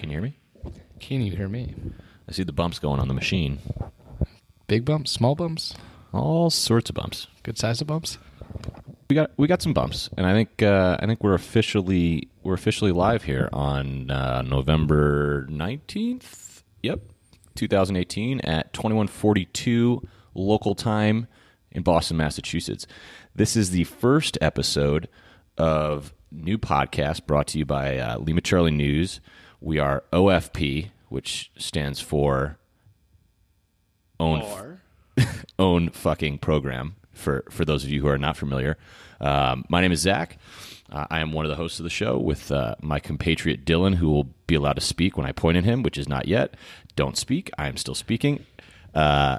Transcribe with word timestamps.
Can 0.00 0.10
you 0.10 0.10
hear 0.10 0.22
me? 0.22 0.34
Can 0.98 1.20
you 1.20 1.36
hear 1.36 1.48
me? 1.48 1.72
I 2.28 2.32
see 2.32 2.42
the 2.42 2.52
bumps 2.52 2.78
going 2.78 3.00
on 3.00 3.08
the 3.08 3.14
machine. 3.14 3.58
Big 4.66 4.84
bumps, 4.84 5.10
small 5.12 5.34
bumps, 5.34 5.74
All 6.12 6.50
sorts 6.50 6.90
of 6.90 6.96
bumps. 6.96 7.28
good 7.42 7.56
size 7.58 7.80
of 7.80 7.86
bumps. 7.86 8.18
We 9.08 9.14
got 9.14 9.30
we 9.36 9.46
got 9.46 9.62
some 9.62 9.72
bumps, 9.72 10.10
and 10.16 10.26
I 10.26 10.32
think 10.32 10.62
uh, 10.62 10.96
I 11.00 11.06
think 11.06 11.22
we're 11.22 11.34
officially 11.34 12.28
we're 12.42 12.54
officially 12.54 12.90
live 12.90 13.22
here 13.22 13.48
on 13.52 14.10
uh, 14.10 14.42
November 14.42 15.46
nineteenth. 15.48 16.64
Yep, 16.82 17.00
2018 17.54 18.40
at 18.40 18.72
2142 18.72 20.02
local 20.34 20.74
time 20.74 21.26
in 21.70 21.82
Boston, 21.82 22.16
Massachusetts. 22.16 22.86
This 23.34 23.56
is 23.56 23.70
the 23.70 23.84
first 23.84 24.36
episode 24.40 25.08
of 25.58 26.12
new 26.32 26.58
podcast 26.58 27.26
brought 27.26 27.46
to 27.48 27.58
you 27.58 27.64
by 27.64 27.98
uh, 27.98 28.18
Lima 28.18 28.40
Charlie 28.40 28.70
News. 28.72 29.20
We 29.60 29.78
are 29.78 30.04
OFP, 30.12 30.90
which 31.08 31.50
stands 31.56 32.00
for 32.00 32.58
own 34.18 34.78
own 35.58 35.90
fucking 35.90 36.38
program 36.38 36.96
for 37.12 37.44
for 37.50 37.64
those 37.64 37.84
of 37.84 37.90
you 37.90 38.00
who 38.02 38.08
are 38.08 38.18
not 38.18 38.36
familiar. 38.36 38.76
Um, 39.20 39.64
my 39.68 39.80
name 39.80 39.92
is 39.92 40.00
Zach. 40.00 40.38
Uh, 40.90 41.06
I 41.10 41.20
am 41.20 41.32
one 41.32 41.44
of 41.44 41.48
the 41.48 41.56
hosts 41.56 41.80
of 41.80 41.84
the 41.84 41.90
show 41.90 42.16
with 42.16 42.52
uh, 42.52 42.76
my 42.80 43.00
compatriot 43.00 43.64
Dylan, 43.64 43.96
who 43.96 44.08
will 44.08 44.28
be 44.46 44.54
allowed 44.54 44.74
to 44.74 44.80
speak 44.80 45.16
when 45.16 45.26
I 45.26 45.32
point 45.32 45.56
at 45.56 45.64
him, 45.64 45.82
which 45.82 45.98
is 45.98 46.08
not 46.08 46.28
yet. 46.28 46.54
Don't 46.94 47.16
speak. 47.16 47.50
I 47.58 47.66
am 47.66 47.76
still 47.76 47.94
speaking. 47.94 48.46
Uh, 48.94 49.38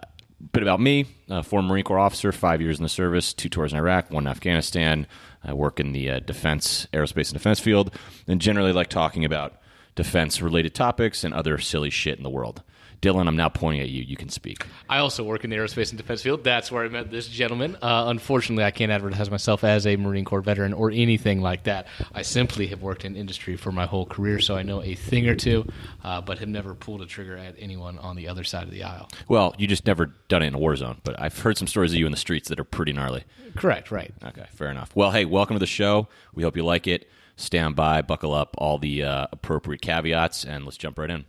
bit 0.52 0.64
about 0.64 0.81
me: 0.81 1.05
uh, 1.30 1.42
former 1.42 1.70
Marine 1.70 1.83
Corps 1.83 1.99
officer, 1.99 2.31
five 2.31 2.61
years 2.61 2.77
in 2.80 2.83
the 2.83 2.89
service, 2.89 3.33
two 3.33 3.49
tours 3.49 3.72
in 3.72 3.80
Iraq, 3.80 4.11
one 4.11 4.23
in 4.23 4.31
Afghanistan. 4.31 5.08
I 5.44 5.53
work 5.53 5.80
in 5.80 5.94
the 5.94 6.09
uh, 6.09 6.20
defense, 6.20 6.88
aerospace, 6.92 7.30
and 7.30 7.33
defense 7.33 7.59
field, 7.59 7.94
and 8.27 8.42
generally 8.42 8.73
like 8.73 8.89
talking 8.89 9.23
about 9.23 9.53
defense-related 9.98 10.73
topics 10.73 11.26
and 11.26 11.34
other 11.34 11.58
silly 11.58 11.90
shit 11.90 12.17
in 12.17 12.23
the 12.23 12.30
world. 12.30 12.64
Dylan, 13.00 13.28
I'm 13.28 13.36
now 13.36 13.50
pointing 13.50 13.81
at 13.81 13.90
you. 13.90 14.02
You 14.02 14.16
can 14.16 14.30
speak. 14.30 14.66
I 14.89 14.98
also 14.98 15.23
work 15.23 15.44
in 15.44 15.52
the 15.52 15.56
aerospace 15.56 15.89
and 15.89 16.00
defense 16.00 16.23
field. 16.23 16.44
That's 16.44 16.72
where 16.72 16.84
I 16.84 16.88
met 16.88 17.12
this 17.12 17.28
gentleman. 17.28 17.76
Uh, 17.76 18.06
unfortunately, 18.08 18.64
I 18.64 18.72
can't 18.72 18.92
advertise 18.92 19.30
myself 19.30 19.64
as 19.64 19.86
a 19.86 19.95
Marine 19.98 20.26
Corps 20.26 20.42
veteran 20.42 20.73
or 20.73 20.89
anything 20.89 21.39
like 21.42 21.66
that. 21.66 21.86
I 22.12 22.23
simply 22.23 22.66
have 22.67 22.81
worked 22.81 23.06
in 23.06 23.16
industry 23.16 23.56
for 23.56 23.72
my 23.72 23.86
whole 23.86 24.08
career, 24.08 24.39
so 24.39 24.56
I 24.56 24.64
know 24.64 24.81
a 24.81 24.95
thing 24.95 25.28
or 25.28 25.36
two, 25.36 25.72
uh, 26.04 26.22
but 26.22 26.39
have 26.39 26.50
never 26.50 26.73
pulled 26.73 27.04
a 27.04 27.06
trigger 27.06 27.38
at 27.38 27.54
anyone 27.59 28.00
on 28.00 28.16
the 28.16 28.28
other 28.28 28.44
side 28.44 28.64
of 28.64 28.72
the 28.72 28.84
aisle. 28.84 29.09
Well, 29.28 29.54
you 29.59 29.67
just 29.67 29.86
never 29.86 30.08
done 30.28 30.42
it 30.42 30.48
in 30.48 30.56
a 30.56 30.59
war 30.59 30.76
zone, 30.76 30.98
but 31.04 31.22
I've 31.22 31.38
heard 31.38 31.56
some 31.59 31.67
stories 31.67 31.92
of 31.92 32.00
you 32.00 32.08
in 32.08 32.11
the 32.11 32.17
streets 32.17 32.50
that 32.50 32.59
are 32.59 32.64
pretty 32.64 32.94
gnarly. 32.94 33.26
Correct, 33.56 33.92
right. 33.92 34.11
Okay, 34.26 34.48
fair 34.56 34.72
enough. 34.72 34.95
Well, 34.95 35.11
hey, 35.11 35.26
welcome 35.26 35.54
to 35.54 35.59
the 35.59 35.67
show. 35.67 36.08
We 36.34 36.42
hope 36.42 36.58
you 36.58 36.66
like 36.66 36.88
it. 36.88 37.08
Stand 37.38 37.75
by, 37.75 38.02
buckle 38.02 38.33
up, 38.33 38.55
all 38.57 38.80
the 38.80 39.03
uh, 39.03 39.27
appropriate 39.31 39.81
caveats, 39.81 40.43
and 40.43 40.66
let's 40.66 40.75
jump 40.75 40.97
right 40.97 41.11
in. 41.11 41.25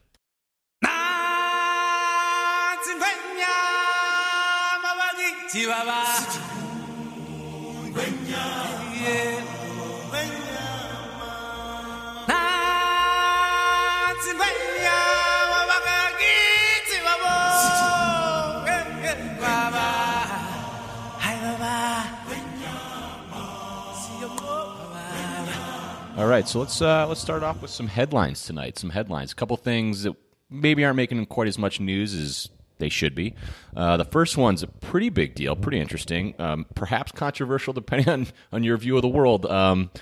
All 26.19 26.27
right, 26.27 26.49
so 26.49 26.59
let's 26.59 26.83
uh, 26.83 27.07
let's 27.07 27.21
start 27.21 27.45
off 27.45 27.63
with 27.63 27.71
some 27.71 27.87
headlines 27.87 28.45
tonight. 28.45 28.77
Some 28.77 28.91
headlines, 28.91 29.31
a 29.31 29.37
couple 29.37 29.57
things 29.57 30.03
that 30.03 30.17
maybe 30.51 30.85
aren't 30.85 30.97
making 30.97 31.25
quite 31.27 31.47
as 31.47 31.59
much 31.59 31.79
news 31.79 32.13
as 32.13 32.49
they 32.79 32.89
should 32.89 33.15
be. 33.15 33.37
Uh, 33.77 33.97
the 33.97 34.05
first 34.05 34.37
one's 34.37 34.65
a 34.65 34.67
pretty 34.67 35.11
big 35.11 35.37
deal, 35.37 35.55
pretty 35.55 35.79
interesting, 35.79 36.35
um, 36.41 36.67
perhaps 36.75 37.13
controversial 37.13 37.73
depending 37.83 38.09
on 38.09 38.27
on 38.51 38.65
your 38.65 38.77
view 38.79 38.97
of 38.97 39.03
the 39.03 39.09
world. 39.09 39.47
Um, 39.47 39.93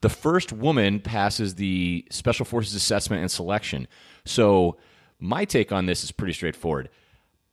the 0.00 0.08
first 0.08 0.50
woman 0.50 0.98
passes 0.98 1.56
the 1.56 2.06
Special 2.08 2.46
Forces 2.46 2.74
Assessment 2.74 3.20
and 3.20 3.30
Selection. 3.30 3.86
So 4.24 4.78
my 5.20 5.44
take 5.44 5.72
on 5.72 5.84
this 5.84 6.04
is 6.04 6.10
pretty 6.10 6.32
straightforward. 6.32 6.88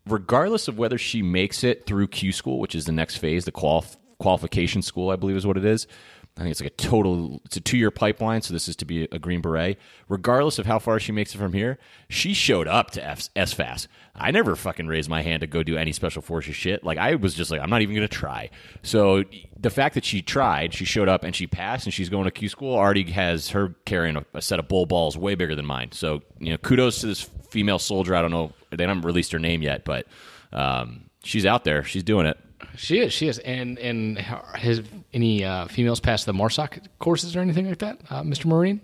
Regardless 0.07 0.69
of 0.69 0.77
whether 0.77 0.97
she 0.97 1.21
makes 1.21 1.61
it 1.61 1.85
through 1.85 2.07
Q 2.07 2.31
school, 2.31 2.61
which 2.61 2.73
is 2.73 2.85
the 2.85 2.93
next 2.93 3.17
phase, 3.17 3.43
the 3.43 3.51
qual- 3.51 3.83
qualification 4.17 4.81
school, 4.81 5.09
I 5.09 5.17
believe 5.17 5.35
is 5.35 5.45
what 5.45 5.57
it 5.57 5.65
is. 5.65 5.87
I 6.35 6.41
think 6.41 6.51
it's 6.51 6.61
like 6.61 6.71
a 6.71 6.75
total, 6.75 7.41
it's 7.45 7.57
a 7.57 7.61
two 7.61 7.77
year 7.77 7.91
pipeline. 7.91 8.41
So 8.41 8.53
this 8.53 8.67
is 8.67 8.75
to 8.77 8.85
be 8.85 9.03
a 9.11 9.19
Green 9.19 9.39
Beret. 9.39 9.77
Regardless 10.09 10.57
of 10.57 10.65
how 10.65 10.79
far 10.79 10.99
she 10.99 11.11
makes 11.11 11.35
it 11.35 11.37
from 11.37 11.53
here, 11.53 11.77
she 12.09 12.33
showed 12.33 12.67
up 12.67 12.89
to 12.91 13.05
F- 13.05 13.29
SFAS. 13.35 13.87
I 14.15 14.31
never 14.31 14.55
fucking 14.55 14.87
raised 14.87 15.09
my 15.09 15.21
hand 15.21 15.41
to 15.41 15.47
go 15.47 15.61
do 15.61 15.77
any 15.77 15.91
special 15.91 16.23
forces 16.23 16.55
shit. 16.55 16.83
Like 16.83 16.97
I 16.97 17.15
was 17.15 17.35
just 17.35 17.51
like, 17.51 17.61
I'm 17.61 17.69
not 17.69 17.83
even 17.83 17.95
to 17.97 18.07
try. 18.07 18.49
So 18.81 19.23
the 19.59 19.69
fact 19.69 19.93
that 19.93 20.05
she 20.05 20.23
tried, 20.23 20.73
she 20.73 20.85
showed 20.85 21.07
up 21.07 21.23
and 21.23 21.35
she 21.35 21.45
passed 21.45 21.85
and 21.85 21.93
she's 21.93 22.09
going 22.09 22.25
to 22.25 22.31
Q 22.31 22.49
school 22.49 22.73
already 22.73 23.11
has 23.11 23.49
her 23.49 23.75
carrying 23.85 24.15
a, 24.15 24.25
a 24.33 24.41
set 24.41 24.57
of 24.57 24.67
bull 24.67 24.87
balls 24.87 25.15
way 25.15 25.35
bigger 25.35 25.55
than 25.55 25.67
mine. 25.67 25.91
So, 25.91 26.23
you 26.39 26.49
know, 26.49 26.57
kudos 26.57 27.01
to 27.01 27.07
this 27.07 27.29
female 27.49 27.77
soldier. 27.77 28.15
I 28.15 28.23
don't 28.23 28.31
know. 28.31 28.53
They 28.71 28.83
haven't 28.83 29.05
released 29.05 29.31
her 29.33 29.39
name 29.39 29.61
yet, 29.61 29.85
but 29.85 30.07
um, 30.51 31.11
she's 31.23 31.45
out 31.45 31.63
there. 31.63 31.83
She's 31.83 32.03
doing 32.03 32.25
it. 32.25 32.39
She 32.75 32.99
is, 32.99 33.13
she 33.13 33.27
is. 33.27 33.39
And, 33.39 33.77
and 33.79 34.17
has 34.17 34.81
any 35.13 35.43
uh, 35.43 35.67
females 35.67 35.99
passed 35.99 36.25
the 36.25 36.33
MARSOC 36.33 36.87
courses 36.99 37.35
or 37.35 37.39
anything 37.39 37.67
like 37.67 37.79
that, 37.79 37.99
uh, 38.09 38.23
Mr. 38.23 38.45
Marine? 38.45 38.81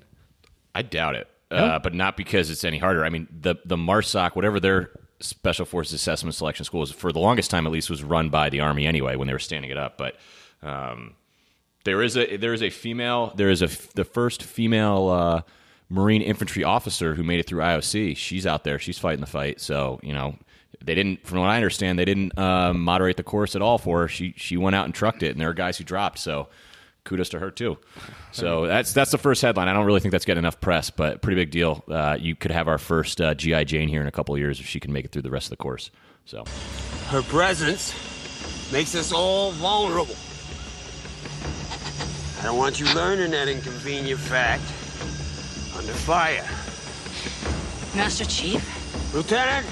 I 0.75 0.81
doubt 0.83 1.15
it, 1.15 1.27
uh, 1.51 1.79
but 1.79 1.93
not 1.93 2.15
because 2.15 2.49
it's 2.49 2.63
any 2.63 2.77
harder. 2.77 3.03
I 3.03 3.09
mean, 3.09 3.27
the 3.41 3.55
the 3.65 3.75
MARSOC, 3.75 4.35
whatever 4.35 4.59
their 4.59 4.91
Special 5.19 5.65
Forces 5.65 5.93
Assessment 5.93 6.35
Selection 6.35 6.63
School 6.63 6.83
is, 6.83 6.91
for 6.91 7.11
the 7.11 7.19
longest 7.19 7.51
time 7.51 7.65
at 7.65 7.71
least, 7.71 7.89
was 7.89 8.03
run 8.03 8.29
by 8.29 8.49
the 8.49 8.61
Army 8.61 8.85
anyway 8.85 9.15
when 9.15 9.27
they 9.27 9.33
were 9.33 9.39
standing 9.39 9.71
it 9.71 9.77
up. 9.77 9.97
But 9.97 10.15
um, 10.61 11.15
there 11.83 12.01
is 12.01 12.15
a 12.15 12.37
there 12.37 12.53
is 12.53 12.61
a 12.61 12.69
female 12.69 13.33
there 13.35 13.49
is 13.49 13.61
a 13.61 13.67
the 13.95 14.05
first 14.05 14.43
female 14.43 15.09
uh, 15.09 15.41
Marine 15.89 16.21
infantry 16.21 16.63
officer 16.63 17.15
who 17.15 17.23
made 17.23 17.39
it 17.39 17.47
through 17.47 17.61
IOC. 17.61 18.15
She's 18.15 18.45
out 18.45 18.63
there. 18.63 18.79
She's 18.79 18.99
fighting 18.99 19.21
the 19.21 19.27
fight. 19.27 19.59
So 19.59 19.99
you 20.03 20.13
know. 20.13 20.35
They 20.83 20.95
didn't, 20.95 21.25
from 21.27 21.39
what 21.39 21.49
I 21.49 21.55
understand, 21.55 21.99
they 21.99 22.05
didn't 22.05 22.37
uh, 22.37 22.73
moderate 22.73 23.17
the 23.17 23.23
course 23.23 23.55
at 23.55 23.61
all 23.61 23.77
for 23.77 24.01
her. 24.01 24.07
She 24.07 24.33
she 24.37 24.55
went 24.57 24.75
out 24.75 24.85
and 24.85 24.93
trucked 24.93 25.23
it, 25.23 25.31
and 25.31 25.41
there 25.41 25.49
are 25.49 25.53
guys 25.53 25.77
who 25.77 25.83
dropped. 25.83 26.19
So 26.19 26.47
kudos 27.03 27.29
to 27.29 27.39
her 27.39 27.51
too. 27.51 27.77
So 28.31 28.65
that's 28.67 28.93
that's 28.93 29.11
the 29.11 29.17
first 29.17 29.41
headline. 29.41 29.67
I 29.67 29.73
don't 29.73 29.85
really 29.85 29.99
think 29.99 30.11
that's 30.11 30.25
getting 30.25 30.39
enough 30.43 30.61
press, 30.61 30.89
but 30.89 31.21
pretty 31.21 31.35
big 31.35 31.51
deal. 31.51 31.83
Uh, 31.89 32.17
you 32.19 32.35
could 32.35 32.51
have 32.51 32.67
our 32.67 32.77
first 32.77 33.19
uh, 33.19 33.33
GI 33.33 33.65
Jane 33.65 33.89
here 33.89 34.01
in 34.01 34.07
a 34.07 34.11
couple 34.11 34.33
of 34.35 34.39
years 34.39 34.59
if 34.59 34.65
she 34.67 34.79
can 34.79 34.93
make 34.93 35.05
it 35.05 35.11
through 35.11 35.23
the 35.23 35.31
rest 35.31 35.47
of 35.47 35.51
the 35.51 35.57
course. 35.57 35.91
So 36.25 36.43
Her 37.07 37.21
presence 37.23 37.93
makes 38.71 38.95
us 38.95 39.11
all 39.11 39.51
vulnerable. 39.53 40.15
I 42.39 42.43
don't 42.43 42.57
want 42.57 42.79
you 42.79 42.85
learning 42.93 43.31
that 43.31 43.49
inconvenient 43.49 44.19
fact 44.19 44.63
under 45.77 45.91
fire. 45.91 46.45
Master 47.95 48.23
Chief, 48.25 49.13
Lieutenant, 49.13 49.65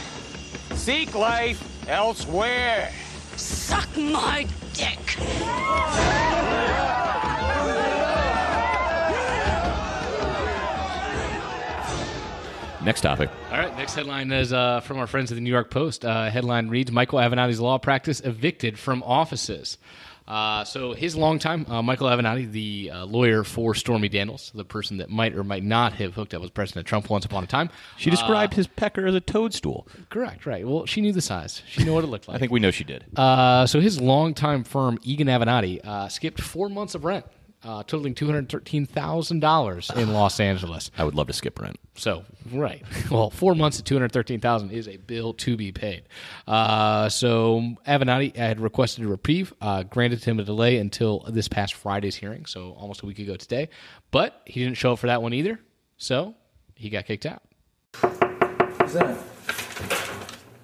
seek 0.88 1.14
life 1.16 1.90
elsewhere. 1.90 2.90
suck 3.36 3.90
my 3.98 4.48
dick. 4.72 5.18
next 12.86 13.02
topic. 13.02 13.30
All 13.52 13.58
right, 13.58 13.76
next 13.76 13.96
headline 13.96 14.32
is 14.32 14.54
uh, 14.54 14.80
from 14.80 14.98
our 14.98 15.08
friends 15.08 15.30
at 15.30 15.36
the 15.36 15.42
New 15.42 15.50
York 15.50 15.70
Post. 15.70 16.06
Uh, 16.06 16.30
headline 16.30 16.70
reads 16.70 16.90
Michael 16.90 17.20
Avenatti's 17.20 17.60
law 17.60 17.78
practice 17.78 18.22
evicted 18.22 18.80
from 18.80 19.04
offices. 19.04 19.78
Uh, 20.28 20.64
so, 20.66 20.94
his 20.94 21.16
longtime, 21.16 21.66
uh, 21.70 21.82
Michael 21.82 22.08
Avenatti, 22.08 22.52
the 22.52 22.92
uh, 22.94 23.06
lawyer 23.06 23.44
for 23.44 23.74
Stormy 23.74 24.10
Daniels, 24.10 24.52
the 24.54 24.66
person 24.66 24.98
that 24.98 25.10
might 25.10 25.34
or 25.36 25.44
might 25.44 25.64
not 25.64 25.94
have 25.94 26.16
hooked 26.16 26.34
up 26.34 26.42
with 26.42 26.54
President 26.54 26.86
Trump 26.86 27.10
once 27.10 27.24
upon 27.24 27.44
a 27.44 27.48
time. 27.48 27.70
She 27.96 28.10
described 28.10 28.54
his 28.54 28.68
pecker 28.68 29.08
as 29.08 29.16
a 29.16 29.22
toadstool. 29.22 29.88
Correct, 30.10 30.46
right. 30.46 30.68
Well, 30.68 30.86
she 30.86 31.00
knew 31.00 31.14
the 31.14 31.22
size, 31.22 31.62
she 31.70 31.84
knew 31.84 31.94
what 31.94 32.04
it 32.04 32.08
looked 32.08 32.28
like. 32.28 32.36
I 32.36 32.40
think 32.40 32.52
we 32.52 32.60
know 32.60 32.72
she 32.72 32.84
did. 32.84 33.06
Uh, 33.16 33.66
so 33.66 33.80
his 33.80 34.02
longtime 34.02 34.64
firm, 34.66 35.00
Eagan 35.04 35.28
Avenatti, 35.28 35.86
uh, 35.86 36.10
skipped 36.10 36.42
four 36.42 36.68
months 36.68 36.94
of 36.94 37.06
rent 37.06 37.26
uh, 37.64 37.84
totaling 37.84 38.16
two 38.16 38.26
hundred 38.26 38.50
thirteen 38.50 38.86
thousand 38.86 39.40
dollars 39.40 39.92
in 39.96 40.14
Los 40.14 40.40
Angeles. 40.42 40.92
I 40.98 41.04
would 41.04 41.16
love 41.16 41.28
to 41.28 41.34
skip 41.34 41.60
rent. 41.60 41.80
So 41.96 42.24
right, 42.52 42.84
well, 43.12 43.30
four 43.30 43.56
months 43.56 43.80
at 43.80 43.86
two 43.86 43.96
hundred 43.96 44.12
thirteen 44.12 44.40
thousand 44.40 44.72
is 44.72 44.88
a 44.88 44.98
bill 44.98 45.34
to 45.36 45.58
be 45.58 45.72
paid. 45.72 46.04
Uh, 46.48 47.10
so 47.10 47.76
Avenatti 47.88 48.36
had 48.36 48.60
requested 48.60 49.04
a 49.06 49.08
reprieve, 49.08 49.54
uh, 49.62 49.84
granted 49.84 50.24
him 50.24 50.40
a 50.40 50.44
delay 50.44 50.78
until 50.78 51.20
this 51.30 51.48
past 51.48 51.74
Friday's 51.74 52.16
hearing, 52.16 52.46
so 52.46 52.72
almost 52.78 53.02
a 53.02 53.06
week 53.06 53.20
ago 53.20 53.36
today. 53.36 53.70
But 54.12 54.42
he 54.46 54.64
didn't 54.64 54.78
show 54.78 54.94
up 54.94 55.00
for 55.00 55.08
that 55.08 55.22
one 55.22 55.34
either, 55.34 55.60
so 55.98 56.36
he 56.76 56.90
got 56.90 57.06
kicked 57.06 57.26
out. 57.26 57.42
Who's 57.96 58.94
that? 58.94 59.18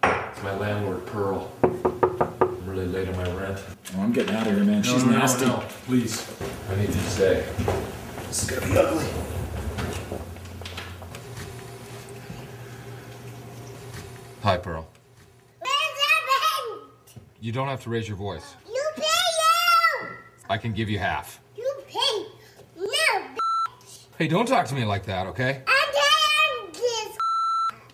It's 0.04 0.44
my 0.44 0.58
landlord, 0.58 1.06
Pearl. 1.06 1.53
I'm 2.84 2.92
really 2.92 3.06
late 3.06 3.16
on 3.16 3.24
my 3.36 3.42
rent. 3.42 3.64
Oh, 3.96 4.02
I'm 4.02 4.12
getting 4.12 4.36
out 4.36 4.46
of 4.46 4.56
here, 4.56 4.64
man. 4.66 4.82
No, 4.82 4.82
She's 4.82 5.06
no, 5.06 5.12
no, 5.12 5.18
nasty. 5.18 5.46
no, 5.46 5.64
please. 5.86 6.30
I 6.70 6.76
need 6.76 6.88
to 6.92 7.00
stay. 7.10 7.46
This 8.28 8.44
is 8.44 8.50
gonna 8.60 8.74
be 8.74 8.78
ugly. 8.78 9.06
Hi, 14.42 14.58
Pearl. 14.58 14.86
You 17.40 17.54
don't 17.54 17.70
have 17.70 17.82
to 17.84 17.90
raise 17.90 18.06
your 18.08 18.18
voice. 18.18 18.56
You 18.68 18.84
pay 18.98 19.02
you! 19.04 20.08
I 20.50 20.58
can 20.58 20.74
give 20.74 20.90
you 20.90 21.00
half. 21.00 21.40
You 21.56 21.72
pay! 21.88 22.26
No, 22.78 23.36
Hey, 24.18 24.28
don't 24.28 24.46
talk 24.46 24.66
to 24.68 24.76
me 24.76 24.84
like 24.84 25.06
that, 25.06 25.28
okay? 25.28 25.62
I'm 25.68 26.74
this. 26.74 27.18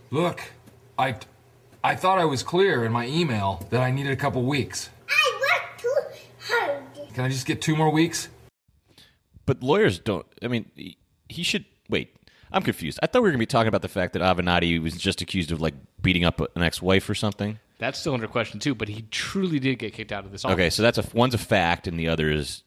Look, 0.09 0.41
I, 0.97 1.15
I 1.83 1.95
thought 1.95 2.19
I 2.19 2.25
was 2.25 2.43
clear 2.43 2.83
in 2.85 2.91
my 2.91 3.07
email 3.07 3.65
that 3.69 3.81
I 3.81 3.91
needed 3.91 4.11
a 4.11 4.15
couple 4.15 4.43
weeks. 4.43 4.89
I 5.09 5.39
work 5.39 5.77
too 5.77 5.95
hard. 6.53 6.83
Can 7.13 7.23
I 7.25 7.29
just 7.29 7.45
get 7.45 7.61
two 7.61 7.75
more 7.75 7.89
weeks? 7.89 8.27
But 9.45 9.63
lawyers 9.63 9.99
don't. 9.99 10.25
I 10.43 10.47
mean, 10.47 10.69
he- 10.75 10.97
he 11.29 11.43
should 11.43 11.65
wait. 11.89 12.15
I'm 12.51 12.63
confused. 12.63 12.99
I 13.01 13.07
thought 13.07 13.21
we 13.21 13.27
were 13.27 13.31
going 13.31 13.37
to 13.39 13.43
be 13.43 13.45
talking 13.45 13.67
about 13.67 13.81
the 13.83 13.87
fact 13.87 14.13
that 14.13 14.21
Avenatti 14.21 14.81
was 14.81 14.95
just 14.97 15.21
accused 15.21 15.51
of 15.51 15.61
like 15.61 15.75
beating 16.01 16.25
up 16.25 16.39
an 16.41 16.63
ex-wife 16.63 17.07
or 17.09 17.15
something. 17.15 17.59
That's 17.77 17.97
still 17.99 18.13
under 18.13 18.27
question 18.27 18.59
too, 18.59 18.75
but 18.75 18.89
he 18.89 19.03
truly 19.11 19.59
did 19.59 19.79
get 19.79 19.93
kicked 19.93 20.11
out 20.11 20.25
of 20.25 20.31
this. 20.31 20.43
Okay, 20.43 20.69
so 20.69 20.81
that's 20.83 20.97
a 20.97 21.05
one's 21.13 21.33
a 21.33 21.37
fact, 21.37 21.87
and 21.87 21.97
the 21.99 22.09
other 22.09 22.29
is 22.29 22.39
It's 22.39 22.63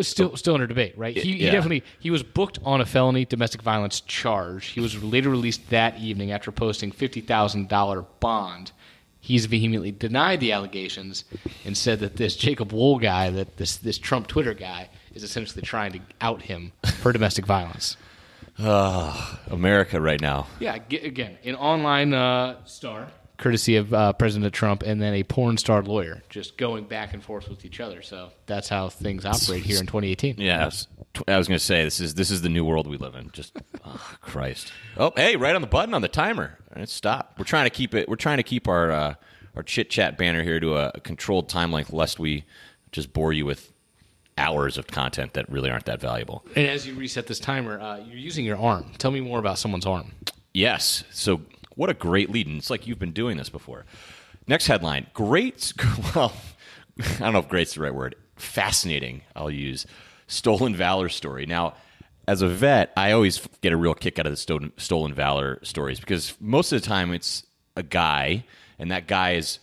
still 0.00 0.36
still 0.36 0.54
under 0.54 0.66
debate, 0.66 0.96
right? 0.96 1.16
He, 1.16 1.32
he 1.38 1.44
definitely 1.50 1.84
he 2.00 2.10
was 2.10 2.22
booked 2.22 2.58
on 2.64 2.80
a 2.80 2.86
felony 2.86 3.24
domestic 3.24 3.62
violence 3.62 4.00
charge. 4.00 4.66
He 4.68 4.80
was 4.80 5.02
later 5.02 5.28
released 5.30 5.68
that 5.70 5.98
evening 5.98 6.32
after 6.32 6.50
posting 6.50 6.90
fifty 6.92 7.20
thousand 7.20 7.68
dollar 7.68 8.02
bond. 8.20 8.72
He's 9.20 9.46
vehemently 9.46 9.92
denied 9.92 10.40
the 10.40 10.50
allegations 10.50 11.24
and 11.64 11.76
said 11.76 12.00
that 12.00 12.16
this 12.16 12.34
Jacob 12.34 12.72
Wohl 12.72 12.98
guy, 12.98 13.30
that 13.30 13.56
this 13.56 13.76
this 13.76 13.98
Trump 13.98 14.26
Twitter 14.26 14.54
guy, 14.54 14.88
is 15.14 15.22
essentially 15.22 15.62
trying 15.62 15.92
to 15.92 16.00
out 16.20 16.42
him 16.42 16.72
for 17.00 17.12
domestic 17.12 17.46
violence. 17.46 17.96
uh, 18.58 19.36
America 19.50 20.00
right 20.00 20.20
now. 20.20 20.46
Yeah, 20.58 20.74
again, 20.74 21.38
an 21.44 21.54
online 21.54 22.12
uh, 22.14 22.64
star, 22.64 23.08
courtesy 23.42 23.76
of 23.76 23.92
uh, 23.92 24.12
President 24.12 24.54
Trump, 24.54 24.82
and 24.82 25.02
then 25.02 25.14
a 25.14 25.24
porn 25.24 25.56
star 25.56 25.82
lawyer, 25.82 26.22
just 26.28 26.56
going 26.56 26.84
back 26.84 27.12
and 27.12 27.22
forth 27.22 27.48
with 27.48 27.64
each 27.64 27.80
other. 27.80 28.00
So 28.00 28.30
that's 28.46 28.68
how 28.68 28.88
things 28.88 29.24
operate 29.24 29.64
here 29.64 29.80
in 29.80 29.86
2018. 29.86 30.36
Yeah, 30.38 30.62
I 30.62 30.64
was, 30.66 30.86
I 31.26 31.36
was 31.36 31.48
going 31.48 31.58
to 31.58 31.64
say 31.64 31.82
this 31.82 32.00
is 32.00 32.14
this 32.14 32.30
is 32.30 32.42
the 32.42 32.48
new 32.48 32.64
world 32.64 32.86
we 32.86 32.96
live 32.96 33.16
in. 33.16 33.30
Just 33.32 33.56
oh, 33.84 34.16
Christ. 34.20 34.72
Oh, 34.96 35.12
hey, 35.16 35.36
right 35.36 35.54
on 35.54 35.60
the 35.60 35.66
button 35.66 35.92
on 35.92 36.02
the 36.02 36.08
timer. 36.08 36.58
All 36.74 36.80
right, 36.80 36.88
stop. 36.88 37.34
We're 37.36 37.44
trying 37.44 37.64
to 37.66 37.70
keep 37.70 37.94
it. 37.94 38.08
We're 38.08 38.16
trying 38.16 38.36
to 38.36 38.44
keep 38.44 38.68
our 38.68 38.90
uh, 38.92 39.14
our 39.56 39.62
chit 39.64 39.90
chat 39.90 40.16
banner 40.16 40.42
here 40.42 40.60
to 40.60 40.76
a, 40.76 40.92
a 40.94 41.00
controlled 41.00 41.48
time 41.48 41.72
length, 41.72 41.92
lest 41.92 42.20
we 42.20 42.44
just 42.92 43.12
bore 43.12 43.32
you 43.32 43.44
with 43.44 43.72
hours 44.38 44.78
of 44.78 44.86
content 44.86 45.34
that 45.34 45.50
really 45.50 45.70
aren't 45.70 45.84
that 45.86 46.00
valuable. 46.00 46.44
And 46.56 46.66
as 46.66 46.86
you 46.86 46.94
reset 46.94 47.26
this 47.26 47.40
timer, 47.40 47.80
uh, 47.80 47.98
you're 47.98 48.16
using 48.16 48.44
your 48.44 48.56
arm. 48.56 48.92
Tell 48.98 49.10
me 49.10 49.20
more 49.20 49.38
about 49.38 49.58
someone's 49.58 49.84
arm. 49.84 50.12
Yes. 50.54 51.04
So 51.10 51.42
what 51.76 51.90
a 51.90 51.94
great 51.94 52.30
lead. 52.30 52.46
And 52.46 52.58
it's 52.58 52.70
like 52.70 52.86
you've 52.86 52.98
been 52.98 53.12
doing 53.12 53.36
this 53.36 53.48
before. 53.48 53.84
Next 54.46 54.66
headline. 54.66 55.06
Great. 55.14 55.72
Well, 56.14 56.32
I 56.98 57.18
don't 57.20 57.32
know 57.32 57.38
if 57.38 57.48
great's 57.48 57.74
the 57.74 57.80
right 57.80 57.94
word. 57.94 58.16
Fascinating, 58.36 59.22
I'll 59.34 59.50
use. 59.50 59.86
Stolen 60.26 60.76
valor 60.76 61.08
story. 61.08 61.46
Now, 61.46 61.74
as 62.28 62.42
a 62.42 62.48
vet, 62.48 62.92
I 62.96 63.12
always 63.12 63.40
get 63.62 63.72
a 63.72 63.76
real 63.76 63.94
kick 63.94 64.18
out 64.18 64.26
of 64.26 64.32
the 64.32 64.36
stolen, 64.36 64.72
stolen 64.76 65.14
valor 65.14 65.58
stories 65.62 65.98
because 66.00 66.34
most 66.40 66.70
of 66.72 66.80
the 66.80 66.86
time 66.86 67.12
it's 67.12 67.44
a 67.76 67.82
guy, 67.82 68.44
and 68.78 68.90
that 68.90 69.06
guy 69.06 69.32
is 69.32 69.58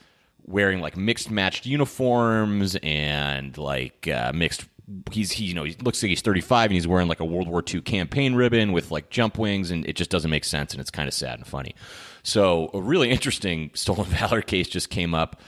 wearing 0.46 0.82
like 0.82 0.98
mixed 0.98 1.30
matched 1.30 1.66
uniforms 1.66 2.76
and 2.82 3.58
like 3.58 4.08
uh, 4.08 4.32
mixed. 4.34 4.66
He's 5.12 5.31
he 5.31 5.45
you 5.45 5.53
know 5.53 5.63
he 5.63 5.75
looks 5.81 6.01
like 6.01 6.09
he's 6.09 6.21
35 6.21 6.65
and 6.65 6.74
he's 6.74 6.88
wearing 6.88 7.07
like 7.07 7.19
a 7.19 7.25
World 7.25 7.47
War 7.47 7.63
II 7.68 7.81
campaign 7.81 8.36
ribbon 8.36 8.71
with 8.71 8.91
like 8.91 9.09
jump 9.09 9.38
wings 9.38 9.71
and 9.71 9.86
it 9.86 9.95
just 9.95 10.09
doesn't 10.09 10.31
make 10.31 10.44
sense 10.44 10.74
and 10.74 10.81
it's 10.81 10.89
kind 10.89 11.07
of 11.07 11.13
sad 11.13 11.38
and 11.38 11.47
funny. 11.47 11.75
So 12.24 12.69
a 12.74 12.81
really 12.81 13.09
interesting 13.12 13.71
stolen 13.74 14.06
valor 14.06 14.41
case 14.41 14.68
just 14.68 14.89
came 14.89 15.13
up. 15.13 15.41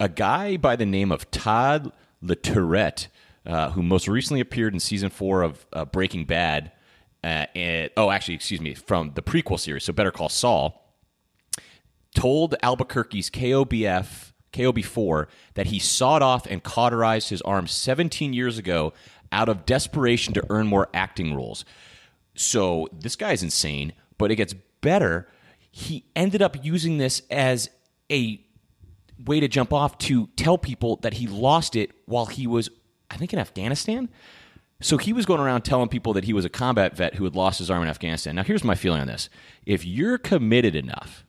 A 0.00 0.08
guy 0.08 0.56
by 0.56 0.76
the 0.76 0.86
name 0.86 1.12
of 1.12 1.30
Todd 1.30 1.92
LaTourrette, 2.22 3.08
uh, 3.46 3.70
who 3.70 3.82
most 3.82 4.08
recently 4.08 4.40
appeared 4.40 4.74
in 4.74 4.80
season 4.80 5.10
four 5.10 5.42
of 5.42 5.66
uh, 5.72 5.84
Breaking 5.84 6.24
Bad. 6.24 6.72
Uh, 7.22 7.46
and, 7.54 7.90
oh, 7.96 8.10
actually, 8.10 8.34
excuse 8.34 8.60
me, 8.60 8.74
from 8.74 9.12
the 9.14 9.22
prequel 9.22 9.58
series, 9.58 9.84
so 9.84 9.92
Better 9.92 10.10
Call 10.10 10.28
Saul 10.28 10.82
told 12.14 12.56
Albuquerque's 12.62 13.30
KOBF 13.30 14.31
KOB4 14.52 15.26
that 15.54 15.66
he 15.66 15.78
sawed 15.78 16.22
off 16.22 16.46
and 16.46 16.62
cauterized 16.62 17.30
his 17.30 17.42
arm 17.42 17.66
17 17.66 18.32
years 18.32 18.58
ago 18.58 18.92
out 19.30 19.48
of 19.48 19.66
desperation 19.66 20.34
to 20.34 20.44
earn 20.50 20.66
more 20.66 20.88
acting 20.92 21.34
roles. 21.34 21.64
So 22.34 22.88
this 22.92 23.16
guy's 23.16 23.42
insane, 23.42 23.92
but 24.18 24.30
it 24.30 24.36
gets 24.36 24.54
better. 24.80 25.28
He 25.70 26.04
ended 26.14 26.42
up 26.42 26.64
using 26.64 26.98
this 26.98 27.22
as 27.30 27.70
a 28.10 28.44
way 29.24 29.40
to 29.40 29.48
jump 29.48 29.72
off 29.72 29.98
to 29.98 30.28
tell 30.36 30.58
people 30.58 30.96
that 30.96 31.14
he 31.14 31.26
lost 31.26 31.76
it 31.76 31.90
while 32.06 32.26
he 32.26 32.46
was, 32.46 32.68
I 33.10 33.16
think, 33.16 33.32
in 33.32 33.38
Afghanistan. 33.38 34.08
So 34.80 34.98
he 34.98 35.12
was 35.12 35.26
going 35.26 35.40
around 35.40 35.62
telling 35.62 35.88
people 35.88 36.12
that 36.14 36.24
he 36.24 36.32
was 36.32 36.44
a 36.44 36.48
combat 36.48 36.96
vet 36.96 37.14
who 37.14 37.24
had 37.24 37.36
lost 37.36 37.58
his 37.58 37.70
arm 37.70 37.82
in 37.82 37.88
Afghanistan. 37.88 38.34
Now, 38.34 38.42
here's 38.42 38.64
my 38.64 38.74
feeling 38.74 39.00
on 39.00 39.06
this 39.06 39.28
if 39.64 39.86
you're 39.86 40.18
committed 40.18 40.74
enough 40.74 41.24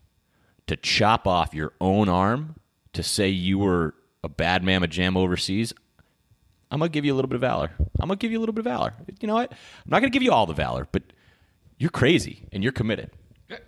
to 0.67 0.75
chop 0.75 1.27
off 1.27 1.53
your 1.53 1.73
own 1.79 2.09
arm 2.09 2.55
to 2.93 3.03
say 3.03 3.29
you 3.29 3.59
were 3.59 3.95
a 4.23 4.29
bad 4.29 4.63
mamma 4.63 4.87
jam 4.87 5.17
overseas, 5.17 5.73
I'm 6.71 6.79
gonna 6.79 6.89
give 6.89 7.05
you 7.05 7.13
a 7.13 7.15
little 7.15 7.29
bit 7.29 7.35
of 7.35 7.41
valor. 7.41 7.71
I'm 7.99 8.07
gonna 8.07 8.15
give 8.15 8.31
you 8.31 8.39
a 8.39 8.41
little 8.41 8.53
bit 8.53 8.61
of 8.61 8.71
valor. 8.71 8.93
You 9.19 9.27
know 9.27 9.35
what? 9.35 9.51
I'm 9.51 9.89
not 9.89 9.99
gonna 9.99 10.09
give 10.09 10.23
you 10.23 10.31
all 10.31 10.45
the 10.45 10.53
valor, 10.53 10.87
but 10.91 11.03
you're 11.77 11.91
crazy 11.91 12.47
and 12.51 12.63
you're 12.63 12.71
committed. 12.71 13.11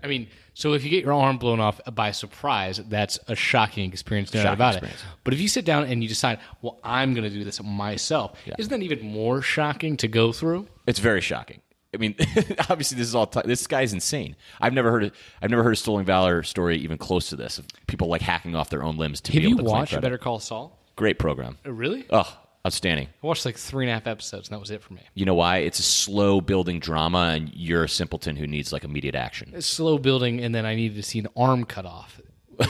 I 0.03 0.07
mean, 0.07 0.27
so 0.53 0.73
if 0.73 0.83
you 0.83 0.89
get 0.89 1.03
your 1.03 1.13
arm 1.13 1.37
blown 1.37 1.59
off 1.59 1.79
by 1.93 2.11
surprise, 2.11 2.81
that's 2.87 3.19
a 3.27 3.35
shocking 3.35 3.91
experience, 3.91 4.33
no 4.33 4.43
doubt 4.43 4.53
about 4.53 4.75
experience. 4.75 5.01
it. 5.01 5.07
But 5.23 5.33
if 5.33 5.41
you 5.41 5.47
sit 5.47 5.65
down 5.65 5.83
and 5.83 6.01
you 6.01 6.09
decide, 6.09 6.39
well, 6.61 6.79
I'm 6.83 7.13
going 7.13 7.23
to 7.23 7.29
do 7.29 7.43
this 7.43 7.61
myself, 7.61 8.39
isn't 8.57 8.71
that 8.71 8.83
even 8.83 9.05
more 9.05 9.41
shocking 9.41 9.97
to 9.97 10.07
go 10.07 10.31
through? 10.31 10.67
It's 10.87 10.99
very 10.99 11.21
shocking. 11.21 11.61
I 11.95 11.97
mean, 11.97 12.15
obviously, 12.69 12.97
this 12.97 13.07
is 13.07 13.15
all. 13.15 13.25
T- 13.27 13.41
this 13.45 13.65
guy's 13.65 13.93
insane. 13.93 14.35
I've 14.61 14.73
never 14.73 14.91
heard. 14.91 15.05
Of, 15.05 15.13
I've 15.41 15.49
never 15.49 15.63
heard 15.63 15.73
a 15.73 15.77
stolen 15.77 16.05
valor 16.05 16.43
story 16.43 16.77
even 16.77 16.97
close 16.97 17.29
to 17.29 17.35
this. 17.35 17.57
Of 17.57 17.65
people 17.87 18.07
like 18.07 18.21
hacking 18.21 18.55
off 18.55 18.69
their 18.69 18.83
own 18.83 18.97
limbs 18.97 19.21
to 19.21 19.31
Have 19.33 19.41
be 19.41 19.45
able 19.47 19.49
you 19.51 19.57
to 19.57 19.63
claim 19.63 19.79
watched 19.79 19.91
credit. 19.93 20.01
Better 20.05 20.17
Call 20.17 20.39
Saul? 20.39 20.79
Great 20.95 21.17
program. 21.19 21.57
Uh, 21.65 21.71
Really? 21.73 22.05
Oh, 22.09 22.37
outstanding. 22.65 23.07
I 23.23 23.27
watched 23.27 23.45
like 23.45 23.57
three 23.57 23.85
and 23.85 23.91
a 23.91 23.93
half 23.93 24.07
episodes, 24.07 24.47
and 24.49 24.55
that 24.55 24.59
was 24.59 24.71
it 24.71 24.81
for 24.81 24.93
me. 24.93 25.01
You 25.13 25.25
know 25.25 25.33
why? 25.35 25.57
It's 25.57 25.79
a 25.79 25.83
slow 25.83 26.41
building 26.41 26.79
drama, 26.79 27.33
and 27.35 27.51
you're 27.53 27.83
a 27.85 27.89
simpleton 27.89 28.35
who 28.35 28.47
needs 28.47 28.71
like 28.73 28.83
immediate 28.83 29.15
action. 29.15 29.51
It's 29.55 29.67
slow 29.67 29.97
building, 29.97 30.41
and 30.41 30.53
then 30.55 30.65
I 30.65 30.75
needed 30.75 30.95
to 30.95 31.03
see 31.03 31.19
an 31.19 31.27
arm 31.35 31.65
cut 31.65 31.85
off, 31.85 32.21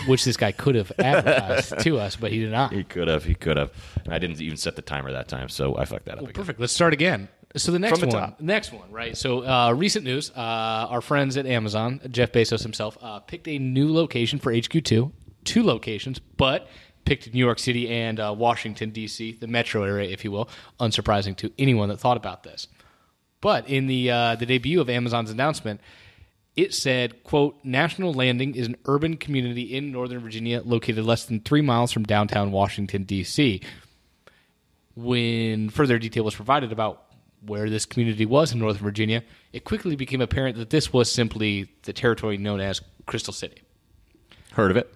which 0.07 0.25
this 0.25 0.37
guy 0.37 0.51
could 0.51 0.73
have 0.75 0.91
advertised 0.99 1.79
to 1.81 1.99
us, 1.99 2.15
but 2.15 2.31
he 2.31 2.39
did 2.39 2.51
not. 2.51 2.73
He 2.73 2.83
could 2.83 3.07
have. 3.07 3.23
He 3.23 3.35
could 3.35 3.57
have. 3.57 3.71
And 4.03 4.13
I 4.13 4.17
didn't 4.19 4.41
even 4.41 4.57
set 4.57 4.75
the 4.75 4.81
timer 4.81 5.11
that 5.11 5.27
time, 5.27 5.47
so 5.49 5.77
I 5.77 5.85
fucked 5.85 6.05
that 6.05 6.15
up. 6.17 6.21
Again. 6.23 6.33
perfect. 6.33 6.59
Let's 6.59 6.73
start 6.73 6.91
again. 6.93 7.27
So 7.55 7.71
the 7.71 7.79
next 7.79 7.99
From 7.99 8.09
the 8.09 8.15
one, 8.17 8.29
top. 8.31 8.41
next 8.41 8.73
one, 8.73 8.91
right? 8.91 9.15
So 9.15 9.45
uh, 9.45 9.71
recent 9.73 10.03
news: 10.03 10.29
uh, 10.31 10.39
our 10.89 11.01
friends 11.01 11.37
at 11.37 11.45
Amazon, 11.45 12.01
Jeff 12.09 12.31
Bezos 12.31 12.63
himself, 12.63 12.97
uh, 13.01 13.19
picked 13.19 13.47
a 13.47 13.57
new 13.57 13.93
location 13.93 14.39
for 14.39 14.53
HQ 14.53 14.83
two, 14.83 15.11
two 15.45 15.63
locations, 15.63 16.19
but 16.19 16.67
picked 17.05 17.33
New 17.33 17.39
York 17.39 17.59
City 17.59 17.87
and 17.89 18.19
uh, 18.19 18.33
Washington 18.37 18.89
D.C., 18.89 19.33
the 19.33 19.47
metro 19.47 19.83
area, 19.83 20.09
if 20.09 20.25
you 20.25 20.31
will. 20.31 20.49
Unsurprising 20.79 21.37
to 21.37 21.51
anyone 21.57 21.87
that 21.89 21.99
thought 21.99 22.17
about 22.17 22.43
this. 22.43 22.67
But 23.41 23.69
in 23.69 23.87
the 23.87 24.11
uh, 24.11 24.35
the 24.35 24.45
debut 24.45 24.81
of 24.81 24.89
Amazon's 24.89 25.29
announcement, 25.31 25.79
it 26.57 26.73
said, 26.73 27.23
"quote 27.23 27.55
National 27.63 28.13
Landing 28.13 28.55
is 28.55 28.67
an 28.67 28.75
urban 28.85 29.15
community 29.15 29.75
in 29.75 29.91
Northern 29.91 30.19
Virginia, 30.19 30.61
located 30.65 31.05
less 31.05 31.25
than 31.25 31.39
three 31.39 31.61
miles 31.61 31.91
from 31.93 32.03
downtown 32.03 32.51
Washington 32.51 33.03
D.C." 33.03 33.61
When 34.95 35.69
further 35.69 35.99
detail 35.99 36.23
was 36.23 36.35
provided 36.35 36.71
about 36.71 37.04
where 37.45 37.69
this 37.69 37.85
community 37.85 38.25
was 38.25 38.51
in 38.51 38.59
Northern 38.59 38.83
Virginia, 38.83 39.23
it 39.53 39.63
quickly 39.63 39.95
became 39.95 40.21
apparent 40.21 40.57
that 40.57 40.69
this 40.69 40.91
was 40.91 41.11
simply 41.11 41.69
the 41.83 41.93
territory 41.93 42.37
known 42.37 42.59
as 42.59 42.81
Crystal 43.05 43.33
City. 43.33 43.61
Heard 44.53 44.71
of 44.71 44.77
it? 44.77 44.93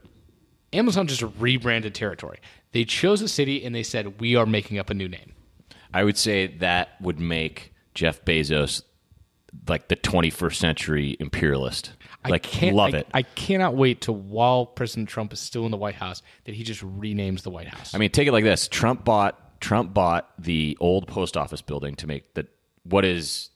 Amazon 0.73 1.07
just 1.07 1.23
rebranded 1.39 1.95
territory. 1.95 2.39
They 2.71 2.85
chose 2.85 3.21
a 3.21 3.27
city 3.27 3.63
and 3.65 3.73
they 3.73 3.83
said, 3.83 4.19
"We 4.19 4.35
are 4.35 4.45
making 4.45 4.77
up 4.77 4.89
a 4.89 4.93
new 4.93 5.07
name." 5.07 5.33
I 5.93 6.03
would 6.03 6.17
say 6.17 6.47
that 6.57 6.89
would 7.01 7.19
make 7.19 7.73
Jeff 7.95 8.23
Bezos 8.23 8.83
like 9.67 9.87
the 9.87 9.95
21st 9.95 10.55
century 10.55 11.17
imperialist. 11.19 11.93
Like, 12.27 12.45
I 12.45 12.49
can't, 12.49 12.75
love 12.75 12.93
I, 12.93 12.97
it. 12.99 13.07
I 13.13 13.21
cannot 13.23 13.75
wait 13.75 14.01
to 14.01 14.11
while 14.11 14.65
President 14.65 15.09
Trump 15.09 15.33
is 15.33 15.39
still 15.39 15.65
in 15.65 15.71
the 15.71 15.77
White 15.77 15.95
House 15.95 16.21
that 16.43 16.53
he 16.53 16.63
just 16.63 16.81
renames 16.81 17.41
the 17.41 17.49
White 17.49 17.67
House. 17.67 17.95
I 17.95 17.97
mean, 17.97 18.11
take 18.11 18.27
it 18.27 18.31
like 18.31 18.43
this: 18.43 18.67
Trump 18.67 19.03
bought 19.03 19.48
Trump 19.59 19.93
bought 19.93 20.31
the 20.37 20.77
old 20.79 21.07
post 21.07 21.37
office 21.37 21.61
building 21.61 21.95
to 21.95 22.07
make 22.07 22.33
the 22.33 22.47
what 22.83 23.05
is. 23.05 23.49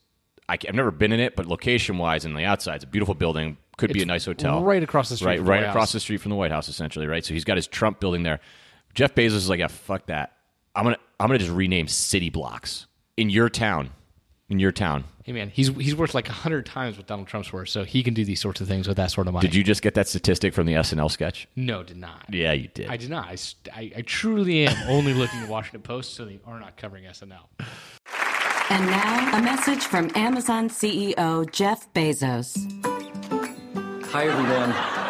I, 0.46 0.58
have 0.66 0.74
never 0.74 0.90
been 0.90 1.10
in 1.10 1.20
it, 1.20 1.36
but 1.36 1.46
location 1.46 1.96
wise 1.96 2.26
and 2.26 2.36
the 2.36 2.44
outside, 2.44 2.76
it's 2.76 2.84
a 2.84 2.86
beautiful 2.86 3.14
building. 3.14 3.56
Could 3.78 3.92
be 3.92 4.02
a 4.02 4.06
nice 4.06 4.26
hotel, 4.26 4.62
right 4.62 4.82
across 4.82 5.08
the 5.08 5.16
street 5.16 5.26
right, 5.28 5.38
from 5.38 5.48
right 5.48 5.64
across 5.64 5.88
House. 5.88 5.92
the 5.92 6.00
street 6.00 6.18
from 6.18 6.30
the 6.30 6.36
White 6.36 6.52
House, 6.52 6.68
essentially, 6.68 7.06
right. 7.06 7.24
So 7.24 7.34
he's 7.34 7.44
got 7.44 7.56
his 7.56 7.66
Trump 7.66 7.98
building 7.98 8.22
there. 8.22 8.40
Jeff 8.94 9.14
Bezos 9.14 9.34
is 9.34 9.48
like, 9.48 9.58
yeah, 9.58 9.66
fuck 9.68 10.06
that. 10.06 10.36
I'm 10.76 10.84
gonna 10.84 10.98
I'm 11.18 11.28
gonna 11.28 11.38
just 11.38 11.50
rename 11.50 11.88
city 11.88 12.30
blocks 12.30 12.86
in 13.16 13.30
your 13.30 13.48
town, 13.48 13.90
in 14.48 14.58
your 14.58 14.72
town. 14.72 15.04
hey 15.24 15.32
man, 15.32 15.48
he's 15.48 15.68
he's 15.68 15.94
worth 15.94 16.14
like 16.14 16.28
a 16.28 16.32
hundred 16.32 16.66
times 16.66 16.96
what 16.96 17.06
Donald 17.06 17.28
Trump's 17.28 17.52
worth, 17.52 17.68
so 17.68 17.84
he 17.84 18.02
can 18.02 18.12
do 18.14 18.24
these 18.24 18.40
sorts 18.40 18.60
of 18.60 18.68
things 18.68 18.86
with 18.86 18.96
that 18.98 19.10
sort 19.10 19.26
of 19.26 19.32
money. 19.32 19.46
Did 19.46 19.54
you 19.54 19.64
just 19.64 19.82
get 19.82 19.94
that 19.94 20.06
statistic 20.08 20.52
from 20.52 20.66
the 20.66 20.74
SNL 20.74 21.10
sketch? 21.10 21.48
No, 21.56 21.82
did 21.82 21.96
not. 21.96 22.26
Yeah, 22.28 22.52
you 22.52 22.68
did. 22.68 22.88
I 22.88 22.96
did 22.96 23.10
not. 23.10 23.26
I, 23.26 23.36
I, 23.74 23.92
I 23.96 24.02
truly 24.02 24.66
am 24.66 24.88
only 24.88 25.14
looking 25.14 25.40
at 25.40 25.48
Washington 25.48 25.82
Post, 25.82 26.14
so 26.14 26.24
they 26.24 26.38
are 26.44 26.60
not 26.60 26.76
covering 26.76 27.04
SNL. 27.04 27.46
And 28.70 28.86
now, 28.86 29.38
a 29.38 29.42
message 29.42 29.82
from 29.84 30.10
Amazon 30.14 30.68
CEO 30.68 31.50
Jeff 31.50 31.92
Bezos. 31.92 32.56
Hi, 34.06 34.26
everyone. 34.26 35.03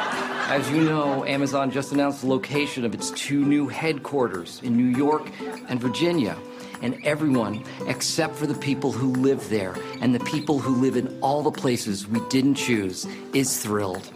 As 0.47 0.71
you 0.71 0.83
know, 0.83 1.25
Amazon 1.25 1.71
just 1.71 1.93
announced 1.93 2.21
the 2.21 2.27
location 2.27 2.85
of 2.85 2.93
its 2.93 3.11
two 3.13 3.45
new 3.45 3.67
headquarters 3.67 4.61
in 4.63 4.77
New 4.77 4.97
York 4.97 5.27
and 5.69 5.81
Virginia. 5.81 6.37
And 6.83 6.99
everyone, 7.03 7.65
except 7.87 8.37
for 8.37 8.47
the 8.47 8.55
people 8.55 8.93
who 8.93 9.09
live 9.23 9.49
there 9.49 9.75
and 10.03 10.15
the 10.15 10.21
people 10.21 10.59
who 10.59 10.75
live 10.75 10.97
in 10.97 11.19
all 11.23 11.43
the 11.43 11.51
places 11.51 12.07
we 12.07 12.21
didn't 12.29 12.57
choose, 12.57 13.07
is 13.33 13.63
thrilled. 13.63 14.11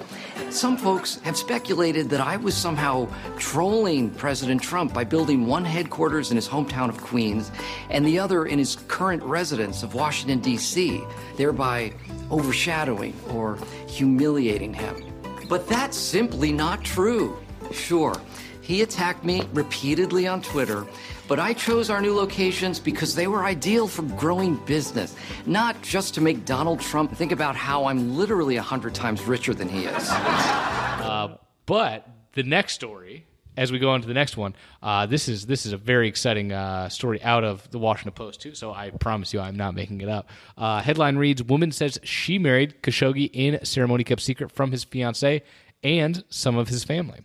Some 0.50 0.76
folks 0.76 1.16
have 1.20 1.36
speculated 1.36 2.10
that 2.10 2.20
I 2.20 2.36
was 2.36 2.54
somehow 2.54 3.08
trolling 3.38 4.10
President 4.10 4.62
Trump 4.62 4.92
by 4.92 5.04
building 5.04 5.46
one 5.46 5.64
headquarters 5.64 6.30
in 6.30 6.36
his 6.36 6.46
hometown 6.46 6.90
of 6.90 7.00
Queens 7.00 7.50
and 7.88 8.04
the 8.04 8.18
other 8.18 8.44
in 8.44 8.58
his 8.58 8.76
current 8.86 9.22
residence 9.22 9.82
of 9.82 9.94
Washington, 9.94 10.40
D.C., 10.40 11.02
thereby 11.36 11.94
overshadowing 12.30 13.18
or 13.30 13.58
humiliating 13.86 14.74
him. 14.74 15.07
But 15.48 15.66
that's 15.66 15.96
simply 15.96 16.52
not 16.52 16.84
true. 16.84 17.38
Sure, 17.72 18.20
he 18.60 18.82
attacked 18.82 19.24
me 19.24 19.42
repeatedly 19.52 20.26
on 20.26 20.42
Twitter, 20.42 20.86
but 21.26 21.38
I 21.38 21.54
chose 21.54 21.88
our 21.88 22.00
new 22.00 22.14
locations 22.14 22.78
because 22.78 23.14
they 23.14 23.26
were 23.26 23.44
ideal 23.44 23.88
for 23.88 24.02
growing 24.02 24.56
business, 24.66 25.16
not 25.46 25.80
just 25.80 26.14
to 26.14 26.20
make 26.20 26.44
Donald 26.44 26.80
Trump 26.80 27.14
think 27.16 27.32
about 27.32 27.56
how 27.56 27.86
I'm 27.86 28.16
literally 28.16 28.56
a 28.56 28.62
hundred 28.62 28.94
times 28.94 29.22
richer 29.22 29.54
than 29.54 29.68
he 29.68 29.84
is. 29.84 30.08
Uh, 30.10 31.36
but 31.64 32.08
the 32.32 32.42
next 32.42 32.74
story, 32.74 33.24
as 33.58 33.72
we 33.72 33.78
go 33.80 33.90
on 33.90 34.00
to 34.00 34.06
the 34.06 34.14
next 34.14 34.36
one, 34.36 34.54
uh, 34.82 35.04
this 35.06 35.28
is 35.28 35.46
this 35.46 35.66
is 35.66 35.72
a 35.72 35.76
very 35.76 36.08
exciting 36.08 36.52
uh, 36.52 36.88
story 36.88 37.20
out 37.22 37.42
of 37.42 37.68
the 37.70 37.78
Washington 37.78 38.12
Post 38.12 38.40
too. 38.40 38.54
So 38.54 38.72
I 38.72 38.90
promise 38.90 39.34
you, 39.34 39.40
I'm 39.40 39.56
not 39.56 39.74
making 39.74 40.00
it 40.00 40.08
up. 40.08 40.30
Uh, 40.56 40.80
headline 40.80 41.16
reads: 41.16 41.42
Woman 41.42 41.72
says 41.72 41.98
she 42.04 42.38
married 42.38 42.82
Khashoggi 42.82 43.28
in 43.32 43.64
ceremony 43.64 44.04
kept 44.04 44.22
secret 44.22 44.52
from 44.52 44.70
his 44.70 44.84
fiance 44.84 45.42
and 45.82 46.24
some 46.30 46.56
of 46.56 46.68
his 46.68 46.84
family. 46.84 47.20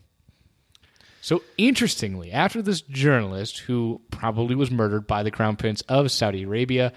So 1.21 1.43
interestingly, 1.57 2.31
after 2.31 2.61
this 2.61 2.81
journalist 2.81 3.59
who 3.59 4.01
probably 4.11 4.55
was 4.55 4.71
murdered 4.71 5.07
by 5.07 5.23
the 5.23 5.31
crown 5.31 5.55
prince 5.55 5.81
of 5.81 6.11
Saudi 6.11 6.43
Arabia, 6.43 6.91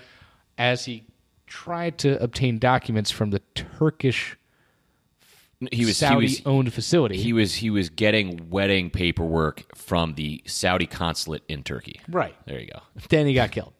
as 0.56 0.86
he 0.86 1.04
tried 1.46 1.98
to 1.98 2.20
obtain 2.22 2.58
documents 2.58 3.10
from 3.10 3.30
the 3.30 3.40
Turkish 3.54 4.36
he 5.72 5.84
was 5.86 5.96
Saudi 5.96 6.26
he 6.26 6.34
was, 6.34 6.42
owned 6.46 6.72
facility. 6.72 7.16
He 7.16 7.32
was 7.32 7.54
he 7.54 7.70
was 7.70 7.88
getting 7.88 8.50
wedding 8.50 8.90
paperwork 8.90 9.64
from 9.76 10.14
the 10.14 10.42
Saudi 10.46 10.86
consulate 10.86 11.42
in 11.48 11.62
Turkey. 11.62 12.00
Right. 12.08 12.36
There 12.46 12.60
you 12.60 12.68
go. 12.68 12.80
Then 13.08 13.26
he 13.26 13.34
got 13.34 13.52
killed. 13.52 13.72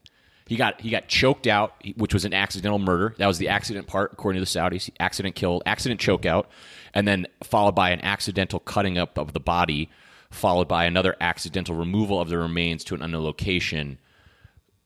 He 0.47 0.57
got 0.57 0.81
he 0.81 0.91
got 0.91 1.09
choked 1.09 1.47
out, 1.47 1.75
which 1.97 2.15
was 2.15 2.25
an 2.25 2.33
accidental 2.33 2.79
murder. 2.79 3.15
That 3.19 3.27
was 3.27 3.39
the 3.39 3.49
accident 3.49 3.89
part, 3.89 4.13
according 4.13 4.41
to 4.43 4.51
the 4.51 4.59
Saudis. 4.59 4.91
Accident 5.01 5.35
killed, 5.35 5.63
accident 5.67 6.01
choke 6.01 6.25
out, 6.25 6.49
and 6.95 7.07
then 7.07 7.27
followed 7.43 7.75
by 7.75 7.91
an 7.91 8.01
accidental 8.01 8.61
cutting 8.61 8.97
up 8.97 9.19
of 9.19 9.33
the 9.33 9.41
body, 9.41 9.91
followed 10.31 10.69
by 10.69 10.85
another 10.85 11.17
accidental 11.21 11.75
removal 11.75 12.21
of 12.21 12.29
the 12.29 12.39
remains 12.39 12.85
to 12.85 12.95
an 12.95 13.03
unknown 13.03 13.25
location. 13.25 13.99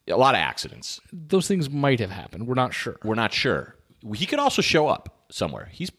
A 0.08 0.16
lot 0.16 0.34
of 0.34 0.40
accidents. 0.40 0.98
Those 1.12 1.46
things 1.46 1.68
might 1.68 2.00
have 2.00 2.10
happened. 2.10 2.48
We're 2.48 2.54
not 2.54 2.72
sure. 2.72 2.96
We're 3.04 3.14
not 3.14 3.32
sure. 3.32 3.76
He 4.14 4.24
could 4.24 4.38
also 4.38 4.62
show 4.62 4.88
up 4.88 5.26
somewhere. 5.30 5.68
He's 5.70 5.90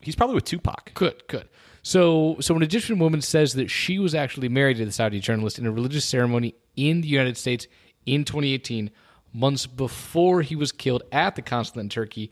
he's 0.00 0.16
probably 0.16 0.34
with 0.34 0.44
Tupac. 0.44 0.92
Could 0.94 1.26
could. 1.28 1.48
So 1.82 2.36
so 2.40 2.54
an 2.54 2.62
Egyptian 2.62 2.98
woman 2.98 3.20
says 3.20 3.54
that 3.54 3.70
she 3.70 3.98
was 3.98 4.14
actually 4.14 4.48
married 4.48 4.78
to 4.78 4.84
the 4.84 4.92
Saudi 4.92 5.20
journalist 5.20 5.58
in 5.58 5.66
a 5.66 5.70
religious 5.70 6.04
ceremony 6.04 6.54
in 6.76 7.00
the 7.00 7.08
United 7.08 7.36
States 7.36 7.66
in 8.06 8.24
2018, 8.24 8.90
months 9.32 9.66
before 9.66 10.42
he 10.42 10.56
was 10.56 10.72
killed 10.72 11.02
at 11.12 11.36
the 11.36 11.42
consulate 11.42 11.84
in 11.84 11.88
Turkey. 11.88 12.30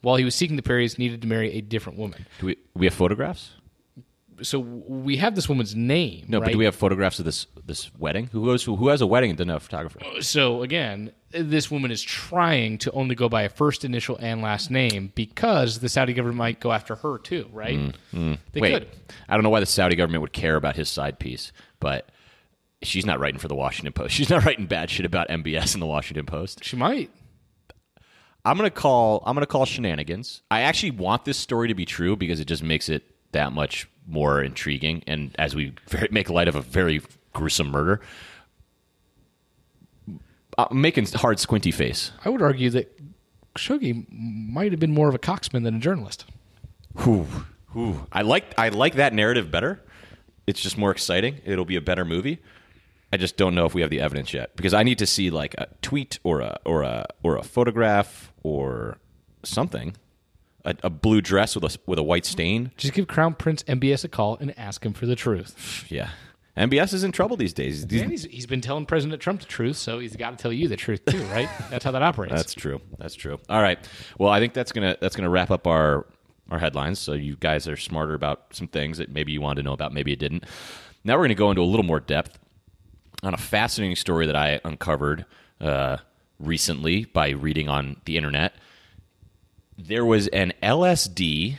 While 0.00 0.16
he 0.16 0.24
was 0.24 0.34
seeking 0.34 0.56
the 0.56 0.62
Paris, 0.62 0.96
needed 0.96 1.22
to 1.22 1.28
marry 1.28 1.52
a 1.54 1.60
different 1.60 1.98
woman. 1.98 2.26
Do 2.40 2.46
we 2.46 2.56
we 2.74 2.86
have 2.86 2.94
photographs? 2.94 3.50
So 4.42 4.58
we 4.60 5.16
have 5.16 5.34
this 5.34 5.48
woman's 5.48 5.74
name. 5.74 6.26
No, 6.28 6.40
but 6.40 6.52
do 6.52 6.58
we 6.58 6.64
have 6.64 6.74
photographs 6.74 7.18
of 7.18 7.24
this 7.24 7.46
this 7.64 7.90
wedding? 7.98 8.28
Who 8.32 8.44
goes 8.44 8.64
who 8.64 8.88
has 8.88 9.00
a 9.00 9.06
wedding 9.06 9.30
and 9.30 9.38
doesn't 9.38 9.48
have 9.48 9.62
a 9.62 9.64
photographer? 9.64 10.00
So 10.20 10.62
again, 10.62 11.12
this 11.30 11.70
woman 11.70 11.90
is 11.90 12.02
trying 12.02 12.78
to 12.78 12.90
only 12.92 13.14
go 13.14 13.28
by 13.28 13.42
a 13.42 13.48
first 13.48 13.84
initial 13.84 14.16
and 14.20 14.40
last 14.42 14.70
name 14.70 15.12
because 15.14 15.80
the 15.80 15.88
Saudi 15.88 16.12
government 16.12 16.38
might 16.38 16.60
go 16.60 16.72
after 16.72 16.96
her 16.96 17.18
too, 17.18 17.48
right? 17.52 17.78
Mm, 17.78 17.94
mm. 18.14 18.38
They 18.52 18.60
Wait, 18.60 18.72
could. 18.72 18.88
I 19.28 19.34
don't 19.34 19.42
know 19.42 19.50
why 19.50 19.60
the 19.60 19.66
Saudi 19.66 19.96
government 19.96 20.22
would 20.22 20.32
care 20.32 20.56
about 20.56 20.76
his 20.76 20.88
side 20.88 21.18
piece, 21.18 21.52
but 21.80 22.08
she's 22.82 23.06
not 23.06 23.20
writing 23.20 23.38
for 23.38 23.48
the 23.48 23.54
Washington 23.54 23.92
Post. 23.92 24.14
She's 24.14 24.30
not 24.30 24.44
writing 24.44 24.66
bad 24.66 24.90
shit 24.90 25.06
about 25.06 25.28
MBS 25.28 25.74
in 25.74 25.80
the 25.80 25.86
Washington 25.86 26.26
Post. 26.26 26.64
She 26.64 26.76
might. 26.76 27.10
I'm 28.44 28.56
gonna 28.56 28.70
call. 28.70 29.22
I'm 29.26 29.34
gonna 29.34 29.46
call 29.46 29.66
shenanigans. 29.66 30.42
I 30.50 30.62
actually 30.62 30.92
want 30.92 31.24
this 31.24 31.36
story 31.36 31.68
to 31.68 31.74
be 31.74 31.84
true 31.84 32.16
because 32.16 32.40
it 32.40 32.46
just 32.46 32.62
makes 32.62 32.88
it 32.88 33.04
that 33.32 33.52
much 33.52 33.88
more 34.08 34.42
intriguing. 34.42 35.02
And 35.06 35.34
as 35.38 35.54
we 35.54 35.74
make 36.10 36.30
light 36.30 36.48
of 36.48 36.56
a 36.56 36.62
very 36.62 37.02
gruesome 37.32 37.70
murder, 37.70 38.00
I'm 40.56 40.80
making 40.80 41.06
hard 41.06 41.38
squinty 41.38 41.70
face. 41.70 42.10
I 42.24 42.30
would 42.30 42.42
argue 42.42 42.70
that 42.70 42.98
Khashoggi 43.54 44.06
might 44.10 44.72
have 44.72 44.80
been 44.80 44.92
more 44.92 45.08
of 45.08 45.14
a 45.14 45.18
coxman 45.18 45.62
than 45.62 45.76
a 45.76 45.78
journalist. 45.78 46.24
Whew, 47.04 47.26
whew. 47.72 48.06
I 48.12 48.22
like 48.22 48.54
I 48.58 48.70
like 48.70 48.94
that 48.94 49.12
narrative 49.12 49.50
better. 49.50 49.80
It's 50.46 50.60
just 50.60 50.78
more 50.78 50.90
exciting. 50.90 51.40
It'll 51.44 51.64
be 51.64 51.76
a 51.76 51.80
better 51.80 52.04
movie. 52.04 52.40
I 53.12 53.16
just 53.16 53.36
don't 53.36 53.54
know 53.54 53.66
if 53.66 53.74
we 53.74 53.82
have 53.82 53.90
the 53.90 54.00
evidence 54.00 54.34
yet 54.34 54.54
because 54.56 54.74
I 54.74 54.82
need 54.82 54.98
to 54.98 55.06
see 55.06 55.30
like 55.30 55.54
a 55.58 55.68
tweet 55.80 56.18
or 56.24 56.40
a 56.40 56.58
or 56.64 56.82
a 56.82 57.06
or 57.22 57.36
a 57.36 57.42
photograph 57.42 58.32
or 58.42 58.98
something. 59.44 59.94
A, 60.64 60.74
a 60.82 60.90
blue 60.90 61.20
dress 61.20 61.54
with 61.54 61.64
a 61.64 61.78
with 61.86 61.98
a 61.98 62.02
white 62.02 62.26
stain. 62.26 62.72
Just 62.76 62.92
give 62.94 63.06
Crown 63.06 63.34
Prince 63.34 63.62
MBS 63.64 64.04
a 64.04 64.08
call 64.08 64.36
and 64.40 64.58
ask 64.58 64.84
him 64.84 64.92
for 64.92 65.06
the 65.06 65.16
truth. 65.16 65.84
Yeah. 65.90 66.10
MBS 66.56 66.92
is 66.92 67.04
in 67.04 67.12
trouble 67.12 67.36
these 67.36 67.52
days. 67.52 67.86
These- 67.86 68.02
he's, 68.02 68.24
he's 68.24 68.46
been 68.46 68.60
telling 68.60 68.84
President 68.84 69.22
Trump 69.22 69.38
the 69.38 69.46
truth, 69.46 69.76
so 69.76 70.00
he's 70.00 70.16
got 70.16 70.30
to 70.30 70.36
tell 70.36 70.52
you 70.52 70.66
the 70.66 70.74
truth 70.76 71.04
too, 71.04 71.22
right? 71.26 71.48
That's 71.70 71.84
how 71.84 71.92
that 71.92 72.02
operates. 72.02 72.34
That's 72.34 72.52
true. 72.52 72.80
That's 72.98 73.14
true. 73.14 73.38
All 73.48 73.62
right. 73.62 73.78
Well, 74.18 74.30
I 74.30 74.40
think 74.40 74.54
that's 74.54 74.72
gonna 74.72 74.96
that's 75.00 75.14
gonna 75.14 75.30
wrap 75.30 75.52
up 75.52 75.68
our 75.68 76.06
our 76.50 76.58
headlines. 76.58 76.98
So 76.98 77.12
you 77.12 77.36
guys 77.36 77.68
are 77.68 77.76
smarter 77.76 78.14
about 78.14 78.46
some 78.52 78.66
things 78.66 78.98
that 78.98 79.08
maybe 79.10 79.30
you 79.30 79.40
wanted 79.40 79.62
to 79.62 79.66
know 79.68 79.72
about, 79.72 79.92
maybe 79.94 80.10
you 80.10 80.16
didn't. 80.16 80.44
Now 81.04 81.16
we're 81.16 81.24
gonna 81.24 81.34
go 81.36 81.50
into 81.50 81.62
a 81.62 81.70
little 81.70 81.86
more 81.86 82.00
depth 82.00 82.36
on 83.22 83.34
a 83.34 83.38
fascinating 83.38 83.94
story 83.94 84.26
that 84.26 84.34
I 84.36 84.60
uncovered 84.64 85.26
uh, 85.60 85.98
recently 86.40 87.04
by 87.04 87.30
reading 87.30 87.68
on 87.68 88.00
the 88.04 88.16
internet. 88.16 88.54
There 89.78 90.04
was 90.04 90.26
an 90.28 90.52
LSD. 90.60 91.56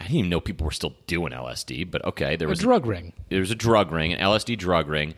I 0.00 0.04
didn't 0.04 0.16
even 0.16 0.30
know 0.30 0.40
people 0.40 0.64
were 0.64 0.72
still 0.72 0.94
doing 1.06 1.32
LSD, 1.32 1.90
but 1.90 2.04
okay, 2.04 2.34
there 2.34 2.48
was 2.48 2.60
A 2.60 2.62
drug 2.62 2.86
ring. 2.86 3.12
There 3.28 3.40
was 3.40 3.50
a 3.50 3.54
drug 3.54 3.92
ring, 3.92 4.12
an 4.14 4.20
LSD 4.20 4.56
drug 4.56 4.88
ring, 4.88 5.14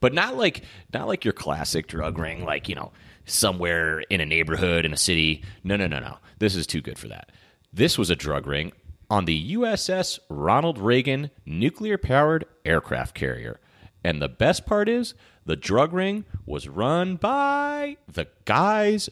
but 0.00 0.12
not 0.12 0.36
like 0.36 0.62
not 0.92 1.08
like 1.08 1.24
your 1.24 1.32
classic 1.32 1.86
drug 1.86 2.18
ring, 2.18 2.44
like 2.44 2.68
you 2.68 2.74
know 2.74 2.92
somewhere 3.24 4.00
in 4.00 4.20
a 4.20 4.26
neighborhood 4.26 4.84
in 4.84 4.92
a 4.92 4.96
city. 4.98 5.42
No, 5.64 5.76
no, 5.76 5.86
no, 5.86 5.98
no. 5.98 6.18
This 6.38 6.54
is 6.54 6.66
too 6.66 6.80
good 6.82 6.98
for 6.98 7.08
that. 7.08 7.32
This 7.72 7.96
was 7.98 8.10
a 8.10 8.16
drug 8.16 8.46
ring 8.46 8.72
on 9.10 9.24
the 9.24 9.54
USS 9.54 10.18
Ronald 10.28 10.78
Reagan 10.78 11.30
nuclear-powered 11.46 12.44
aircraft 12.64 13.14
carrier. 13.14 13.60
And 14.04 14.20
the 14.20 14.28
best 14.28 14.66
part 14.66 14.88
is 14.88 15.14
the 15.44 15.56
drug 15.56 15.92
ring 15.92 16.24
was 16.46 16.68
run 16.68 17.16
by 17.16 17.96
the 18.06 18.28
guys 18.44 19.08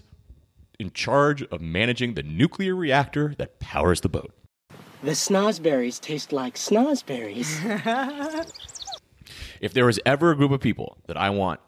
in 0.79 0.91
charge 0.93 1.43
of 1.43 1.61
managing 1.61 2.15
the 2.15 2.23
nuclear 2.23 2.75
reactor 2.75 3.35
that 3.39 3.59
powers 3.61 4.01
the 4.01 4.09
boat. 4.09 4.33
The 5.03 5.13
snozberries 5.13 6.01
taste 6.01 6.33
like 6.33 6.55
snozberries. 6.55 7.47
If 9.61 9.73
there 9.73 9.87
was 9.87 10.01
ever 10.05 10.31
a 10.31 10.37
group 10.37 10.51
of 10.51 10.61
people 10.61 10.99
that 11.07 11.17
I 11.17 11.31
want 11.31 11.61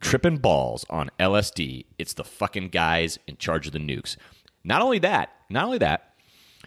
tripping 0.00 0.38
balls 0.38 0.84
on 0.90 1.10
LSD, 1.18 1.86
it's 1.98 2.14
the 2.14 2.24
fucking 2.24 2.68
guys 2.68 3.18
in 3.26 3.36
charge 3.36 3.66
of 3.66 3.72
the 3.72 3.78
nukes. 3.78 4.16
Not 4.64 4.82
only 4.82 4.98
that, 5.00 5.30
not 5.48 5.64
only 5.64 5.78
that. 5.78 6.14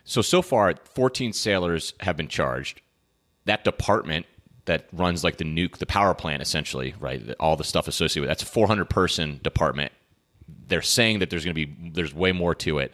So 0.04 0.22
so 0.22 0.42
far, 0.42 0.74
14 0.94 1.34
sailors 1.34 1.94
have 2.02 2.18
been 2.18 2.28
charged. 2.28 2.82
That 3.46 3.64
department 3.64 4.26
that 4.66 4.88
runs 4.92 5.24
like 5.24 5.38
the 5.38 5.46
nuke, 5.46 5.78
the 5.78 5.86
power 5.86 6.14
plant, 6.14 6.42
essentially, 6.42 6.96
right? 7.00 7.22
All 7.40 7.56
the 7.56 7.64
stuff 7.64 7.88
associated 7.88 8.22
with 8.22 8.30
that's 8.30 8.44
a 8.44 8.48
400 8.48 8.90
person 8.90 9.40
department. 9.44 9.92
They're 10.48 10.82
saying 10.82 11.20
that 11.20 11.30
there's 11.30 11.46
going 11.46 11.56
to 11.56 11.66
be 11.66 11.92
there's 11.92 12.14
way 12.14 12.32
more 12.32 12.56
to 12.56 12.80
it, 12.80 12.94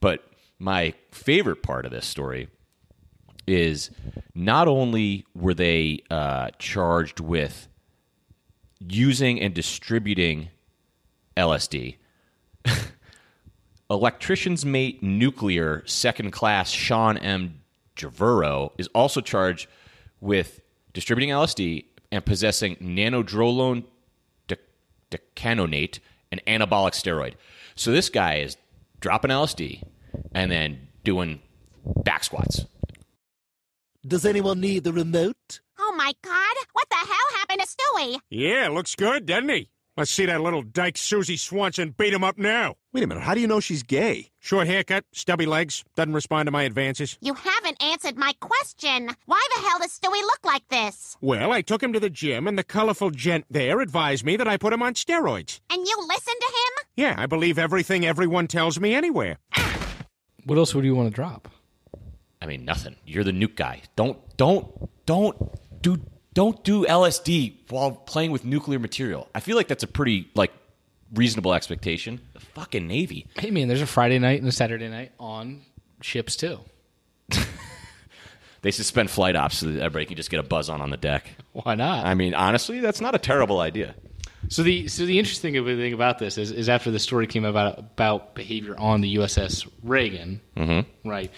but 0.00 0.24
my 0.58 0.94
favorite 1.10 1.62
part 1.62 1.84
of 1.84 1.90
this 1.90 2.06
story 2.06 2.48
is 3.46 3.90
not 4.34 4.68
only 4.68 5.24
were 5.34 5.54
they 5.54 6.00
uh, 6.10 6.50
charged 6.58 7.20
with 7.20 7.68
using 8.78 9.40
and 9.40 9.54
distributing 9.54 10.48
LSD, 11.36 11.96
electrician's 13.90 14.64
mate 14.64 15.02
nuclear 15.02 15.82
second 15.86 16.30
class 16.30 16.70
Sean 16.70 17.16
M. 17.18 17.60
Javuro 17.96 18.72
is 18.78 18.88
also 18.88 19.20
charged 19.20 19.68
with 20.20 20.60
distributing 20.92 21.30
LSD 21.30 21.84
and 22.10 22.24
possessing 22.24 22.76
nanodrolone 22.76 23.84
de- 24.46 24.56
decanonate, 25.10 25.98
an 26.32 26.40
anabolic 26.46 26.92
steroid. 26.92 27.34
So 27.76 27.92
this 27.92 28.08
guy 28.08 28.36
is 28.36 28.56
dropping 29.00 29.30
LSD 29.30 29.82
and 30.34 30.50
then 30.50 30.88
doing 31.04 31.40
back 32.04 32.24
squats. 32.24 32.64
Does 34.06 34.26
anyone 34.26 34.60
need 34.60 34.82
the 34.82 34.92
remote? 34.92 35.60
Oh 35.78 35.94
my 35.96 36.12
god, 36.24 36.56
what 36.72 36.88
the 36.90 36.96
hell 36.96 37.38
happened 37.38 37.60
to 37.60 37.66
Stewie? 37.66 38.18
Yeah, 38.30 38.68
looks 38.68 38.94
good, 38.96 39.26
doesn't 39.26 39.48
he? 39.48 39.68
Let's 39.96 40.10
see 40.10 40.26
that 40.26 40.40
little 40.40 40.62
dyke 40.62 40.96
Susie 40.96 41.36
Swanson 41.36 41.94
beat 41.96 42.14
him 42.14 42.24
up 42.24 42.38
now. 42.38 42.76
Wait 42.94 43.02
a 43.02 43.06
minute, 43.06 43.22
how 43.22 43.32
do 43.34 43.40
you 43.40 43.46
know 43.46 43.58
she's 43.58 43.82
gay? 43.82 44.28
Short 44.38 44.66
haircut, 44.66 45.04
stubby 45.12 45.46
legs, 45.46 45.82
doesn't 45.96 46.12
respond 46.12 46.46
to 46.46 46.50
my 46.50 46.64
advances. 46.64 47.16
You 47.22 47.32
haven't 47.32 47.82
answered 47.82 48.18
my 48.18 48.34
question. 48.38 49.08
Why 49.24 49.48
the 49.56 49.62
hell 49.62 49.78
does 49.78 49.98
Stewie 49.98 50.20
look 50.20 50.40
like 50.44 50.68
this? 50.68 51.16
Well, 51.22 51.52
I 51.52 51.62
took 51.62 51.82
him 51.82 51.94
to 51.94 52.00
the 52.00 52.10
gym, 52.10 52.46
and 52.46 52.58
the 52.58 52.62
colorful 52.62 53.10
gent 53.10 53.46
there 53.48 53.80
advised 53.80 54.26
me 54.26 54.36
that 54.36 54.46
I 54.46 54.58
put 54.58 54.74
him 54.74 54.82
on 54.82 54.92
steroids. 54.92 55.60
And 55.70 55.86
you 55.86 55.96
listened 56.06 56.36
to 56.38 56.46
him? 56.46 56.86
Yeah, 56.96 57.14
I 57.16 57.24
believe 57.24 57.58
everything 57.58 58.04
everyone 58.04 58.46
tells 58.46 58.78
me 58.78 58.94
anywhere. 58.94 59.38
What 60.44 60.58
else 60.58 60.74
would 60.74 60.84
you 60.84 60.94
want 60.94 61.08
to 61.08 61.14
drop? 61.14 61.48
I 62.42 62.46
mean, 62.46 62.66
nothing. 62.66 62.96
You're 63.06 63.24
the 63.24 63.32
nuke 63.32 63.56
guy. 63.56 63.80
Don't 63.96 64.18
don't 64.36 64.66
don't 65.06 65.82
do 65.82 65.98
don't 66.34 66.62
do 66.62 66.84
LSD 66.84 67.70
while 67.70 67.92
playing 67.92 68.32
with 68.32 68.44
nuclear 68.44 68.78
material. 68.78 69.30
I 69.34 69.40
feel 69.40 69.56
like 69.56 69.68
that's 69.68 69.84
a 69.84 69.86
pretty 69.86 70.28
like 70.34 70.52
reasonable 71.14 71.54
expectation. 71.54 72.20
The 72.34 72.40
fucking 72.40 72.86
Navy. 72.86 73.26
Hey 73.38 73.50
man, 73.50 73.68
there's 73.68 73.82
a 73.82 73.86
Friday 73.86 74.18
night 74.18 74.40
and 74.40 74.48
a 74.48 74.52
Saturday 74.52 74.88
night 74.88 75.12
on 75.18 75.62
ships 76.00 76.36
too. 76.36 76.58
They 78.62 78.70
suspend 78.70 79.10
flight 79.10 79.34
ops 79.34 79.58
so 79.58 79.66
that 79.66 79.80
everybody 79.82 80.06
can 80.06 80.16
just 80.16 80.30
get 80.30 80.38
a 80.38 80.44
buzz 80.44 80.68
on 80.70 80.80
on 80.80 80.90
the 80.90 80.96
deck. 80.96 81.26
Why 81.52 81.74
not? 81.74 82.06
I 82.06 82.14
mean, 82.14 82.32
honestly, 82.32 82.78
that's 82.78 83.00
not 83.00 83.12
a 83.12 83.18
terrible 83.18 83.58
idea. 83.58 83.96
So 84.50 84.62
the 84.62 84.86
so 84.86 85.04
the 85.04 85.18
interesting 85.18 85.52
thing 85.54 85.92
about 85.92 86.20
this 86.20 86.38
is, 86.38 86.52
is 86.52 86.68
after 86.68 86.92
the 86.92 87.00
story 87.00 87.26
came 87.26 87.44
about 87.44 87.78
about 87.80 88.36
behavior 88.36 88.76
on 88.78 89.00
the 89.00 89.16
USS 89.16 89.66
Reagan, 89.82 90.40
Mhm. 90.56 90.86
right? 91.04 91.32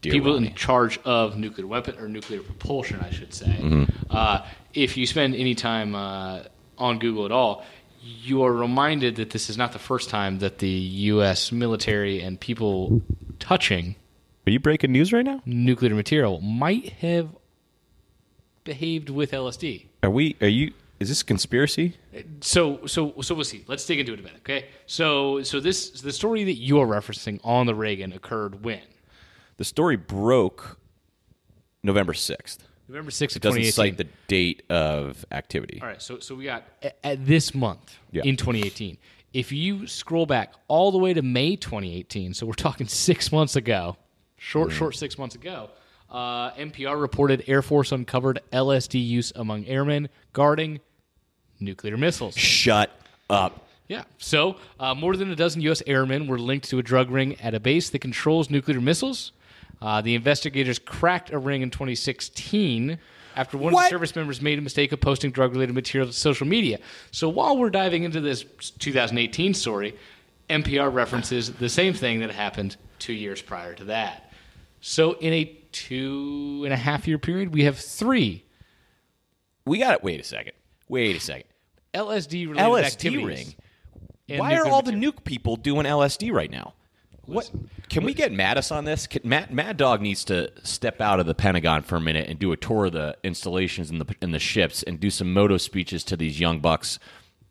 Dear 0.00 0.12
people 0.12 0.34
Ronnie. 0.34 0.48
in 0.48 0.54
charge 0.54 0.98
of 1.04 1.36
nuclear 1.36 1.68
weapon 1.68 1.96
or 2.00 2.08
nuclear 2.08 2.40
propulsion, 2.40 2.98
I 3.00 3.10
should 3.10 3.32
say. 3.32 3.56
Mhm. 3.60 3.88
Uh, 4.10 4.44
if 4.74 4.96
you 4.96 5.06
spend 5.06 5.36
any 5.36 5.54
time 5.54 5.94
uh, 5.94 6.42
on 6.78 6.98
Google 6.98 7.26
at 7.26 7.32
all, 7.32 7.64
you 8.08 8.42
are 8.42 8.52
reminded 8.52 9.16
that 9.16 9.30
this 9.30 9.50
is 9.50 9.58
not 9.58 9.72
the 9.72 9.78
first 9.78 10.08
time 10.08 10.38
that 10.38 10.58
the 10.58 10.68
U.S. 10.68 11.52
military 11.52 12.20
and 12.22 12.40
people 12.40 13.02
touching 13.38 13.96
Are 14.46 14.50
you 14.50 14.60
breaking 14.60 14.92
news 14.92 15.12
right 15.12 15.24
now? 15.24 15.42
nuclear 15.44 15.94
material 15.94 16.40
might 16.40 16.90
have 17.00 17.28
behaved 18.64 19.10
with 19.10 19.32
LSD. 19.32 19.86
Are 20.02 20.10
we? 20.10 20.36
Are 20.40 20.48
you? 20.48 20.72
Is 21.00 21.08
this 21.08 21.22
a 21.22 21.24
conspiracy? 21.24 21.96
So 22.40 22.86
so 22.86 23.14
so 23.20 23.34
we'll 23.34 23.44
see. 23.44 23.64
Let's 23.68 23.86
dig 23.86 24.00
into 24.00 24.12
it 24.14 24.20
a 24.20 24.22
bit. 24.22 24.32
Okay. 24.38 24.66
So 24.86 25.42
so 25.42 25.60
this 25.60 25.90
the 26.00 26.12
story 26.12 26.44
that 26.44 26.54
you 26.56 26.80
are 26.80 26.86
referencing 26.86 27.40
on 27.44 27.66
the 27.66 27.74
Reagan 27.74 28.12
occurred 28.12 28.64
when 28.64 28.80
The 29.58 29.64
story 29.64 29.96
broke 29.96 30.78
November 31.82 32.14
sixth. 32.14 32.66
November 32.88 33.10
6th 33.10 33.22
It 33.22 33.36
of 33.36 33.42
doesn't 33.42 33.60
2018. 33.62 33.72
cite 33.72 33.96
the 33.98 34.06
date 34.28 34.62
of 34.70 35.24
activity. 35.30 35.78
All 35.82 35.88
right. 35.88 36.00
So 36.00 36.18
so 36.20 36.34
we 36.34 36.44
got 36.44 36.64
at, 36.82 36.96
at 37.04 37.26
this 37.26 37.54
month 37.54 37.96
Yeah. 38.12 38.22
in 38.24 38.36
2018. 38.36 38.96
If 39.34 39.52
you 39.52 39.86
scroll 39.86 40.24
back 40.24 40.54
all 40.68 40.90
the 40.90 40.96
way 40.98 41.12
to 41.12 41.20
May 41.22 41.56
2018, 41.56 42.32
so 42.34 42.46
we're 42.46 42.52
talking 42.54 42.86
six 42.88 43.30
months 43.30 43.56
ago, 43.56 43.96
short 44.38 44.72
short 44.72 44.94
six 44.96 45.18
months 45.18 45.34
ago. 45.34 45.70
Uh, 46.10 46.52
NPR 46.52 46.98
reported 46.98 47.44
Air 47.46 47.60
Force 47.60 47.92
uncovered 47.92 48.40
LSD 48.50 49.06
use 49.06 49.30
among 49.36 49.66
airmen 49.66 50.08
guarding 50.32 50.80
nuclear 51.60 51.98
missiles. 51.98 52.34
Shut 52.36 52.90
up. 53.28 53.66
Yeah. 53.88 54.04
So, 54.16 54.56
uh, 54.80 54.94
more 54.94 55.16
than 55.16 55.30
a 55.30 55.36
dozen 55.36 55.60
U.S. 55.62 55.82
airmen 55.86 56.26
were 56.26 56.38
linked 56.38 56.68
to 56.70 56.78
a 56.78 56.82
drug 56.82 57.10
ring 57.10 57.38
at 57.40 57.52
a 57.54 57.60
base 57.60 57.90
that 57.90 57.98
controls 58.00 58.48
nuclear 58.48 58.80
missiles. 58.80 59.32
Uh, 59.80 60.00
the 60.00 60.14
investigators 60.14 60.78
cracked 60.78 61.30
a 61.32 61.38
ring 61.38 61.62
in 61.62 61.70
2016 61.70 62.98
after 63.36 63.56
one 63.56 63.72
of 63.72 63.78
the 63.78 63.88
service 63.88 64.16
members 64.16 64.42
made 64.42 64.58
a 64.58 64.62
mistake 64.62 64.90
of 64.90 65.00
posting 65.00 65.30
drug 65.30 65.52
related 65.52 65.74
material 65.74 66.08
to 66.08 66.12
social 66.12 66.46
media. 66.46 66.78
So, 67.12 67.28
while 67.28 67.56
we're 67.56 67.70
diving 67.70 68.02
into 68.02 68.20
this 68.20 68.44
2018 68.78 69.54
story, 69.54 69.96
NPR 70.50 70.92
references 70.92 71.52
the 71.52 71.68
same 71.68 71.94
thing 71.94 72.20
that 72.20 72.30
happened 72.30 72.76
two 72.98 73.12
years 73.12 73.40
prior 73.40 73.74
to 73.74 73.84
that. 73.84 74.32
So, 74.80 75.12
in 75.12 75.32
a 75.32 75.44
two 75.70 76.62
and 76.64 76.72
a 76.72 76.76
half 76.76 77.06
year 77.06 77.18
period, 77.18 77.54
we 77.54 77.64
have 77.64 77.78
three 77.78 78.44
We 79.64 79.78
got 79.78 79.94
it. 79.94 80.02
Wait 80.02 80.20
a 80.20 80.24
second. 80.24 80.54
Wait 80.88 81.14
a 81.14 81.20
second. 81.20 81.44
LSD 81.94 82.48
related 82.48 82.56
LSD 82.56 82.84
activities. 82.84 83.26
ring. 84.28 84.38
Why 84.40 84.56
are 84.56 84.66
all 84.66 84.82
the 84.82 84.92
nuke 84.92 85.24
people 85.24 85.56
doing 85.56 85.86
LSD 85.86 86.32
right 86.32 86.50
now? 86.50 86.74
What 87.28 87.50
can 87.90 88.04
we 88.04 88.14
get 88.14 88.32
Mattis 88.32 88.74
on 88.74 88.86
this? 88.86 89.06
Can, 89.06 89.20
Matt 89.22 89.52
Mad 89.52 89.76
Dog 89.76 90.00
needs 90.00 90.24
to 90.24 90.50
step 90.62 91.02
out 91.02 91.20
of 91.20 91.26
the 91.26 91.34
Pentagon 91.34 91.82
for 91.82 91.96
a 91.96 92.00
minute 92.00 92.28
and 92.28 92.38
do 92.38 92.52
a 92.52 92.56
tour 92.56 92.86
of 92.86 92.92
the 92.92 93.18
installations 93.22 93.90
in 93.90 93.98
the 93.98 94.16
in 94.22 94.30
the 94.32 94.38
ships 94.38 94.82
and 94.82 94.98
do 94.98 95.10
some 95.10 95.32
moto 95.34 95.58
speeches 95.58 96.04
to 96.04 96.16
these 96.16 96.40
young 96.40 96.60
bucks 96.60 96.98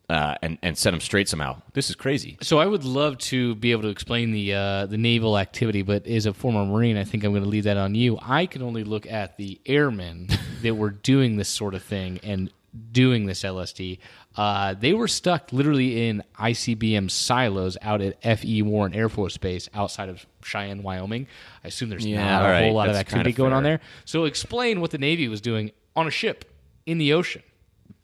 uh, 0.08 0.34
and 0.42 0.58
and 0.62 0.76
set 0.76 0.90
them 0.90 1.00
straight 1.00 1.28
somehow. 1.28 1.62
This 1.74 1.90
is 1.90 1.94
crazy. 1.94 2.38
So 2.40 2.58
I 2.58 2.66
would 2.66 2.82
love 2.82 3.18
to 3.18 3.54
be 3.54 3.70
able 3.70 3.82
to 3.82 3.88
explain 3.88 4.32
the 4.32 4.52
uh, 4.52 4.86
the 4.86 4.98
naval 4.98 5.38
activity, 5.38 5.82
but 5.82 6.06
as 6.08 6.26
a 6.26 6.34
former 6.34 6.64
Marine, 6.64 6.96
I 6.96 7.04
think 7.04 7.22
I'm 7.22 7.30
going 7.30 7.44
to 7.44 7.48
leave 7.48 7.64
that 7.64 7.76
on 7.76 7.94
you. 7.94 8.18
I 8.20 8.46
can 8.46 8.62
only 8.62 8.82
look 8.82 9.06
at 9.06 9.36
the 9.36 9.60
airmen 9.64 10.28
that 10.62 10.74
were 10.74 10.90
doing 10.90 11.36
this 11.36 11.48
sort 11.48 11.74
of 11.74 11.84
thing 11.84 12.18
and 12.24 12.50
doing 12.92 13.26
this 13.26 13.42
LSD. 13.42 13.98
Uh, 14.36 14.74
they 14.74 14.92
were 14.92 15.08
stuck 15.08 15.52
literally 15.52 16.08
in 16.08 16.22
ICBM 16.38 17.10
silos 17.10 17.76
out 17.82 18.00
at 18.00 18.16
F.E. 18.22 18.62
Warren 18.62 18.94
Air 18.94 19.08
Force 19.08 19.36
Base 19.36 19.68
outside 19.74 20.08
of 20.08 20.24
Cheyenne, 20.42 20.82
Wyoming. 20.82 21.26
I 21.64 21.68
assume 21.68 21.88
there's 21.88 22.06
Yeah, 22.06 22.24
not 22.24 22.44
a 22.44 22.48
right. 22.48 22.64
whole 22.64 22.74
lot 22.74 22.88
of 22.88 22.94
activity 22.96 23.32
going 23.32 23.52
on 23.52 23.62
there. 23.64 23.80
So 24.04 24.24
explain 24.24 24.80
what 24.80 24.90
the 24.92 24.98
Navy 24.98 25.28
was 25.28 25.40
doing 25.40 25.72
on 25.96 26.06
a 26.06 26.10
ship 26.10 26.44
in 26.86 26.98
the 26.98 27.12
ocean. 27.14 27.42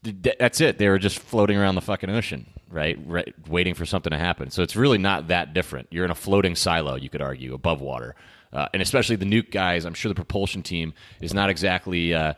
That's 0.03 0.61
it. 0.61 0.79
They 0.79 0.89
were 0.89 0.99
just 0.99 1.19
floating 1.19 1.57
around 1.57 1.77
the 1.77 1.81
fucking 1.81 2.11
ocean, 2.11 2.47
right? 2.69 2.99
right? 3.07 3.33
Waiting 3.49 3.75
for 3.75 3.87
something 3.87 4.11
to 4.11 4.19
happen. 4.19 4.51
So 4.51 4.63
it's 4.63 4.77
really 4.77 4.99
not 4.99 5.29
that 5.29 5.55
different. 5.55 5.89
You're 5.91 6.05
in 6.05 6.11
a 6.11 6.15
floating 6.17 6.57
silo, 6.57 6.97
you 6.97 7.09
could 7.09 7.23
argue, 7.23 7.55
above 7.55 7.81
water. 7.81 8.15
Uh, 8.53 8.69
and 8.73 8.83
especially 8.83 9.17
the 9.17 9.25
nuke 9.25 9.51
guys, 9.51 9.85
I'm 9.85 9.95
sure 9.95 10.11
the 10.11 10.15
propulsion 10.15 10.63
team 10.63 10.93
is 11.21 11.33
not 11.33 11.49
exactly 11.49 12.13
uh, 12.13 12.35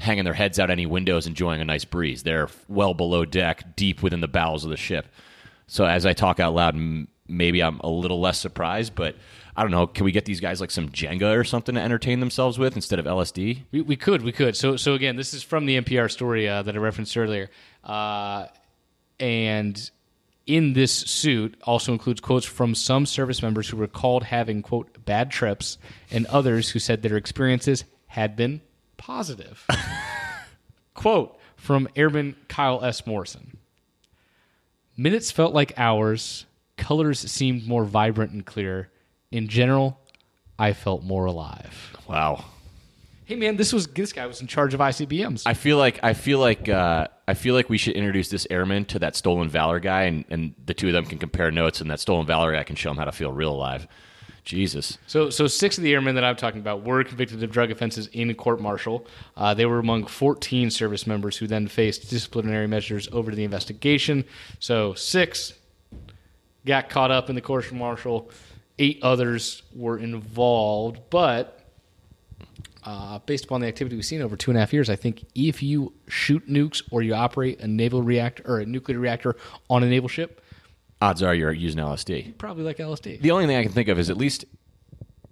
hanging 0.00 0.24
their 0.24 0.34
heads 0.34 0.58
out 0.58 0.70
any 0.70 0.86
windows 0.86 1.26
enjoying 1.26 1.60
a 1.60 1.64
nice 1.64 1.84
breeze. 1.84 2.22
They're 2.22 2.48
well 2.68 2.94
below 2.94 3.26
deck, 3.26 3.76
deep 3.76 4.02
within 4.02 4.20
the 4.20 4.28
bowels 4.28 4.64
of 4.64 4.70
the 4.70 4.76
ship. 4.76 5.06
So 5.66 5.84
as 5.84 6.06
I 6.06 6.14
talk 6.14 6.40
out 6.40 6.54
loud, 6.54 6.74
maybe 7.28 7.62
I'm 7.62 7.80
a 7.80 7.88
little 7.88 8.18
less 8.18 8.38
surprised, 8.38 8.94
but 8.94 9.14
I 9.54 9.62
don't 9.62 9.70
know. 9.70 9.86
Can 9.86 10.04
we 10.04 10.12
get 10.12 10.24
these 10.24 10.40
guys 10.40 10.58
like 10.58 10.70
some 10.70 10.88
Jenga 10.88 11.36
or 11.36 11.44
something 11.44 11.74
to 11.74 11.80
entertain 11.80 12.20
themselves 12.20 12.58
with 12.58 12.76
instead 12.76 12.98
of 12.98 13.04
LSD? 13.04 13.64
We, 13.72 13.82
we 13.82 13.96
could, 13.96 14.22
we 14.22 14.32
could. 14.32 14.56
So, 14.56 14.76
so 14.76 14.94
again, 14.94 15.16
this 15.16 15.34
is 15.34 15.42
from 15.42 15.66
the 15.66 15.78
NPR 15.80 16.10
story 16.10 16.48
uh, 16.48 16.62
that 16.62 16.74
I 16.74 16.78
referenced 16.78 17.16
earlier, 17.16 17.50
uh, 17.84 18.46
and 19.18 19.90
in 20.46 20.72
this 20.72 20.92
suit 20.92 21.60
also 21.62 21.92
includes 21.92 22.22
quotes 22.22 22.46
from 22.46 22.74
some 22.74 23.04
service 23.04 23.42
members 23.42 23.68
who 23.68 23.76
recalled 23.76 24.24
having 24.24 24.62
quote 24.62 25.04
bad 25.04 25.30
trips, 25.30 25.76
and 26.10 26.24
others 26.26 26.70
who 26.70 26.78
said 26.78 27.02
their 27.02 27.18
experiences 27.18 27.84
had 28.06 28.34
been 28.34 28.62
positive. 29.00 29.66
quote 30.94 31.38
from 31.56 31.88
Airman 31.96 32.36
Kyle 32.48 32.84
S. 32.84 33.06
Morrison: 33.06 33.56
Minutes 34.96 35.30
felt 35.30 35.54
like 35.54 35.72
hours. 35.76 36.46
Colors 36.76 37.18
seemed 37.18 37.66
more 37.66 37.84
vibrant 37.84 38.32
and 38.32 38.46
clear. 38.46 38.90
In 39.30 39.48
general, 39.48 39.98
I 40.58 40.72
felt 40.72 41.02
more 41.02 41.26
alive. 41.26 41.96
Wow. 42.08 42.44
Hey 43.24 43.36
man, 43.36 43.56
this 43.56 43.72
was 43.72 43.86
this 43.86 44.12
guy 44.12 44.26
was 44.26 44.40
in 44.40 44.46
charge 44.46 44.74
of 44.74 44.80
ICBMs. 44.80 45.44
I 45.46 45.54
feel 45.54 45.78
like 45.78 46.00
I 46.02 46.14
feel 46.14 46.38
like 46.38 46.68
uh, 46.68 47.06
I 47.28 47.34
feel 47.34 47.54
like 47.54 47.68
we 47.70 47.78
should 47.78 47.94
introduce 47.94 48.28
this 48.28 48.46
airman 48.50 48.84
to 48.86 48.98
that 48.98 49.14
stolen 49.14 49.48
valor 49.48 49.78
guy, 49.78 50.02
and, 50.02 50.24
and 50.30 50.54
the 50.66 50.74
two 50.74 50.88
of 50.88 50.94
them 50.94 51.06
can 51.06 51.18
compare 51.18 51.50
notes, 51.50 51.80
and 51.80 51.90
that 51.90 52.00
stolen 52.00 52.26
valor 52.26 52.52
guy 52.52 52.64
can 52.64 52.74
show 52.76 52.90
him 52.90 52.96
how 52.96 53.04
to 53.04 53.12
feel 53.12 53.30
real 53.30 53.52
alive. 53.52 53.86
Jesus. 54.44 54.98
So, 55.06 55.30
so 55.30 55.46
six 55.46 55.78
of 55.78 55.84
the 55.84 55.92
airmen 55.92 56.14
that 56.14 56.24
I'm 56.24 56.36
talking 56.36 56.60
about 56.60 56.82
were 56.82 57.04
convicted 57.04 57.42
of 57.42 57.50
drug 57.50 57.70
offenses 57.70 58.08
in 58.08 58.34
court 58.34 58.60
martial. 58.60 59.06
Uh, 59.36 59.54
they 59.54 59.66
were 59.66 59.78
among 59.78 60.06
14 60.06 60.70
service 60.70 61.06
members 61.06 61.36
who 61.36 61.46
then 61.46 61.68
faced 61.68 62.08
disciplinary 62.10 62.66
measures 62.66 63.08
over 63.12 63.34
the 63.34 63.44
investigation. 63.44 64.24
So, 64.58 64.94
six 64.94 65.54
got 66.66 66.88
caught 66.88 67.10
up 67.10 67.28
in 67.28 67.34
the 67.34 67.40
court 67.40 67.70
martial. 67.72 68.30
Eight 68.78 68.98
others 69.02 69.62
were 69.74 69.98
involved, 69.98 71.00
but 71.10 71.60
uh, 72.84 73.18
based 73.20 73.44
upon 73.44 73.60
the 73.60 73.66
activity 73.66 73.96
we've 73.96 74.04
seen 74.04 74.22
over 74.22 74.36
two 74.36 74.50
and 74.50 74.56
a 74.56 74.60
half 74.60 74.72
years, 74.72 74.88
I 74.88 74.96
think 74.96 75.24
if 75.34 75.62
you 75.62 75.92
shoot 76.08 76.48
nukes 76.48 76.82
or 76.90 77.02
you 77.02 77.14
operate 77.14 77.60
a 77.60 77.66
naval 77.66 78.02
reactor 78.02 78.42
or 78.46 78.60
a 78.60 78.66
nuclear 78.66 78.98
reactor 78.98 79.36
on 79.68 79.82
a 79.82 79.86
naval 79.86 80.08
ship, 80.08 80.42
Odds 81.00 81.22
are 81.22 81.34
you're 81.34 81.52
using 81.52 81.80
LSD. 81.80 82.36
probably 82.38 82.64
like 82.64 82.76
LSD. 82.76 83.20
The 83.20 83.30
only 83.30 83.46
thing 83.46 83.56
I 83.56 83.62
can 83.62 83.72
think 83.72 83.88
of 83.88 83.98
is 83.98 84.10
at 84.10 84.16
least 84.16 84.44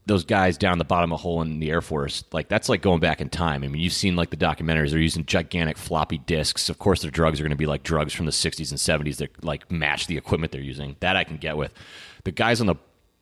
those 0.06 0.24
guys 0.24 0.56
down 0.56 0.78
the 0.78 0.84
bottom 0.84 1.12
of 1.12 1.20
a 1.20 1.22
hole 1.22 1.42
in 1.42 1.60
the 1.60 1.70
Air 1.70 1.82
Force. 1.82 2.24
Like 2.32 2.48
that's 2.48 2.68
like 2.68 2.80
going 2.80 3.00
back 3.00 3.20
in 3.20 3.28
time. 3.28 3.62
I 3.62 3.68
mean, 3.68 3.80
you've 3.80 3.92
seen 3.92 4.16
like 4.16 4.30
the 4.30 4.36
documentaries. 4.36 4.90
They're 4.90 4.98
using 4.98 5.26
gigantic 5.26 5.76
floppy 5.76 6.18
disks. 6.18 6.68
Of 6.70 6.78
course, 6.78 7.02
their 7.02 7.10
drugs 7.10 7.38
are 7.38 7.42
going 7.42 7.50
to 7.50 7.56
be 7.56 7.66
like 7.66 7.82
drugs 7.82 8.14
from 8.14 8.24
the 8.26 8.32
'60s 8.32 8.70
and 8.70 9.06
'70s 9.06 9.18
that 9.18 9.44
like 9.44 9.70
match 9.70 10.06
the 10.06 10.16
equipment 10.16 10.50
they're 10.50 10.60
using. 10.62 10.96
That 11.00 11.16
I 11.16 11.24
can 11.24 11.36
get 11.36 11.56
with. 11.56 11.74
The 12.24 12.32
guys 12.32 12.60
on 12.60 12.66
the 12.66 12.76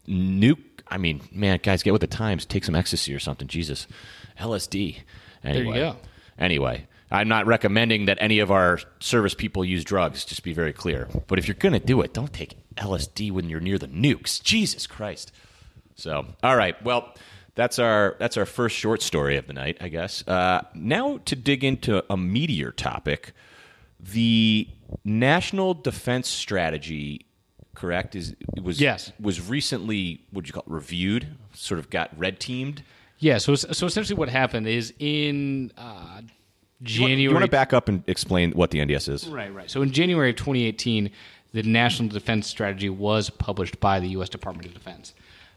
nuke. 0.08 0.62
I 0.88 0.98
mean, 0.98 1.20
man, 1.32 1.58
guys, 1.60 1.82
get 1.82 1.92
with 1.92 2.00
the 2.00 2.06
times. 2.06 2.46
Take 2.46 2.64
some 2.64 2.76
ecstasy 2.76 3.12
or 3.12 3.18
something. 3.18 3.48
Jesus, 3.48 3.88
LSD. 4.38 4.98
There 5.42 5.62
you 5.62 5.74
go. 5.74 5.96
Anyway, 6.38 6.86
I'm 7.10 7.28
not 7.28 7.46
recommending 7.46 8.06
that 8.06 8.18
any 8.20 8.40
of 8.40 8.50
our 8.50 8.80
service 9.00 9.34
people 9.34 9.64
use 9.64 9.84
drugs, 9.84 10.24
just 10.24 10.42
be 10.42 10.52
very 10.52 10.72
clear. 10.72 11.08
But 11.28 11.38
if 11.38 11.46
you're 11.46 11.54
going 11.54 11.72
to 11.72 11.78
do 11.84 12.00
it, 12.00 12.12
don't 12.12 12.32
take 12.32 12.56
LSD 12.76 13.30
when 13.30 13.48
you're 13.48 13.60
near 13.60 13.78
the 13.78 13.86
nukes. 13.88 14.42
Jesus 14.42 14.86
Christ. 14.86 15.30
So, 15.94 16.26
all 16.42 16.56
right. 16.56 16.80
Well, 16.84 17.14
that's 17.54 17.78
our 17.78 18.16
that's 18.18 18.36
our 18.36 18.44
first 18.44 18.76
short 18.76 19.00
story 19.02 19.36
of 19.36 19.46
the 19.46 19.52
night, 19.54 19.78
I 19.80 19.88
guess. 19.88 20.26
Uh, 20.28 20.62
now 20.74 21.18
to 21.24 21.36
dig 21.36 21.64
into 21.64 22.04
a 22.12 22.16
meteor 22.16 22.70
topic, 22.72 23.32
the 24.00 24.68
National 25.04 25.72
Defense 25.74 26.28
Strategy, 26.28 27.24
correct? 27.74 28.14
Is 28.14 28.34
was 28.62 28.80
Yes. 28.80 29.12
was 29.20 29.40
recently 29.48 30.20
what 30.32 30.46
you 30.46 30.52
call 30.52 30.64
it, 30.66 30.70
reviewed? 30.70 31.28
Sort 31.54 31.78
of 31.78 31.88
got 31.88 32.10
red 32.18 32.40
teamed. 32.40 32.82
Yeah. 33.18 33.38
So, 33.38 33.54
so 33.54 33.86
essentially, 33.86 34.18
what 34.18 34.28
happened 34.28 34.66
is 34.66 34.92
in 34.98 35.72
uh, 35.78 36.20
January. 36.82 37.22
You 37.22 37.32
want 37.32 37.44
to 37.44 37.50
back 37.50 37.72
up 37.72 37.88
and 37.88 38.02
explain 38.06 38.52
what 38.52 38.70
the 38.70 38.78
NDS 38.78 39.08
is? 39.08 39.28
Right, 39.28 39.52
right. 39.52 39.70
So 39.70 39.82
in 39.82 39.92
January 39.92 40.30
of 40.30 40.36
2018, 40.36 41.10
the 41.52 41.62
National 41.62 42.08
Defense 42.08 42.46
Strategy 42.46 42.90
was 42.90 43.30
published 43.30 43.80
by 43.80 43.98
the 44.00 44.08
U.S. 44.08 44.28
Department 44.28 44.68
of 44.68 44.74
Defense. 44.74 45.14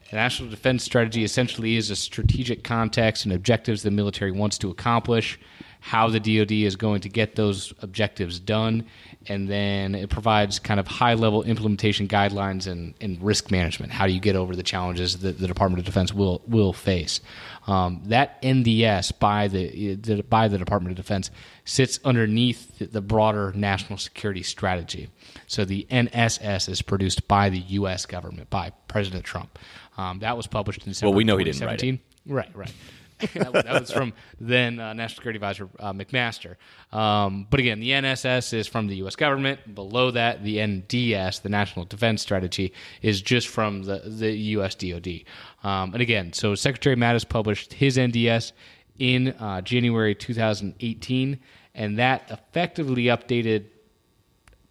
The 0.10 0.16
National 0.16 0.50
Defense 0.50 0.84
Strategy 0.84 1.24
essentially 1.24 1.76
is 1.76 1.92
a 1.92 1.96
strategic 1.96 2.64
context 2.64 3.26
and 3.26 3.34
objectives 3.34 3.84
the 3.84 3.92
military 3.92 4.32
wants 4.32 4.58
to 4.60 4.72
accomplish, 4.72 5.40
how 5.82 6.10
the 6.10 6.20
DoD 6.20 6.52
is 6.52 6.76
going 6.76 7.02
to 7.02 7.10
get 7.10 7.36
those 7.36 7.74
objectives 7.82 8.40
done, 8.40 8.86
and 9.28 9.48
then 9.48 9.96
it 9.96 10.10
provides 10.10 10.60
kind 10.60 10.80
of 10.80 10.88
high 10.88 11.14
level 11.14 11.44
implementation 11.44 12.08
guidelines 12.08 12.68
and, 12.68 12.94
and 13.00 13.22
risk 13.22 13.50
management. 13.50 13.92
How 13.92 14.06
do 14.06 14.14
you 14.14 14.20
get 14.20 14.36
over 14.36 14.56
the 14.56 14.64
challenges 14.64 15.20
that 15.20 15.40
the 15.40 15.48
Department 15.48 15.80
of 15.80 15.86
Defense 15.86 16.14
will 16.14 16.42
will 16.48 16.74
face? 16.74 17.22
Um, 17.68 18.02
that 18.06 18.42
NDS 18.42 19.18
by 19.20 19.48
the, 19.48 19.96
the 19.96 20.24
by 20.24 20.48
the 20.48 20.58
Department 20.58 20.92
of 20.92 20.98
Defense 20.98 21.32
sits 21.64 22.00
underneath 22.04 22.78
the, 22.80 22.86
the 22.86 23.02
broader 23.02 23.54
national 23.56 24.00
security 24.00 24.44
strategy. 24.44 25.10
So 25.48 25.64
the 25.64 25.88
NSS 25.90 26.68
is 26.68 26.82
produced 26.82 27.28
by 27.28 27.50
the 27.50 27.60
U.S. 27.60 28.06
government 28.06 28.50
by 28.50 28.72
President 28.88 29.24
Trump. 29.24 29.58
Um, 29.98 30.20
that 30.20 30.36
was 30.36 30.48
published 30.48 30.84
in 30.84 30.92
December. 30.92 31.12
Well, 31.12 31.18
we 31.18 31.24
know 31.24 31.38
he 31.38 31.46
didn't 31.46 31.62
write 31.62 31.82
it. 31.84 32.00
2017. 32.00 32.00
Right, 32.36 32.50
right. 32.56 32.74
that, 33.34 33.82
was, 33.82 33.92
from 33.92 34.14
then 34.40 34.80
uh, 34.80 34.94
National 34.94 35.16
Security 35.16 35.38
Advisor 35.38 35.70
uh, 35.80 35.92
McMaster. 35.94 36.56
Um, 36.92 37.48
but 37.50 37.60
again, 37.60 37.80
the 37.80 37.90
NSS 37.90 38.54
is 38.54 38.68
from 38.68 38.88
the 38.88 38.96
U.S. 38.98 39.16
government. 39.16 39.76
Below 39.76 40.12
that, 40.12 40.44
the 40.44 40.58
NDS, 40.58 41.42
the 41.42 41.50
National 41.50 41.86
Defense 41.86 42.22
Strategy, 42.22 42.74
is 43.02 43.22
just 43.22 43.48
from 43.48 43.84
the, 43.84 44.02
the 44.06 44.32
U.S. 44.32 44.76
DoD. 44.76 45.24
Um, 45.64 45.94
and 45.94 46.02
again, 46.02 46.32
so 46.34 46.56
Secretary 46.56 46.96
Mattis 46.96 47.28
published 47.28 47.74
his 47.74 47.98
NDS 47.98 48.54
in 49.00 49.30
uh, 49.40 49.62
January 49.62 50.16
2018, 50.16 51.40
and 51.76 52.00
that 52.00 52.24
effectively 52.30 53.06
updated 53.06 53.66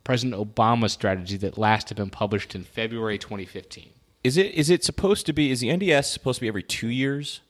President 0.05 0.41
Obama's 0.41 0.93
strategy 0.93 1.37
that 1.37 1.59
last 1.59 1.91
had 1.91 1.97
been 1.97 2.09
published 2.09 2.55
in 2.55 2.65
February 2.65 3.19
2015. 3.19 3.91
Is 4.25 4.37
it 4.37 4.55
is 4.55 4.71
it 4.71 4.83
supposed 4.83 5.27
to 5.27 5.33
be? 5.33 5.51
Is 5.51 5.61
the 5.61 5.69
NDS 5.69 6.07
supposed 6.07 6.39
to 6.39 6.41
be 6.41 6.49
every 6.49 6.63
two 6.63 6.89
years? 6.89 7.41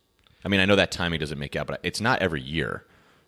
I 0.44 0.48
mean, 0.48 0.60
I 0.60 0.64
know 0.64 0.76
that 0.76 0.90
timing 0.90 1.20
doesn't 1.20 1.38
make 1.38 1.56
out, 1.56 1.66
but 1.66 1.80
it's 1.82 2.00
not 2.00 2.20
every 2.22 2.40
year, 2.42 2.84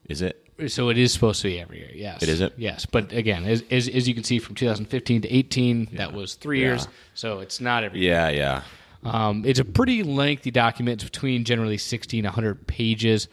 is 0.08 0.22
it? 0.22 0.46
So 0.68 0.90
it 0.90 0.98
is 0.98 1.12
supposed 1.12 1.40
to 1.42 1.48
be 1.48 1.58
every 1.58 1.78
year, 1.78 1.90
yes. 1.94 2.22
It 2.22 2.28
is 2.28 2.40
it? 2.40 2.52
Yes, 2.56 2.84
but 2.86 3.12
again, 3.12 3.44
as, 3.46 3.64
as, 3.70 3.88
as 3.88 4.06
you 4.06 4.14
can 4.14 4.24
see 4.24 4.38
from 4.38 4.54
2015 4.54 5.22
to 5.22 5.28
18, 5.34 5.88
that 5.94 6.12
was 6.12 6.34
three 6.34 6.60
Yeah. 6.60 6.66
years. 6.66 6.88
So 7.14 7.40
it's 7.40 7.60
not 7.60 7.82
every 7.82 8.06
Yeah, 8.06 8.28
yeah. 8.28 8.62
Um, 9.02 9.44
it's 9.46 9.58
a 9.58 9.64
pretty 9.64 10.02
lengthy 10.02 10.50
document, 10.50 11.00
it's 11.02 11.10
between 11.10 11.44
generally 11.44 11.78
60 11.78 12.18
and 12.18 12.26
100 12.26 12.66
pages. 12.66 13.28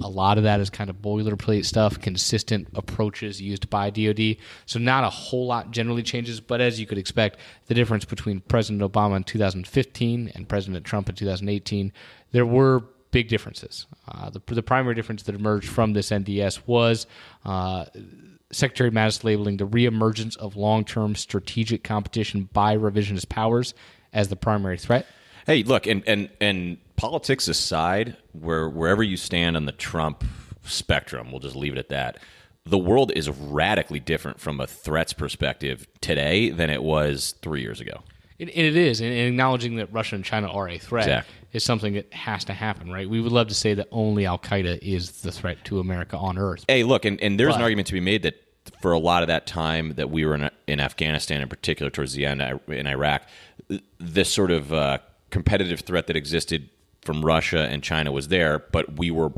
A 0.00 0.08
lot 0.08 0.38
of 0.38 0.44
that 0.44 0.60
is 0.60 0.70
kind 0.70 0.88
of 0.88 1.02
boilerplate 1.02 1.64
stuff, 1.64 2.00
consistent 2.00 2.68
approaches 2.76 3.42
used 3.42 3.68
by 3.68 3.90
DoD. 3.90 4.36
So 4.66 4.78
not 4.78 5.02
a 5.02 5.10
whole 5.10 5.46
lot 5.48 5.72
generally 5.72 6.04
changes, 6.04 6.38
but 6.40 6.60
as 6.60 6.78
you 6.78 6.86
could 6.86 6.98
expect, 6.98 7.40
the 7.66 7.74
difference 7.74 8.04
between 8.04 8.38
President 8.42 8.80
Obama 8.80 9.16
in 9.16 9.24
2015 9.24 10.30
and 10.36 10.48
President 10.48 10.84
Trump 10.86 11.08
in 11.08 11.16
2018, 11.16 11.92
there 12.30 12.46
were 12.46 12.84
big 13.10 13.28
differences. 13.28 13.86
Uh, 14.06 14.30
the, 14.30 14.40
the 14.46 14.62
primary 14.62 14.94
difference 14.94 15.22
that 15.24 15.34
emerged 15.34 15.68
from 15.68 15.92
this 15.92 16.10
NDS 16.10 16.60
was 16.66 17.06
uh, 17.44 17.86
Secretary 18.50 18.90
Mattis 18.90 19.24
labeling 19.24 19.56
the 19.58 19.66
reemergence 19.66 20.36
of 20.36 20.56
long-term 20.56 21.14
strategic 21.14 21.84
competition 21.84 22.48
by 22.52 22.76
revisionist 22.76 23.28
powers 23.28 23.74
as 24.12 24.28
the 24.28 24.36
primary 24.36 24.78
threat. 24.78 25.06
Hey, 25.46 25.62
look, 25.62 25.86
and 25.86 26.02
and 26.06 26.28
and 26.40 26.76
politics 26.96 27.48
aside, 27.48 28.16
where 28.32 28.68
wherever 28.68 29.02
you 29.02 29.16
stand 29.16 29.56
on 29.56 29.64
the 29.64 29.72
Trump 29.72 30.24
spectrum, 30.64 31.30
we'll 31.30 31.40
just 31.40 31.56
leave 31.56 31.72
it 31.72 31.78
at 31.78 31.88
that. 31.88 32.18
The 32.64 32.78
world 32.78 33.12
is 33.16 33.30
radically 33.30 34.00
different 34.00 34.40
from 34.40 34.60
a 34.60 34.66
threats 34.66 35.14
perspective 35.14 35.86
today 36.02 36.50
than 36.50 36.68
it 36.68 36.82
was 36.82 37.34
three 37.40 37.62
years 37.62 37.80
ago. 37.80 38.02
And 38.40 38.50
it 38.50 38.76
is, 38.76 39.00
and 39.00 39.10
acknowledging 39.10 39.76
that 39.76 39.92
Russia 39.92 40.16
and 40.16 40.24
China 40.24 40.48
are 40.48 40.68
a 40.68 40.78
threat 40.78 41.04
Exactly. 41.06 41.34
Is 41.52 41.64
something 41.64 41.94
that 41.94 42.12
has 42.12 42.44
to 42.44 42.52
happen, 42.52 42.92
right? 42.92 43.08
We 43.08 43.20
would 43.20 43.32
love 43.32 43.48
to 43.48 43.54
say 43.54 43.74
that 43.74 43.88
only 43.90 44.26
Al 44.26 44.38
Qaeda 44.38 44.78
is 44.82 45.22
the 45.22 45.32
threat 45.32 45.64
to 45.64 45.80
America 45.80 46.16
on 46.16 46.38
Earth. 46.38 46.64
Hey, 46.68 46.82
look, 46.82 47.04
and, 47.04 47.20
and 47.20 47.38
there's 47.38 47.56
an 47.56 47.62
argument 47.62 47.88
to 47.88 47.94
be 47.94 48.00
made 48.00 48.22
that 48.22 48.42
for 48.82 48.92
a 48.92 48.98
lot 48.98 49.22
of 49.22 49.28
that 49.28 49.46
time 49.46 49.94
that 49.94 50.10
we 50.10 50.26
were 50.26 50.34
in, 50.34 50.50
in 50.66 50.80
Afghanistan, 50.80 51.40
in 51.40 51.48
particular 51.48 51.90
towards 51.90 52.12
the 52.12 52.26
end 52.26 52.42
in 52.68 52.86
Iraq, 52.86 53.22
this 53.98 54.32
sort 54.32 54.50
of 54.50 54.72
uh, 54.72 54.98
competitive 55.30 55.80
threat 55.80 56.06
that 56.06 56.16
existed 56.16 56.68
from 57.02 57.24
Russia 57.24 57.60
and 57.70 57.82
China 57.82 58.12
was 58.12 58.28
there, 58.28 58.58
but 58.58 58.98
we 58.98 59.10
were 59.10 59.30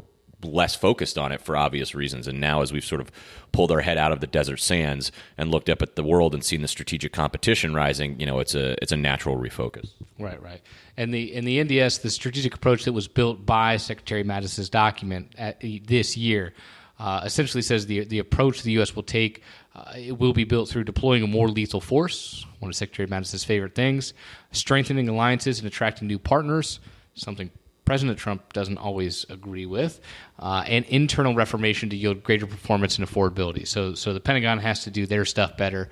less 0.42 0.74
focused 0.74 1.18
on 1.18 1.32
it 1.32 1.40
for 1.40 1.56
obvious 1.56 1.94
reasons. 1.94 2.26
And 2.26 2.40
now, 2.40 2.62
as 2.62 2.72
we've 2.72 2.84
sort 2.84 3.00
of 3.00 3.10
pulled 3.52 3.70
our 3.72 3.80
head 3.80 3.98
out 3.98 4.12
of 4.12 4.20
the 4.20 4.26
desert 4.26 4.58
sands 4.58 5.12
and 5.36 5.50
looked 5.50 5.68
up 5.68 5.82
at 5.82 5.96
the 5.96 6.02
world 6.02 6.34
and 6.34 6.44
seen 6.44 6.62
the 6.62 6.68
strategic 6.68 7.12
competition 7.12 7.74
rising, 7.74 8.18
you 8.20 8.26
know, 8.26 8.38
it's 8.38 8.54
a 8.54 8.80
it's 8.82 8.92
a 8.92 8.96
natural 8.96 9.36
refocus. 9.36 9.90
Right, 10.18 10.40
right. 10.42 10.60
And 10.96 11.12
the 11.12 11.32
in 11.34 11.44
the 11.44 11.58
NDS, 11.58 12.02
the 12.02 12.10
strategic 12.10 12.54
approach 12.54 12.84
that 12.84 12.92
was 12.92 13.08
built 13.08 13.44
by 13.44 13.76
Secretary 13.76 14.22
Mattis's 14.22 14.70
document 14.70 15.34
at, 15.38 15.60
this 15.86 16.16
year 16.16 16.52
uh, 16.98 17.22
essentially 17.24 17.62
says 17.62 17.86
the 17.86 18.04
the 18.04 18.18
approach 18.18 18.62
the 18.62 18.72
U.S. 18.72 18.94
will 18.94 19.02
take 19.02 19.42
uh, 19.74 19.92
it 19.96 20.18
will 20.18 20.32
be 20.32 20.44
built 20.44 20.68
through 20.68 20.84
deploying 20.84 21.22
a 21.22 21.26
more 21.26 21.48
lethal 21.48 21.80
force, 21.80 22.44
one 22.58 22.68
of 22.70 22.76
Secretary 22.76 23.06
Mattis's 23.06 23.44
favorite 23.44 23.74
things, 23.74 24.14
strengthening 24.52 25.08
alliances 25.08 25.58
and 25.58 25.66
attracting 25.66 26.08
new 26.08 26.18
partners, 26.18 26.80
something 27.14 27.50
President 27.90 28.20
Trump 28.20 28.52
doesn't 28.52 28.78
always 28.78 29.26
agree 29.30 29.66
with, 29.66 29.98
uh, 30.38 30.62
and 30.68 30.84
internal 30.84 31.34
reformation 31.34 31.90
to 31.90 31.96
yield 31.96 32.22
greater 32.22 32.46
performance 32.46 32.96
and 32.98 33.04
affordability. 33.08 33.66
So, 33.66 33.96
so 33.96 34.14
the 34.14 34.20
Pentagon 34.20 34.60
has 34.60 34.84
to 34.84 34.92
do 34.92 35.06
their 35.06 35.24
stuff 35.24 35.56
better. 35.56 35.90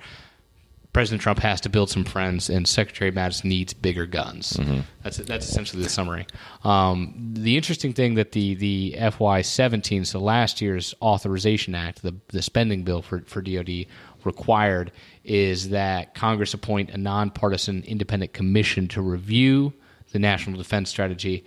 President 0.93 1.21
Trump 1.21 1.39
has 1.39 1.59
to 1.59 1.69
build 1.69 1.89
some 1.89 2.05
friends, 2.05 2.49
and 2.49 2.65
Secretary 2.65 3.11
Mattis 3.11 3.43
needs 3.43 3.73
bigger 3.73 4.05
guns. 4.05 4.57
That's 5.03 5.17
that's 5.17 5.49
essentially 5.49 5.83
the 5.83 5.89
summary. 5.89 6.25
Um, 6.63 7.33
the 7.33 7.57
interesting 7.57 7.91
thing 7.91 8.13
that 8.13 8.31
the 8.31 8.55
the 8.55 8.95
FY 9.11 9.41
seventeen, 9.41 10.05
so 10.05 10.21
last 10.21 10.61
year's 10.61 10.95
Authorization 11.01 11.75
Act, 11.75 12.01
the 12.01 12.15
the 12.29 12.41
spending 12.41 12.83
bill 12.83 13.01
for 13.01 13.19
for 13.27 13.41
DoD 13.41 13.87
required 14.23 14.93
is 15.25 15.67
that 15.71 16.15
Congress 16.15 16.53
appoint 16.53 16.91
a 16.91 16.97
nonpartisan 16.97 17.83
independent 17.83 18.31
commission 18.31 18.87
to 18.87 19.01
review 19.01 19.73
the 20.11 20.19
national 20.19 20.57
defense 20.57 20.89
strategy 20.89 21.43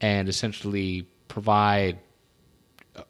and 0.00 0.28
essentially 0.28 1.08
provide 1.28 1.98
uh, 2.94 3.02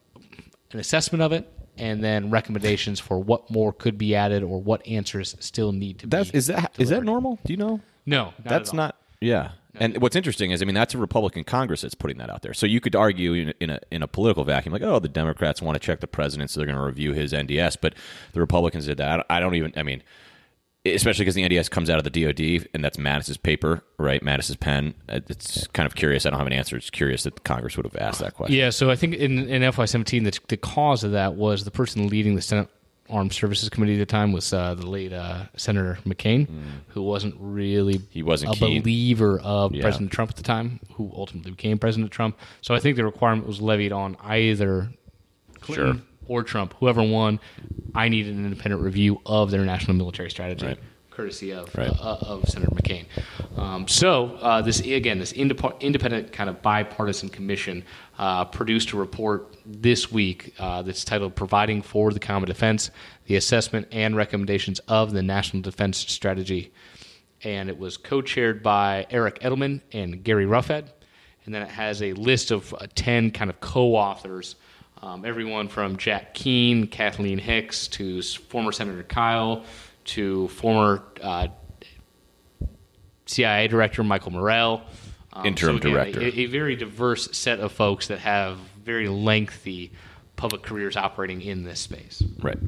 an 0.72 0.78
assessment 0.78 1.22
of 1.22 1.32
it 1.32 1.50
and 1.78 2.02
then 2.02 2.30
recommendations 2.30 2.98
for 3.00 3.18
what 3.18 3.50
more 3.50 3.72
could 3.72 3.98
be 3.98 4.14
added 4.14 4.42
or 4.42 4.60
what 4.60 4.86
answers 4.86 5.36
still 5.40 5.72
need 5.72 5.98
to 6.00 6.06
That's 6.06 6.30
be. 6.30 6.38
is 6.38 6.46
that 6.46 6.74
is 6.78 6.88
that 6.88 7.04
normal? 7.04 7.38
Do 7.44 7.52
you 7.52 7.56
know? 7.58 7.80
No, 8.06 8.24
not 8.26 8.44
that's 8.44 8.70
at 8.70 8.74
all. 8.74 8.76
not. 8.76 8.96
Yeah. 9.20 9.50
And 9.78 10.00
what's 10.00 10.16
interesting 10.16 10.52
is, 10.52 10.62
I 10.62 10.64
mean, 10.64 10.74
that's 10.74 10.94
a 10.94 10.98
Republican 10.98 11.44
Congress 11.44 11.82
that's 11.82 11.94
putting 11.94 12.16
that 12.16 12.30
out 12.30 12.40
there. 12.40 12.54
So 12.54 12.64
you 12.64 12.80
could 12.80 12.96
argue 12.96 13.34
in 13.34 13.48
a, 13.50 13.54
in 13.60 13.70
a, 13.70 13.80
in 13.90 14.02
a 14.02 14.08
political 14.08 14.42
vacuum, 14.42 14.72
like, 14.72 14.80
oh, 14.80 14.98
the 15.00 15.08
Democrats 15.08 15.60
want 15.60 15.74
to 15.74 15.78
check 15.78 16.00
the 16.00 16.06
president, 16.06 16.50
so 16.50 16.60
they're 16.60 16.66
going 16.66 16.78
to 16.78 16.84
review 16.84 17.12
his 17.12 17.34
NDS. 17.34 17.76
But 17.78 17.94
the 18.32 18.40
Republicans 18.40 18.86
did 18.86 18.96
that. 18.96 19.08
I 19.10 19.16
don't, 19.16 19.26
I 19.28 19.40
don't 19.40 19.54
even. 19.54 19.74
I 19.76 19.82
mean, 19.82 20.02
especially 20.94 21.24
because 21.24 21.34
the 21.34 21.48
NDS 21.48 21.70
comes 21.70 21.90
out 21.90 21.98
of 21.98 22.04
the 22.04 22.10
DoD, 22.24 22.68
and 22.74 22.84
that's 22.84 22.98
Mattis's 22.98 23.36
paper, 23.36 23.82
right? 23.98 24.22
Mattis's 24.22 24.56
pen. 24.56 24.94
It's 25.08 25.66
kind 25.68 25.86
of 25.86 25.94
curious. 25.94 26.26
I 26.26 26.30
don't 26.30 26.38
have 26.38 26.46
an 26.46 26.52
answer. 26.52 26.76
It's 26.76 26.90
curious 26.90 27.22
that 27.24 27.44
Congress 27.44 27.76
would 27.76 27.86
have 27.86 27.96
asked 27.96 28.20
that 28.20 28.34
question. 28.34 28.56
Yeah, 28.56 28.70
so 28.70 28.90
I 28.90 28.96
think 28.96 29.14
in, 29.14 29.48
in 29.48 29.62
FY17, 29.62 30.24
the, 30.24 30.38
the 30.48 30.56
cause 30.56 31.04
of 31.04 31.12
that 31.12 31.34
was 31.34 31.64
the 31.64 31.70
person 31.70 32.08
leading 32.08 32.34
the 32.36 32.42
Senate 32.42 32.68
Armed 33.08 33.32
Services 33.32 33.68
Committee 33.68 33.94
at 33.94 33.98
the 33.98 34.06
time 34.06 34.32
was 34.32 34.52
uh, 34.52 34.74
the 34.74 34.84
late 34.86 35.12
uh, 35.12 35.44
Senator 35.56 35.96
McCain, 36.04 36.48
who 36.88 37.02
wasn't 37.02 37.36
really 37.38 38.00
He 38.10 38.22
wasn't 38.24 38.52
a 38.52 38.58
keen. 38.58 38.82
believer 38.82 39.38
of 39.40 39.72
Yeah. 39.72 39.82
President 39.82 40.10
Trump 40.10 40.30
at 40.32 40.36
the 40.36 40.42
time, 40.42 40.80
who 40.94 41.12
ultimately 41.14 41.52
became 41.52 41.78
President 41.78 42.10
Trump. 42.10 42.36
So 42.62 42.74
I 42.74 42.80
think 42.80 42.96
the 42.96 43.04
requirement 43.04 43.46
was 43.46 43.60
levied 43.60 43.92
on 43.92 44.16
either 44.24 44.90
Clinton 45.60 45.98
Sure. 45.98 46.02
Or 46.28 46.42
Trump, 46.42 46.74
whoever 46.80 47.02
won. 47.02 47.40
I 47.94 48.08
need 48.08 48.26
an 48.26 48.44
independent 48.44 48.82
review 48.82 49.20
of 49.26 49.50
their 49.50 49.64
national 49.64 49.96
military 49.96 50.30
strategy. 50.30 50.66
Right. 50.66 50.78
Courtesy 51.10 51.52
of 51.52 51.74
Right. 51.74 51.88
uh, 51.88 52.18
of 52.20 52.46
Senator 52.46 52.70
McCain. 52.72 53.06
Um, 53.56 53.88
so 53.88 54.36
uh, 54.42 54.60
this 54.60 54.80
again, 54.80 55.18
this 55.18 55.32
indep- 55.32 55.80
independent 55.80 56.30
kind 56.30 56.50
of 56.50 56.60
bipartisan 56.60 57.30
commission 57.30 57.84
uh, 58.18 58.44
produced 58.44 58.92
a 58.92 58.98
report 58.98 59.56
this 59.64 60.12
week 60.12 60.52
uh, 60.58 60.82
that's 60.82 61.04
titled 61.04 61.34
"Providing 61.34 61.80
for 61.80 62.12
the 62.12 62.20
Common 62.20 62.46
Defense: 62.48 62.90
The 63.26 63.36
Assessment 63.36 63.88
and 63.92 64.14
Recommendations 64.14 64.78
of 64.80 65.12
the 65.12 65.22
National 65.22 65.62
Defense 65.62 65.96
Strategy," 65.96 66.70
and 67.42 67.70
it 67.70 67.78
was 67.78 67.96
co-chaired 67.96 68.62
by 68.62 69.06
Eric 69.08 69.40
Edelman 69.40 69.80
and 69.92 70.22
Gary 70.22 70.44
Roughead, 70.44 70.84
and 71.46 71.54
then 71.54 71.62
it 71.62 71.70
has 71.70 72.02
a 72.02 72.12
list 72.12 72.50
of 72.50 72.74
uh, 72.74 72.86
ten 72.94 73.30
kind 73.30 73.48
of 73.48 73.58
co-authors. 73.60 74.56
Um, 75.02 75.24
everyone 75.24 75.68
from 75.68 75.96
Jack 75.98 76.34
Keane, 76.34 76.86
Kathleen 76.86 77.38
Hicks, 77.38 77.86
to 77.88 78.22
former 78.22 78.72
Senator 78.72 79.02
Kyl, 79.02 79.64
to 80.04 80.48
former 80.48 81.02
uh, 81.22 81.48
CIA 83.26 83.68
Director 83.68 84.02
Michael 84.02 84.32
Morell, 84.32 84.82
um, 85.32 85.46
Interim 85.46 85.76
again, 85.76 85.92
director. 85.92 86.20
A, 86.20 86.28
a 86.28 86.46
very 86.46 86.76
diverse 86.76 87.28
set 87.36 87.60
of 87.60 87.72
folks 87.72 88.08
that 88.08 88.20
have 88.20 88.58
very 88.82 89.08
lengthy 89.08 89.92
public 90.36 90.62
careers 90.62 90.96
operating 90.96 91.42
in 91.42 91.64
this 91.64 91.80
space. 91.80 92.22
Right. 92.40 92.58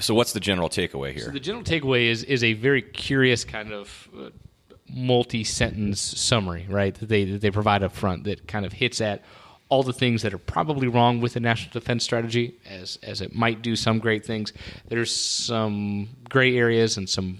So 0.00 0.14
what's 0.14 0.32
the 0.32 0.40
general 0.40 0.68
takeaway 0.68 1.12
here? 1.12 1.26
So 1.26 1.30
the 1.30 1.40
general 1.40 1.62
takeaway 1.62 2.06
is 2.10 2.24
is 2.24 2.42
a 2.42 2.54
very 2.54 2.82
curious 2.82 3.44
kind 3.44 3.72
of 3.72 4.08
uh, 4.18 4.30
multi-sentence 4.88 6.00
summary, 6.00 6.66
right? 6.68 6.94
That 6.94 7.08
they 7.08 7.24
that 7.24 7.40
they 7.40 7.52
provide 7.52 7.84
up 7.84 7.92
front 7.92 8.24
that 8.24 8.48
kind 8.48 8.66
of 8.66 8.72
hits 8.72 9.00
at 9.00 9.22
all 9.68 9.82
the 9.82 9.92
things 9.92 10.22
that 10.22 10.34
are 10.34 10.38
probably 10.38 10.88
wrong 10.88 11.20
with 11.20 11.34
the 11.34 11.40
national 11.40 11.72
defense 11.72 12.04
strategy, 12.04 12.58
as 12.68 12.98
as 13.02 13.20
it 13.20 13.34
might 13.34 13.62
do 13.62 13.76
some 13.76 13.98
great 13.98 14.24
things. 14.24 14.52
There's 14.88 15.14
some 15.14 16.08
gray 16.28 16.56
areas 16.56 16.96
and 16.96 17.08
some 17.08 17.38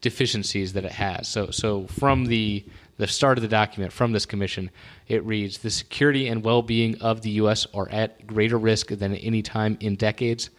deficiencies 0.00 0.72
that 0.74 0.84
it 0.84 0.92
has. 0.92 1.28
So 1.28 1.50
so 1.50 1.86
from 1.86 2.26
the 2.26 2.64
the 2.98 3.06
start 3.06 3.38
of 3.38 3.42
the 3.42 3.48
document 3.48 3.92
from 3.92 4.12
this 4.12 4.26
commission, 4.26 4.70
it 5.08 5.24
reads: 5.24 5.58
the 5.58 5.70
security 5.70 6.28
and 6.28 6.44
well-being 6.44 7.00
of 7.00 7.22
the 7.22 7.30
U.S. 7.30 7.66
are 7.74 7.88
at 7.90 8.26
greater 8.26 8.58
risk 8.58 8.88
than 8.88 9.12
at 9.12 9.24
any 9.24 9.42
time 9.42 9.76
in 9.80 9.96
decades. 9.96 10.50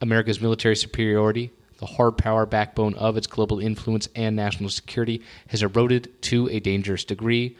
America's 0.00 0.40
military 0.40 0.76
superiority, 0.76 1.50
the 1.78 1.86
hard 1.86 2.16
power 2.16 2.46
backbone 2.46 2.94
of 2.94 3.16
its 3.16 3.26
global 3.26 3.58
influence 3.58 4.08
and 4.14 4.34
national 4.34 4.70
security, 4.70 5.20
has 5.48 5.62
eroded 5.62 6.22
to 6.22 6.48
a 6.48 6.60
dangerous 6.60 7.04
degree. 7.04 7.56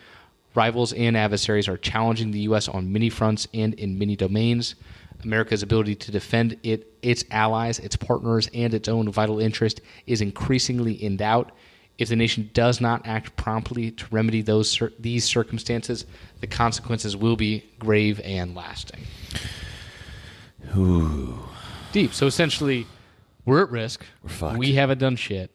Rivals 0.55 0.93
and 0.93 1.17
adversaries 1.17 1.69
are 1.69 1.77
challenging 1.77 2.31
the 2.33 2.41
U.S. 2.41 2.69
on 2.69 2.93
many 2.93 3.09
fronts 3.09 3.47
and 3.55 3.75
in 3.75 3.99
many 3.99 4.17
domains. 4.17 4.75
America's 5.23 5.63
ability 5.63 5.95
to 5.95 6.11
defend 6.11 6.59
it, 6.63 6.93
its 7.03 7.25
allies, 7.31 7.79
its 7.79 7.95
partners, 7.97 8.49
and 8.55 8.75
its 8.75 8.89
own 8.89 9.11
vital 9.13 9.39
interest 9.39 9.81
is 10.07 10.21
increasingly 10.21 10.95
in 10.95 11.17
doubt. 11.17 11.53
If 11.99 12.09
the 12.09 12.17
nation 12.17 12.51
does 12.55 12.81
not 12.81 13.07
act 13.07 13.37
promptly 13.37 13.91
to 13.91 14.07
remedy 14.11 14.41
those 14.41 14.83
these 14.99 15.25
circumstances, 15.25 16.07
the 16.41 16.47
consequences 16.47 17.17
will 17.17 17.37
be 17.37 17.65
grave 17.79 18.21
and 18.25 18.55
lasting. 18.55 19.01
Ooh. 20.77 21.39
Deep. 21.93 22.15
So 22.15 22.27
essentially, 22.27 22.87
we're 23.45 23.63
at 23.63 23.71
risk. 23.71 24.05
We're 24.23 24.31
fucked. 24.31 24.59
We 24.59 24.75
haven't 24.75 24.99
done 24.99 25.17
shit. 25.17 25.51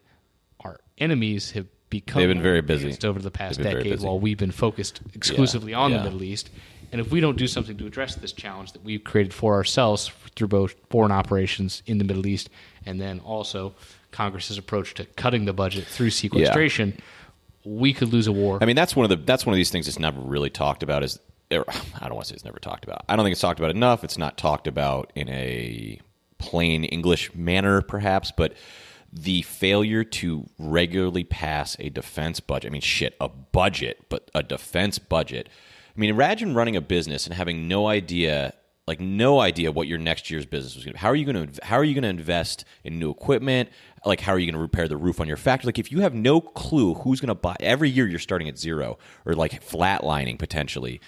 Our 0.59 0.79
enemies 0.99 1.51
have 1.51 1.65
become 1.99 2.21
They've 2.21 2.29
been 2.29 2.41
very 2.41 2.61
busy. 2.61 2.95
over 3.07 3.19
the 3.19 3.31
past 3.31 3.57
They've 3.57 3.63
been 3.63 3.73
very 3.73 3.83
decade 3.83 4.01
while 4.01 4.19
we've 4.19 4.37
been 4.37 4.51
focused 4.51 5.01
exclusively 5.13 5.73
on 5.73 5.91
yeah. 5.91 5.97
the 5.97 6.03
Middle 6.03 6.23
East. 6.23 6.49
And 6.91 7.01
if 7.01 7.11
we 7.11 7.19
don't 7.19 7.37
do 7.37 7.47
something 7.47 7.77
to 7.77 7.85
address 7.85 8.15
this 8.15 8.31
challenge 8.31 8.73
that 8.73 8.83
we've 8.83 9.03
created 9.03 9.33
for 9.33 9.53
ourselves 9.53 10.11
through 10.35 10.47
both 10.47 10.75
foreign 10.89 11.11
operations 11.11 11.83
in 11.85 11.97
the 11.97 12.03
Middle 12.03 12.27
East 12.27 12.49
and 12.85 13.01
then 13.01 13.19
also 13.19 13.73
Congress's 14.11 14.57
approach 14.57 14.93
to 14.95 15.05
cutting 15.05 15.45
the 15.45 15.53
budget 15.53 15.85
through 15.85 16.09
sequestration, 16.09 16.97
we 17.65 17.93
could 17.93 18.13
lose 18.13 18.27
a 18.27 18.31
war. 18.31 18.59
I 18.61 18.65
mean, 18.65 18.75
that's 18.75 18.95
one 18.95 19.03
of 19.03 19.09
the 19.09 19.25
that's 19.25 19.45
one 19.45 19.53
of 19.53 19.57
these 19.57 19.71
things 19.71 19.87
that's 19.87 19.99
never 19.99 20.21
really 20.21 20.49
talked 20.49 20.83
about. 20.83 21.03
Is 21.03 21.19
er, 21.51 21.65
I 21.99 22.07
don't 22.07 22.15
want 22.15 22.25
to 22.25 22.29
say 22.29 22.35
it's 22.35 22.45
never 22.45 22.59
talked 22.59 22.85
about. 22.85 23.03
I 23.09 23.15
don't 23.15 23.25
think 23.25 23.33
it's 23.33 23.41
talked 23.41 23.59
about 23.59 23.71
enough. 23.71 24.03
It's 24.03 24.17
not 24.17 24.37
talked 24.37 24.67
about 24.67 25.11
in 25.15 25.27
a 25.29 25.99
plain 26.37 26.83
English 26.83 27.33
manner, 27.33 27.81
perhaps, 27.81 28.31
but 28.31 28.53
the 29.15 29.41
failure 29.43 30.03
to 30.03 30.45
regularly 30.59 31.23
pass 31.23 31.77
a 31.79 31.89
defense 31.89 32.41
budget. 32.41 32.69
I 32.69 32.73
mean, 32.73 32.81
shit, 32.81 33.15
a 33.21 33.29
budget, 33.29 34.05
but 34.09 34.29
a 34.35 34.43
defense 34.43 34.99
budget. 34.99 35.47
I 35.95 35.99
mean, 35.99 36.09
imagine 36.09 36.53
running 36.53 36.75
a 36.75 36.81
business 36.81 37.25
and 37.25 37.33
having 37.33 37.69
no 37.69 37.87
idea, 37.87 38.53
like 38.87 38.99
no 38.99 39.39
idea 39.39 39.71
what 39.71 39.87
your 39.87 39.97
next 39.97 40.29
year's 40.29 40.45
business 40.45 40.75
was 40.75 40.83
going 40.83 40.93
to 40.93 40.97
be. 40.97 41.01
How 41.01 41.07
are 41.07 41.15
you 41.15 41.25
going 41.31 41.47
to 41.47 41.65
how 41.65 41.77
are 41.77 41.83
you 41.85 41.93
going 41.93 42.03
to 42.03 42.09
invest 42.09 42.65
in 42.83 42.99
new 42.99 43.09
equipment? 43.09 43.69
Like 44.05 44.19
how 44.19 44.33
are 44.33 44.39
you 44.39 44.47
going 44.47 44.55
to 44.55 44.61
repair 44.61 44.89
the 44.89 44.97
roof 44.97 45.21
on 45.21 45.29
your 45.29 45.37
factory? 45.37 45.69
Like 45.69 45.79
if 45.79 45.93
you 45.93 46.01
have 46.01 46.13
no 46.13 46.41
clue 46.41 46.95
who's 46.95 47.21
going 47.21 47.29
to 47.29 47.35
buy 47.35 47.55
every 47.61 47.89
year 47.89 48.07
you're 48.07 48.19
starting 48.19 48.49
at 48.49 48.59
zero 48.59 48.97
or 49.25 49.33
like 49.33 49.65
flatlining 49.65 50.37
potentially. 50.37 50.99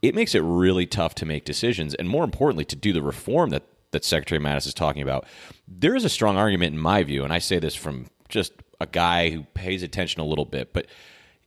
It 0.00 0.14
makes 0.14 0.34
it 0.34 0.40
really 0.40 0.86
tough 0.86 1.14
to 1.16 1.26
make 1.26 1.44
decisions 1.44 1.94
and 1.94 2.08
more 2.08 2.24
importantly 2.24 2.64
to 2.64 2.76
do 2.76 2.94
the 2.94 3.02
reform 3.02 3.50
that 3.50 3.64
that 3.92 4.04
Secretary 4.04 4.40
Mattis 4.40 4.66
is 4.66 4.74
talking 4.74 5.02
about. 5.02 5.26
There 5.66 5.94
is 5.94 6.04
a 6.04 6.08
strong 6.08 6.36
argument 6.36 6.74
in 6.74 6.80
my 6.80 7.02
view 7.02 7.24
and 7.24 7.32
I 7.32 7.38
say 7.38 7.58
this 7.58 7.74
from 7.74 8.06
just 8.28 8.52
a 8.80 8.86
guy 8.86 9.30
who 9.30 9.42
pays 9.54 9.82
attention 9.82 10.20
a 10.20 10.24
little 10.24 10.44
bit, 10.44 10.72
but 10.72 10.86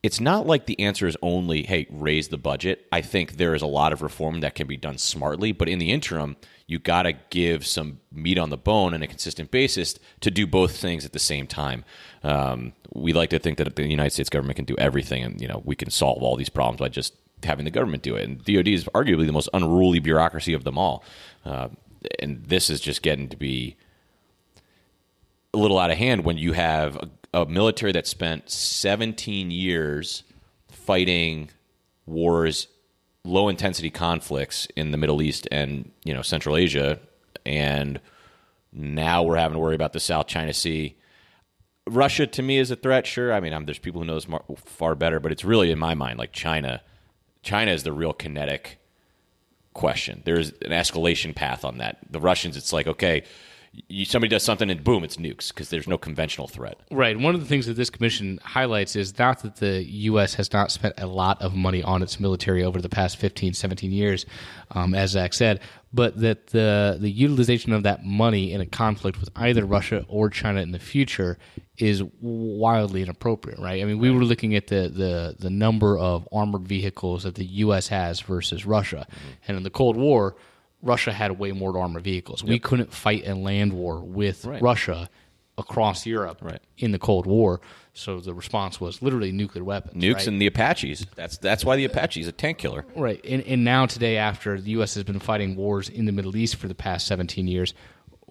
it's 0.03 0.19
not 0.19 0.45
like 0.45 0.65
the 0.65 0.79
answer 0.81 1.07
is 1.07 1.15
only, 1.21 1.63
hey, 1.63 1.87
raise 1.89 2.27
the 2.27 2.37
budget. 2.37 2.85
I 2.91 2.99
think 2.99 3.37
there 3.37 3.55
is 3.55 3.61
a 3.61 3.67
lot 3.67 3.93
of 3.93 4.01
reform 4.01 4.41
that 4.41 4.53
can 4.53 4.67
be 4.67 4.75
done 4.75 4.97
smartly, 4.97 5.53
but 5.53 5.69
in 5.69 5.79
the 5.79 5.91
interim, 5.91 6.35
you 6.67 6.77
got 6.77 7.03
to 7.03 7.13
give 7.29 7.65
some 7.65 8.01
meat 8.11 8.37
on 8.37 8.49
the 8.49 8.57
bone 8.57 8.93
on 8.93 9.01
a 9.01 9.07
consistent 9.07 9.49
basis 9.49 9.95
to 10.19 10.29
do 10.29 10.45
both 10.45 10.75
things 10.75 11.05
at 11.05 11.13
the 11.13 11.19
same 11.19 11.47
time. 11.47 11.85
Um, 12.21 12.73
we 12.93 13.13
like 13.13 13.29
to 13.29 13.39
think 13.39 13.57
that 13.57 13.75
the 13.75 13.87
United 13.87 14.11
States 14.11 14.29
government 14.29 14.57
can 14.57 14.65
do 14.65 14.75
everything, 14.77 15.23
and 15.23 15.41
you 15.41 15.47
know 15.47 15.61
we 15.65 15.75
can 15.75 15.89
solve 15.89 16.21
all 16.21 16.35
these 16.35 16.49
problems 16.49 16.79
by 16.79 16.89
just 16.89 17.13
having 17.43 17.65
the 17.65 17.71
government 17.71 18.03
do 18.03 18.15
it. 18.15 18.23
And 18.23 18.43
DoD 18.43 18.67
is 18.69 18.85
arguably 18.85 19.25
the 19.25 19.33
most 19.33 19.49
unruly 19.53 19.99
bureaucracy 19.99 20.53
of 20.53 20.63
them 20.63 20.77
all, 20.77 21.03
uh, 21.45 21.69
and 22.19 22.45
this 22.45 22.69
is 22.69 22.81
just 22.81 23.01
getting 23.01 23.29
to 23.29 23.37
be 23.37 23.75
a 25.53 25.57
little 25.57 25.79
out 25.79 25.91
of 25.91 25.97
hand 25.97 26.25
when 26.25 26.37
you 26.37 26.53
have 26.53 26.97
a, 26.97 27.41
a 27.41 27.45
military 27.45 27.91
that 27.91 28.07
spent 28.07 28.49
17 28.49 29.51
years 29.51 30.23
fighting 30.69 31.49
wars, 32.05 32.67
low 33.23 33.47
intensity 33.49 33.89
conflicts 33.89 34.67
in 34.75 34.91
the 34.91 34.97
Middle 34.97 35.21
East 35.21 35.47
and 35.51 35.91
you 36.03 36.13
know 36.13 36.21
Central 36.21 36.57
Asia, 36.57 36.99
and 37.45 37.99
now 38.71 39.23
we're 39.23 39.37
having 39.37 39.53
to 39.53 39.59
worry 39.59 39.75
about 39.75 39.93
the 39.93 39.99
South 39.99 40.27
China 40.27 40.53
Sea. 40.53 40.95
Russia 41.87 42.25
to 42.25 42.41
me 42.41 42.57
is 42.57 42.71
a 42.71 42.75
threat. 42.75 43.05
Sure, 43.05 43.33
I 43.33 43.39
mean 43.39 43.53
I'm, 43.53 43.65
there's 43.65 43.79
people 43.79 44.01
who 44.01 44.07
know 44.07 44.15
this 44.15 44.27
far 44.65 44.95
better, 44.95 45.19
but 45.19 45.31
it's 45.31 45.45
really 45.45 45.71
in 45.71 45.79
my 45.79 45.93
mind 45.93 46.17
like 46.17 46.31
China. 46.33 46.81
China 47.41 47.71
is 47.71 47.83
the 47.83 47.91
real 47.91 48.13
kinetic 48.13 48.79
question. 49.73 50.21
There's 50.25 50.49
an 50.49 50.71
escalation 50.71 51.35
path 51.35 51.65
on 51.65 51.77
that. 51.77 51.97
The 52.09 52.19
Russians, 52.19 52.57
it's 52.57 52.73
like 52.73 52.87
okay, 52.87 53.23
you, 53.87 54.05
somebody 54.05 54.29
does 54.29 54.43
something 54.43 54.69
and 54.69 54.83
boom, 54.83 55.03
it's 55.03 55.17
nukes 55.17 55.49
because 55.49 55.69
there's 55.69 55.87
no 55.87 55.97
conventional 55.97 56.47
threat. 56.47 56.79
Right. 56.91 57.19
One 57.19 57.33
of 57.33 57.41
the 57.41 57.47
things 57.47 57.65
that 57.65 57.73
this 57.73 57.89
commission 57.89 58.39
highlights 58.43 58.95
is 58.95 59.17
not 59.17 59.41
that 59.41 59.57
the 59.57 59.83
U.S. 59.83 60.35
has 60.35 60.53
not 60.53 60.71
spent 60.71 60.93
a 60.97 61.07
lot 61.07 61.41
of 61.41 61.55
money 61.55 61.81
on 61.81 62.03
its 62.03 62.19
military 62.19 62.63
over 62.63 62.81
the 62.81 62.89
past 62.89 63.17
15, 63.17 63.53
17 63.53 63.91
years, 63.91 64.25
um, 64.71 64.93
as 64.93 65.11
Zach 65.11 65.33
said, 65.33 65.59
but 65.93 66.19
that 66.19 66.47
the, 66.47 66.97
the 66.99 67.09
utilization 67.09 67.71
of 67.71 67.83
that 67.83 68.03
money 68.03 68.51
in 68.51 68.61
a 68.61 68.65
conflict 68.65 69.19
with 69.19 69.29
either 69.35 69.63
Russia 69.63 70.05
or 70.07 70.29
China 70.29 70.59
in 70.61 70.71
the 70.71 70.79
future 70.79 71.37
is 71.77 72.03
wildly 72.19 73.03
inappropriate, 73.03 73.59
right? 73.59 73.81
I 73.81 73.85
mean, 73.85 73.99
we 73.99 74.09
were 74.09 74.23
looking 74.23 74.55
at 74.55 74.67
the, 74.67 74.89
the, 74.89 75.35
the 75.39 75.49
number 75.49 75.97
of 75.97 76.27
armored 76.31 76.67
vehicles 76.67 77.23
that 77.23 77.35
the 77.35 77.45
U.S. 77.45 77.87
has 77.89 78.21
versus 78.21 78.65
Russia. 78.65 79.05
Mm-hmm. 79.09 79.29
And 79.47 79.57
in 79.57 79.63
the 79.63 79.69
Cold 79.69 79.95
War, 79.95 80.35
Russia 80.81 81.13
had 81.13 81.39
way 81.39 81.51
more 81.51 81.77
armored 81.77 82.03
vehicles. 82.03 82.43
We 82.43 82.59
couldn't 82.59 82.93
fight 82.93 83.27
a 83.27 83.35
land 83.35 83.73
war 83.73 84.01
with 84.01 84.45
Russia 84.45 85.09
across 85.57 86.05
Europe 86.05 86.41
in 86.77 86.91
the 86.91 86.99
Cold 86.99 87.25
War. 87.25 87.61
So 87.93 88.19
the 88.19 88.33
response 88.33 88.81
was 88.81 89.01
literally 89.01 89.31
nuclear 89.31 89.63
weapons. 89.63 90.01
Nukes 90.01 90.15
right? 90.15 90.27
and 90.27 90.41
the 90.41 90.47
Apaches. 90.47 91.05
That's 91.15 91.37
that's 91.37 91.63
why 91.63 91.75
the 91.75 91.85
Apache 91.85 92.21
is 92.21 92.27
a 92.27 92.31
tank 92.31 92.57
killer. 92.57 92.85
Right. 92.95 93.23
And, 93.23 93.43
and 93.43 93.63
now, 93.63 93.85
today, 93.85 94.17
after 94.17 94.59
the 94.59 94.71
U.S. 94.71 94.95
has 94.95 95.03
been 95.03 95.19
fighting 95.19 95.55
wars 95.55 95.89
in 95.89 96.05
the 96.05 96.11
Middle 96.11 96.35
East 96.35 96.55
for 96.55 96.67
the 96.67 96.75
past 96.75 97.05
17 97.07 97.47
years, 97.47 97.73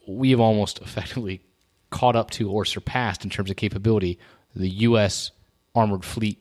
we 0.06 0.30
have 0.30 0.40
almost 0.40 0.78
effectively 0.82 1.42
caught 1.90 2.16
up 2.16 2.30
to 2.30 2.50
or 2.50 2.64
surpassed 2.64 3.22
in 3.22 3.30
terms 3.30 3.50
of 3.50 3.56
capability 3.56 4.18
the 4.54 4.68
U.S. 4.68 5.30
armored 5.74 6.04
fleet, 6.04 6.38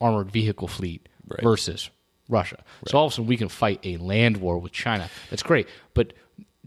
armored 0.00 0.30
vehicle 0.30 0.68
fleet 0.68 1.08
versus 1.42 1.90
Russia. 2.28 2.62
So 2.86 2.98
all 2.98 3.06
of 3.06 3.12
a 3.12 3.14
sudden, 3.16 3.28
we 3.28 3.36
can 3.36 3.48
fight 3.48 3.80
a 3.84 3.96
land 3.98 4.38
war 4.38 4.58
with 4.58 4.72
China. 4.72 5.10
That's 5.30 5.42
great. 5.42 5.68
But 5.94 6.14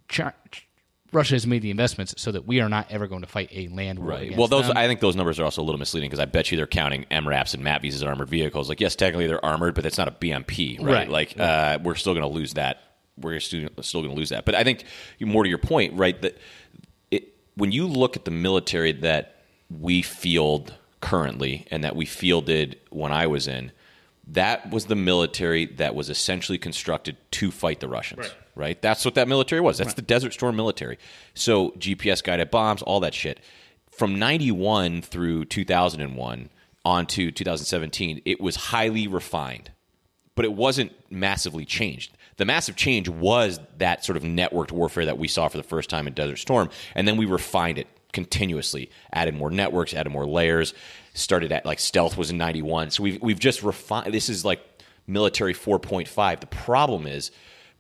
Chi- 0.08 0.34
Russia 1.14 1.36
has 1.36 1.46
made 1.46 1.62
the 1.62 1.72
investments 1.72 2.16
so 2.18 2.32
that 2.32 2.48
we 2.48 2.62
are 2.62 2.70
not 2.70 2.90
ever 2.90 3.08
going 3.08 3.22
to 3.22 3.28
fight 3.28 3.50
a 3.52 3.68
land 3.68 4.00
war. 4.00 4.10
Right. 4.10 4.36
Well, 4.36 4.48
those 4.48 4.68
them. 4.68 4.78
I 4.78 4.88
think 4.88 5.02
those 5.02 5.16
numbers 5.16 5.40
are 5.40 5.44
also 5.44 5.62
a 5.62 5.66
little 5.66 5.80
misleading 5.80 6.10
because 6.10 6.22
I 6.22 6.26
bet 6.26 6.52
you 6.52 6.58
they're 6.58 6.68
counting 6.68 7.06
MRAPs 7.12 7.54
and 7.54 7.64
MAPVs 7.64 7.96
as 7.96 8.04
armored 8.04 8.30
vehicles. 8.30 8.70
Like, 8.70 8.80
yes, 8.80 8.96
technically 8.96 9.28
they're 9.28 9.44
armored, 9.44 9.76
but 9.76 9.86
it's 9.86 9.98
not 9.98 10.08
a 10.08 10.12
BMP, 10.12 10.80
right? 10.80 10.94
Right. 10.94 11.10
Like, 11.10 11.40
uh, 11.40 11.80
we're 11.84 11.96
still 11.96 12.14
going 12.14 12.26
to 12.26 12.34
lose 12.34 12.54
that. 12.54 12.82
We're 13.18 13.40
still, 13.40 13.68
still 13.82 14.02
going 14.02 14.14
to 14.14 14.18
lose 14.18 14.30
that. 14.30 14.46
But 14.46 14.56
I 14.56 14.64
think 14.64 14.86
more 15.20 15.44
to 15.44 15.50
your 15.50 15.58
point, 15.58 15.96
right? 15.96 16.22
That 16.22 16.38
it, 17.12 17.36
when 17.56 17.72
you 17.72 17.88
look 17.88 18.16
at 18.16 18.26
the 18.26 18.32
military 18.32 18.94
that 18.94 19.44
we 19.70 20.02
field 20.02 20.74
currently 21.02 21.68
and 21.72 21.84
that 21.84 21.96
we 21.96 22.06
fielded 22.06 22.80
when 22.90 23.12
I 23.12 23.28
was 23.28 23.48
in, 23.48 23.74
that 24.28 24.72
was 24.72 24.86
the 24.86 24.96
military 24.96 25.66
that 25.66 25.94
was 25.94 26.10
essentially 26.10 26.58
constructed 26.58 27.18
to 27.32 27.52
fight 27.52 27.82
the 27.82 27.90
Russians. 27.90 28.28
Right. 28.28 28.34
Right. 28.56 28.82
That's 28.82 29.06
what 29.06 29.16
that 29.16 29.28
military 29.28 29.62
was. 29.62 29.78
That's 29.78 29.90
Right. 29.90 29.96
the 29.96 30.02
Desert 30.02 30.34
Storm 30.34 30.56
military. 30.56 30.98
So 31.34 31.72
GPS 31.78 32.22
guided 32.22 32.52
bombs, 32.52 32.82
all 32.82 33.00
that 33.00 33.14
shit. 33.14 33.40
From 33.92 34.20
91 34.20 35.02
through 35.02 35.46
2001 35.46 36.50
on 36.84 37.06
to 37.08 37.32
2017, 37.32 38.22
it 38.26 38.42
was 38.42 38.56
highly 38.56 39.08
refined, 39.08 39.72
but 40.36 40.46
it 40.46 40.54
wasn't 40.54 40.92
massively 41.10 41.66
changed. 41.66 42.18
The 42.38 42.46
massive 42.46 42.76
change 42.76 43.08
was 43.08 43.60
that 43.78 44.04
sort 44.04 44.18
of 44.18 44.24
networked 44.24 44.72
warfare 44.72 45.06
that 45.06 45.18
we 45.18 45.28
saw 45.28 45.48
for 45.48 45.58
the 45.58 45.64
first 45.64 45.90
time 45.90 46.08
in 46.08 46.14
Desert 46.14 46.38
Storm, 46.38 46.70
and 46.96 47.08
then 47.08 47.18
we 47.18 47.26
refined 47.26 47.78
it 47.78 47.88
continuously, 48.14 48.90
added 49.14 49.36
more 49.36 49.52
networks, 49.52 49.94
added 49.94 50.10
more 50.12 50.26
layers. 50.26 50.74
Started 51.14 51.52
at 51.52 51.66
like 51.66 51.80
stealth 51.80 52.18
was 52.18 52.32
in 52.32 52.38
91. 52.38 52.90
So 52.92 53.04
we've 53.04 53.22
we've 53.22 53.40
just 53.40 53.64
refined. 53.64 54.14
This 54.14 54.30
is 54.30 54.46
like 54.46 54.62
military 55.08 55.54
4.5. 55.54 56.40
The 56.40 56.48
problem 56.48 57.06
is 57.06 57.32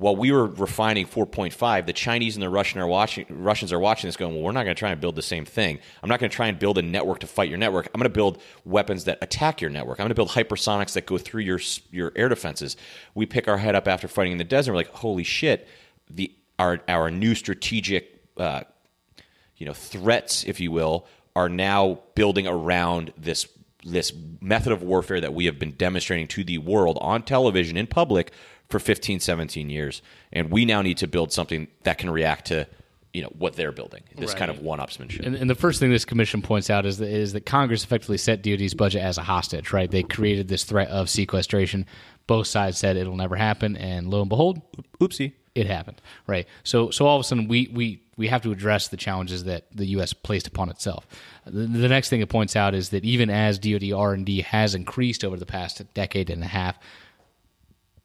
while 0.01 0.15
we 0.15 0.31
were 0.31 0.47
refining 0.47 1.05
4.5, 1.05 1.85
the 1.85 1.93
Chinese 1.93 2.35
and 2.35 2.41
the 2.41 2.49
Russian 2.49 2.81
are 2.81 2.87
watching, 2.87 3.23
Russians 3.29 3.71
are 3.71 3.79
watching 3.79 4.07
this 4.07 4.17
going, 4.17 4.33
well, 4.33 4.41
we're 4.41 4.51
not 4.51 4.63
going 4.63 4.75
to 4.75 4.79
try 4.79 4.89
and 4.89 4.99
build 4.99 5.15
the 5.15 5.21
same 5.21 5.45
thing. 5.45 5.77
I'm 6.01 6.09
not 6.09 6.19
going 6.19 6.31
to 6.31 6.35
try 6.35 6.47
and 6.47 6.57
build 6.57 6.79
a 6.79 6.81
network 6.81 7.19
to 7.19 7.27
fight 7.27 7.49
your 7.49 7.59
network. 7.59 7.85
I'm 7.93 7.99
going 7.99 8.09
to 8.09 8.13
build 8.13 8.41
weapons 8.65 9.03
that 9.03 9.19
attack 9.21 9.61
your 9.61 9.69
network. 9.69 9.99
I'm 9.99 10.05
going 10.05 10.09
to 10.09 10.15
build 10.15 10.29
hypersonics 10.29 10.93
that 10.93 11.05
go 11.05 11.19
through 11.19 11.43
your 11.43 11.59
your 11.91 12.11
air 12.15 12.29
defenses. 12.29 12.77
We 13.13 13.27
pick 13.27 13.47
our 13.47 13.59
head 13.59 13.75
up 13.75 13.87
after 13.87 14.07
fighting 14.07 14.31
in 14.31 14.37
the 14.39 14.43
desert. 14.43 14.71
We're 14.71 14.77
like, 14.77 14.87
holy 14.87 15.23
shit, 15.23 15.67
the 16.09 16.33
our 16.57 16.81
our 16.87 17.11
new 17.11 17.35
strategic 17.35 18.23
uh, 18.37 18.61
you 19.57 19.67
know 19.67 19.73
threats, 19.73 20.43
if 20.45 20.59
you 20.59 20.71
will, 20.71 21.05
are 21.35 21.47
now 21.47 21.99
building 22.15 22.47
around 22.47 23.13
this 23.17 23.47
this 23.83 24.13
method 24.39 24.71
of 24.71 24.83
warfare 24.83 25.21
that 25.21 25.33
we 25.33 25.45
have 25.45 25.59
been 25.59 25.71
demonstrating 25.71 26.27
to 26.27 26.43
the 26.43 26.57
world 26.57 26.97
on 27.01 27.23
television 27.23 27.77
in 27.77 27.87
public 27.87 28.31
for 28.69 28.79
15 28.79 29.19
17 29.19 29.69
years 29.69 30.01
and 30.31 30.51
we 30.51 30.65
now 30.65 30.81
need 30.81 30.97
to 30.97 31.07
build 31.07 31.31
something 31.31 31.67
that 31.83 31.97
can 31.97 32.09
react 32.09 32.47
to 32.47 32.67
you 33.13 33.21
know 33.21 33.29
what 33.37 33.55
they're 33.55 33.73
building 33.73 34.03
this 34.15 34.33
kind 34.33 34.49
of 34.49 34.59
one-upsmanship 34.59 35.25
And, 35.25 35.35
and 35.35 35.49
the 35.49 35.55
first 35.55 35.79
thing 35.79 35.91
this 35.91 36.05
commission 36.05 36.41
points 36.41 36.69
out 36.69 36.85
is 36.85 36.97
that, 36.99 37.09
is 37.09 37.33
that 37.33 37.45
Congress 37.45 37.83
effectively 37.83 38.17
set 38.17 38.41
DoD's 38.41 38.73
budget 38.73 39.01
as 39.01 39.17
a 39.17 39.23
hostage, 39.23 39.73
right? 39.73 39.91
They 39.91 40.03
created 40.03 40.47
this 40.47 40.63
threat 40.63 40.87
of 40.87 41.09
sequestration. 41.09 41.85
Both 42.27 42.47
sides 42.47 42.77
said 42.77 42.95
it'll 42.95 43.17
never 43.17 43.35
happen, 43.35 43.75
and 43.75 44.09
lo 44.09 44.21
and 44.21 44.29
behold, 44.29 44.61
oopsie, 45.01 45.33
it 45.55 45.67
happened, 45.67 46.01
right? 46.27 46.47
So, 46.63 46.89
so 46.91 47.05
all 47.05 47.17
of 47.17 47.21
a 47.21 47.23
sudden, 47.23 47.47
we 47.47 47.69
we 47.73 48.00
we 48.21 48.27
have 48.27 48.43
to 48.43 48.51
address 48.51 48.87
the 48.87 48.97
challenges 48.97 49.45
that 49.45 49.65
the 49.75 49.87
U.S. 49.87 50.13
placed 50.13 50.45
upon 50.45 50.69
itself. 50.69 51.07
The, 51.45 51.65
the 51.65 51.89
next 51.89 52.09
thing 52.09 52.21
it 52.21 52.29
points 52.29 52.55
out 52.55 52.75
is 52.75 52.89
that 52.89 53.03
even 53.03 53.31
as 53.31 53.57
DoD 53.57 53.91
R 53.91 54.13
and 54.13 54.25
D 54.25 54.41
has 54.41 54.75
increased 54.75 55.25
over 55.25 55.37
the 55.37 55.45
past 55.47 55.81
decade 55.95 56.29
and 56.29 56.43
a 56.43 56.47
half, 56.47 56.77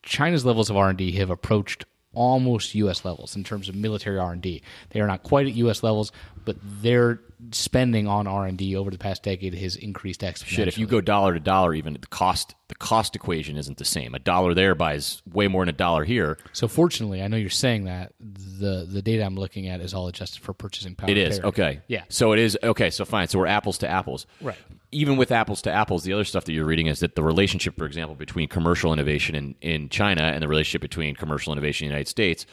China's 0.02 0.46
levels 0.46 0.70
of 0.70 0.76
R&D 0.76 1.12
have 1.12 1.30
approached 1.30 1.84
almost 2.16 2.74
US 2.74 3.04
levels 3.04 3.36
in 3.36 3.44
terms 3.44 3.68
of 3.68 3.74
military 3.76 4.18
R&D. 4.18 4.62
They 4.90 5.00
are 5.00 5.06
not 5.06 5.22
quite 5.22 5.46
at 5.46 5.54
US 5.54 5.82
levels, 5.82 6.10
but 6.44 6.56
their 6.62 7.20
spending 7.52 8.08
on 8.08 8.26
R&D 8.26 8.74
over 8.74 8.90
the 8.90 8.96
past 8.98 9.22
decade 9.22 9.52
has 9.54 9.76
increased 9.76 10.22
exponentially. 10.22 10.46
shit 10.46 10.68
if 10.68 10.78
you 10.78 10.86
go 10.86 11.02
dollar 11.02 11.34
to 11.34 11.40
dollar 11.40 11.74
even 11.74 11.92
the 11.92 11.98
cost 12.06 12.54
the 12.68 12.74
cost 12.74 13.14
equation 13.14 13.58
isn't 13.58 13.76
the 13.76 13.84
same 13.84 14.14
a 14.14 14.18
dollar 14.18 14.54
there 14.54 14.74
buys 14.74 15.20
way 15.30 15.46
more 15.46 15.62
than 15.62 15.68
a 15.74 15.76
dollar 15.76 16.02
here 16.04 16.38
So 16.54 16.66
fortunately, 16.66 17.22
I 17.22 17.28
know 17.28 17.36
you're 17.36 17.50
saying 17.50 17.84
that 17.84 18.14
the 18.18 18.88
the 18.90 19.02
data 19.02 19.22
I'm 19.22 19.36
looking 19.36 19.68
at 19.68 19.82
is 19.82 19.92
all 19.92 20.08
adjusted 20.08 20.42
for 20.42 20.54
purchasing 20.54 20.94
power. 20.94 21.10
It 21.10 21.18
is 21.18 21.38
parity. 21.40 21.48
okay. 21.48 21.80
Yeah. 21.88 22.04
So 22.08 22.32
it 22.32 22.38
is 22.38 22.58
okay. 22.62 22.88
So 22.88 23.04
fine. 23.04 23.28
So 23.28 23.38
we're 23.38 23.46
apples 23.46 23.78
to 23.78 23.88
apples. 23.88 24.26
Right. 24.40 24.56
Even 24.92 25.16
with 25.16 25.32
apples 25.32 25.62
to 25.62 25.72
apples, 25.72 26.04
the 26.04 26.12
other 26.12 26.24
stuff 26.24 26.44
that 26.44 26.52
you're 26.52 26.64
reading 26.64 26.86
is 26.86 27.00
that 27.00 27.16
the 27.16 27.22
relationship, 27.22 27.76
for 27.76 27.84
example, 27.86 28.14
between 28.14 28.48
commercial 28.48 28.92
innovation 28.92 29.34
in, 29.34 29.54
in 29.60 29.88
China 29.88 30.22
and 30.22 30.42
the 30.42 30.48
relationship 30.48 30.80
between 30.80 31.14
commercial 31.14 31.52
innovation 31.52 31.86
in 31.86 31.90
the 31.90 31.94
United 31.94 32.08
States. 32.08 32.46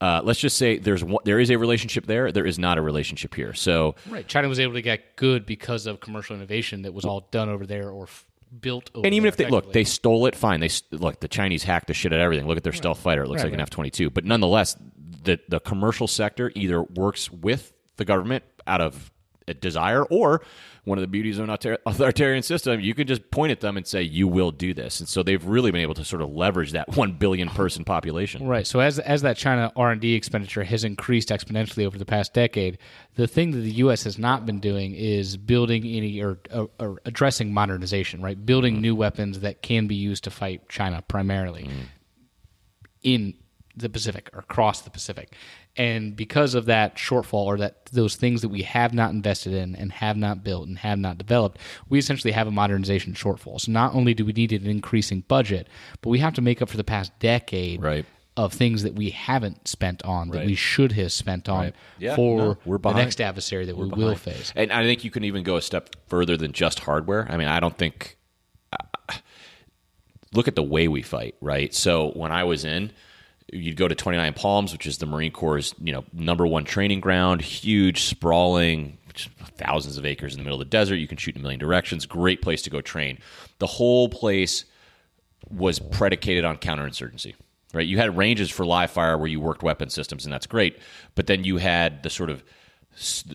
Uh, 0.00 0.20
let's 0.24 0.40
just 0.40 0.56
say 0.56 0.78
there's 0.78 1.04
one, 1.04 1.22
there 1.24 1.38
is 1.40 1.50
a 1.50 1.58
relationship 1.58 2.06
there. 2.06 2.32
There 2.32 2.46
is 2.46 2.58
not 2.58 2.78
a 2.78 2.82
relationship 2.82 3.34
here. 3.34 3.52
So 3.52 3.96
Right. 4.08 4.26
China 4.26 4.48
was 4.48 4.58
able 4.58 4.72
to 4.74 4.82
get 4.82 5.16
good 5.16 5.44
because 5.44 5.86
of 5.86 6.00
commercial 6.00 6.34
innovation 6.36 6.82
that 6.82 6.94
was 6.94 7.04
all 7.04 7.28
done 7.30 7.48
over 7.50 7.66
there 7.66 7.90
or 7.90 8.04
f- 8.04 8.24
built 8.60 8.90
over 8.94 9.04
and 9.06 9.14
even 9.14 9.28
if 9.28 9.36
they 9.36 9.48
look, 9.48 9.72
they 9.72 9.84
stole 9.84 10.24
it. 10.26 10.34
Fine. 10.34 10.60
They 10.60 10.70
look. 10.92 11.20
The 11.20 11.28
Chinese 11.28 11.64
hacked 11.64 11.88
the 11.88 11.94
shit 11.94 12.12
at 12.14 12.20
everything. 12.20 12.46
Look 12.46 12.56
at 12.56 12.62
their 12.64 12.72
stealth 12.72 12.98
fighter. 13.00 13.22
It 13.24 13.28
looks 13.28 13.42
Right, 13.42 13.48
like 13.50 13.54
an. 13.54 13.60
F 13.60 13.68
twenty 13.70 13.90
two. 13.90 14.08
But 14.10 14.24
nonetheless, 14.24 14.74
the 15.22 15.38
the 15.48 15.60
commercial 15.60 16.06
sector 16.08 16.50
either 16.54 16.82
works 16.82 17.30
with 17.30 17.72
the 17.96 18.04
government 18.06 18.42
out 18.66 18.80
of 18.80 19.12
a 19.46 19.54
desire, 19.54 20.02
or 20.04 20.42
one 20.84 20.98
of 20.98 21.02
the 21.02 21.08
beauties 21.08 21.38
of 21.38 21.48
an 21.48 21.76
authoritarian 21.86 22.42
system, 22.42 22.80
you 22.80 22.94
can 22.94 23.06
just 23.06 23.30
point 23.30 23.52
at 23.52 23.60
them 23.60 23.76
and 23.76 23.86
say, 23.86 24.02
"You 24.02 24.28
will 24.28 24.50
do 24.50 24.72
this." 24.72 25.00
And 25.00 25.08
so 25.08 25.22
they've 25.22 25.44
really 25.44 25.70
been 25.70 25.80
able 25.80 25.94
to 25.94 26.04
sort 26.04 26.22
of 26.22 26.30
leverage 26.30 26.72
that 26.72 26.88
one 26.96 27.12
billion 27.12 27.48
person 27.48 27.84
population. 27.84 28.46
Right. 28.46 28.66
So 28.66 28.80
as 28.80 28.98
as 28.98 29.22
that 29.22 29.36
China 29.36 29.72
R 29.76 29.90
and 29.90 30.00
D 30.00 30.14
expenditure 30.14 30.64
has 30.64 30.84
increased 30.84 31.28
exponentially 31.28 31.86
over 31.86 31.98
the 31.98 32.06
past 32.06 32.32
decade, 32.32 32.78
the 33.16 33.26
thing 33.26 33.52
that 33.52 33.60
the 33.60 33.72
U.S. 33.72 34.04
has 34.04 34.18
not 34.18 34.46
been 34.46 34.60
doing 34.60 34.94
is 34.94 35.36
building 35.36 35.84
any 35.86 36.22
or, 36.22 36.38
or, 36.52 36.70
or 36.78 37.00
addressing 37.04 37.52
modernization. 37.52 38.22
Right. 38.22 38.44
Building 38.44 38.76
mm. 38.76 38.80
new 38.80 38.94
weapons 38.94 39.40
that 39.40 39.62
can 39.62 39.86
be 39.86 39.94
used 39.94 40.24
to 40.24 40.30
fight 40.30 40.68
China 40.68 41.02
primarily 41.02 41.64
mm. 41.64 41.86
in 43.02 43.34
the 43.76 43.88
Pacific 43.88 44.28
or 44.32 44.40
across 44.40 44.80
the 44.82 44.90
Pacific. 44.90 45.32
And 45.76 46.16
because 46.16 46.54
of 46.54 46.66
that 46.66 46.96
shortfall 46.96 47.46
or 47.46 47.56
that 47.58 47.86
those 47.92 48.16
things 48.16 48.42
that 48.42 48.48
we 48.48 48.62
have 48.62 48.92
not 48.92 49.10
invested 49.12 49.52
in 49.52 49.76
and 49.76 49.92
have 49.92 50.16
not 50.16 50.42
built 50.42 50.66
and 50.68 50.78
have 50.80 50.98
not 50.98 51.18
developed, 51.18 51.58
we 51.88 51.98
essentially 51.98 52.32
have 52.32 52.48
a 52.48 52.50
modernization 52.50 53.14
shortfall. 53.14 53.60
So 53.60 53.70
not 53.72 53.94
only 53.94 54.12
do 54.12 54.24
we 54.24 54.32
need 54.32 54.52
an 54.52 54.66
increasing 54.66 55.20
budget, 55.28 55.68
but 56.02 56.10
we 56.10 56.18
have 56.18 56.34
to 56.34 56.42
make 56.42 56.60
up 56.60 56.68
for 56.68 56.76
the 56.76 56.84
past 56.84 57.16
decade 57.20 57.80
right. 57.80 58.04
of 58.36 58.52
things 58.52 58.82
that 58.82 58.94
we 58.94 59.10
haven't 59.10 59.68
spent 59.68 60.02
on 60.04 60.30
that 60.30 60.38
Right. 60.38 60.46
we 60.46 60.56
should 60.56 60.92
have 60.92 61.12
spent 61.12 61.48
on 61.48 61.66
Right. 61.66 61.74
Yeah, 61.98 62.16
for 62.16 62.58
no, 62.66 62.78
the 62.78 62.92
next 62.94 63.20
adversary 63.20 63.66
that 63.66 63.76
We're 63.76 63.84
we 63.84 63.90
will 63.90 64.14
behind. 64.14 64.20
face. 64.20 64.52
And 64.56 64.72
I 64.72 64.82
think 64.82 65.04
you 65.04 65.10
can 65.12 65.22
even 65.24 65.44
go 65.44 65.56
a 65.56 65.62
step 65.62 65.90
further 66.08 66.36
than 66.36 66.50
just 66.52 66.80
hardware. 66.80 67.26
I 67.30 67.36
mean, 67.36 67.48
I 67.48 67.60
don't 67.60 67.78
think. 67.78 68.16
uh, 68.72 69.14
look 70.32 70.48
at 70.48 70.54
the 70.56 70.62
way 70.62 70.88
we 70.88 71.02
fight, 71.02 71.34
right? 71.40 71.74
So 71.74 72.10
when 72.10 72.30
I 72.32 72.44
was 72.44 72.64
in, 72.64 72.92
you'd 73.52 73.76
go 73.76 73.88
to 73.88 73.94
29 73.94 74.32
Palms, 74.34 74.72
which 74.72 74.86
is 74.86 74.98
the 74.98 75.06
Marine 75.06 75.32
Corps' 75.32 75.74
you 75.80 75.92
know 75.92 76.04
number 76.12 76.46
one 76.46 76.64
training 76.64 77.00
ground, 77.00 77.42
huge, 77.42 78.02
sprawling, 78.02 78.98
thousands 79.56 79.98
of 79.98 80.06
acres 80.06 80.34
in 80.34 80.38
the 80.38 80.44
middle 80.44 80.60
of 80.60 80.66
the 80.66 80.70
desert. 80.70 80.96
You 80.96 81.08
can 81.08 81.18
shoot 81.18 81.34
in 81.34 81.40
a 81.40 81.42
million 81.42 81.60
directions. 81.60 82.06
Great 82.06 82.42
place 82.42 82.62
to 82.62 82.70
go 82.70 82.80
train. 82.80 83.18
The 83.58 83.66
whole 83.66 84.08
place 84.08 84.64
was 85.48 85.78
predicated 85.78 86.44
on 86.44 86.58
counterinsurgency. 86.58 87.34
Right, 87.72 87.86
you 87.86 87.98
had 87.98 88.16
ranges 88.16 88.50
for 88.50 88.66
live 88.66 88.90
fire 88.90 89.16
where 89.16 89.28
you 89.28 89.38
worked 89.38 89.62
weapon 89.62 89.90
systems, 89.90 90.24
and 90.24 90.32
that's 90.32 90.46
great. 90.46 90.80
But 91.14 91.28
then 91.28 91.44
you 91.44 91.58
had 91.58 92.02
the 92.02 92.10
sort 92.10 92.28
of 92.28 92.42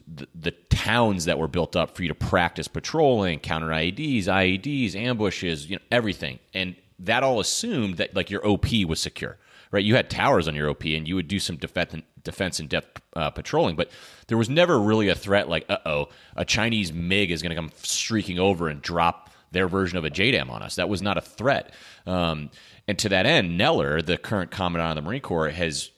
the, 0.07 0.27
the 0.35 0.51
towns 0.51 1.25
that 1.25 1.39
were 1.39 1.47
built 1.47 1.75
up 1.75 1.95
for 1.95 2.03
you 2.03 2.09
to 2.09 2.15
practice 2.15 2.67
patrolling, 2.67 3.39
counter 3.39 3.67
IEDs, 3.67 4.25
IEDs, 4.25 4.95
ambushes, 4.95 5.69
you 5.69 5.77
know, 5.77 5.81
everything. 5.91 6.39
And 6.53 6.75
that 6.99 7.23
all 7.23 7.39
assumed 7.39 7.97
that 7.97 8.15
like 8.15 8.29
your 8.29 8.45
OP 8.45 8.65
was 8.87 8.99
secure, 8.99 9.37
right? 9.71 9.83
You 9.83 9.95
had 9.95 10.09
towers 10.09 10.47
on 10.47 10.55
your 10.55 10.69
OP, 10.69 10.85
and 10.85 11.07
you 11.07 11.15
would 11.15 11.27
do 11.27 11.39
some 11.39 11.57
defense 11.57 12.01
defense 12.23 12.59
and 12.59 12.67
depth 12.67 13.01
uh, 13.15 13.29
patrolling, 13.29 13.75
but 13.75 13.89
there 14.27 14.37
was 14.37 14.49
never 14.49 14.79
really 14.79 15.09
a 15.09 15.15
threat 15.15 15.47
like, 15.47 15.65
uh 15.69 15.77
oh, 15.85 16.09
a 16.35 16.43
Chinese 16.43 16.91
MiG 16.91 17.31
is 17.31 17.41
going 17.41 17.51
to 17.51 17.55
come 17.55 17.71
streaking 17.77 18.39
over 18.39 18.67
and 18.67 18.81
drop 18.81 19.29
their 19.51 19.67
version 19.67 19.97
of 19.97 20.03
a 20.05 20.09
JDAM 20.09 20.49
on 20.49 20.61
us. 20.61 20.75
That 20.75 20.89
was 20.89 21.01
not 21.01 21.17
a 21.17 21.21
threat. 21.21 21.71
Um, 22.05 22.49
and 22.87 22.97
to 22.99 23.09
that 23.09 23.25
end, 23.25 23.59
Neller, 23.59 24.05
the 24.05 24.17
current 24.17 24.51
commandant 24.51 24.97
of 24.97 25.03
the 25.03 25.07
Marine 25.07 25.21
Corps, 25.21 25.49
has 25.49 25.91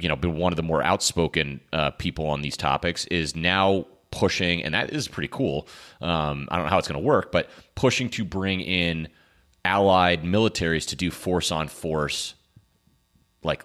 you 0.00 0.08
know 0.08 0.16
been 0.16 0.36
one 0.36 0.52
of 0.52 0.56
the 0.56 0.62
more 0.62 0.82
outspoken 0.82 1.60
uh, 1.72 1.90
people 1.90 2.26
on 2.26 2.42
these 2.42 2.56
topics, 2.56 3.06
is 3.06 3.34
now 3.34 3.86
pushing, 4.10 4.62
and 4.62 4.74
that 4.74 4.90
is 4.90 5.08
pretty 5.08 5.28
cool. 5.28 5.66
Um, 6.00 6.48
I 6.50 6.56
don't 6.56 6.66
know 6.66 6.70
how 6.70 6.78
it's 6.78 6.88
going 6.88 7.00
to 7.00 7.06
work, 7.06 7.32
but 7.32 7.48
pushing 7.74 8.08
to 8.10 8.24
bring 8.24 8.60
in 8.60 9.08
allied 9.64 10.22
militaries 10.22 10.88
to 10.88 10.96
do 10.96 11.10
force 11.10 11.52
on 11.52 11.68
force, 11.68 12.34
like 13.42 13.64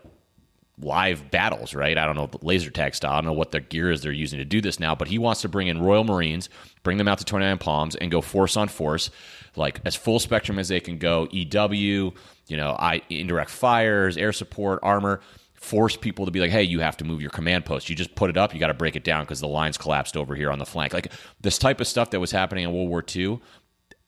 live 0.79 1.31
battles, 1.31 1.73
right? 1.73 1.97
I 1.97 2.05
don't 2.05 2.15
know 2.15 2.27
the 2.27 2.45
laser 2.45 2.69
tag 2.69 2.95
style. 2.95 3.13
I 3.13 3.15
don't 3.17 3.25
know 3.25 3.33
what 3.33 3.51
their 3.51 3.61
gear 3.61 3.91
is 3.91 4.01
they're 4.01 4.11
using 4.11 4.39
to 4.39 4.45
do 4.45 4.61
this 4.61 4.79
now, 4.79 4.95
but 4.95 5.07
he 5.07 5.17
wants 5.17 5.41
to 5.41 5.49
bring 5.49 5.67
in 5.67 5.81
Royal 5.81 6.03
Marines, 6.03 6.49
bring 6.83 6.97
them 6.97 7.07
out 7.07 7.17
to 7.19 7.25
29 7.25 7.57
Palms, 7.59 7.95
and 7.95 8.11
go 8.11 8.21
force 8.21 8.57
on 8.57 8.67
force, 8.67 9.09
like 9.55 9.79
as 9.85 9.95
full 9.95 10.19
spectrum 10.19 10.59
as 10.59 10.67
they 10.67 10.79
can 10.79 10.97
go. 10.97 11.27
EW, 11.31 12.13
you 12.47 12.57
know, 12.57 12.75
I, 12.77 13.01
indirect 13.09 13.49
fires, 13.49 14.17
air 14.17 14.33
support, 14.33 14.79
armor. 14.83 15.21
Force 15.53 15.95
people 15.95 16.25
to 16.25 16.31
be 16.31 16.41
like, 16.41 16.51
hey, 16.51 16.61
you 16.61 16.81
have 16.81 16.97
to 16.97 17.05
move 17.05 17.21
your 17.21 17.31
command 17.31 17.65
post. 17.65 17.89
You 17.89 17.95
just 17.95 18.13
put 18.13 18.29
it 18.29 18.37
up, 18.37 18.53
you 18.53 18.59
got 18.59 18.67
to 18.67 18.75
break 18.75 18.95
it 18.95 19.03
down 19.03 19.23
because 19.23 19.39
the 19.39 19.47
lines 19.47 19.79
collapsed 19.79 20.15
over 20.15 20.35
here 20.35 20.51
on 20.51 20.59
the 20.59 20.65
flank. 20.65 20.93
Like 20.93 21.11
this 21.41 21.57
type 21.57 21.81
of 21.81 21.87
stuff 21.87 22.11
that 22.11 22.19
was 22.19 22.29
happening 22.29 22.65
in 22.65 22.73
World 22.73 22.89
War 22.89 23.03
II. 23.15 23.39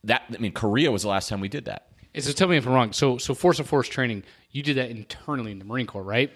That 0.04 0.22
I 0.32 0.38
mean, 0.38 0.52
Korea 0.52 0.92
was 0.92 1.02
the 1.02 1.08
last 1.08 1.28
time 1.28 1.40
we 1.40 1.48
did 1.48 1.64
that. 1.64 1.88
So 2.16 2.30
tell 2.30 2.46
me 2.46 2.58
if 2.58 2.66
I'm 2.66 2.74
wrong. 2.74 2.92
So 2.92 3.18
so 3.18 3.34
force 3.34 3.58
of 3.58 3.66
force 3.66 3.88
training, 3.88 4.22
you 4.50 4.62
did 4.62 4.76
that 4.76 4.90
internally 4.90 5.52
in 5.52 5.58
the 5.58 5.64
Marine 5.64 5.86
Corps, 5.86 6.02
right? 6.02 6.30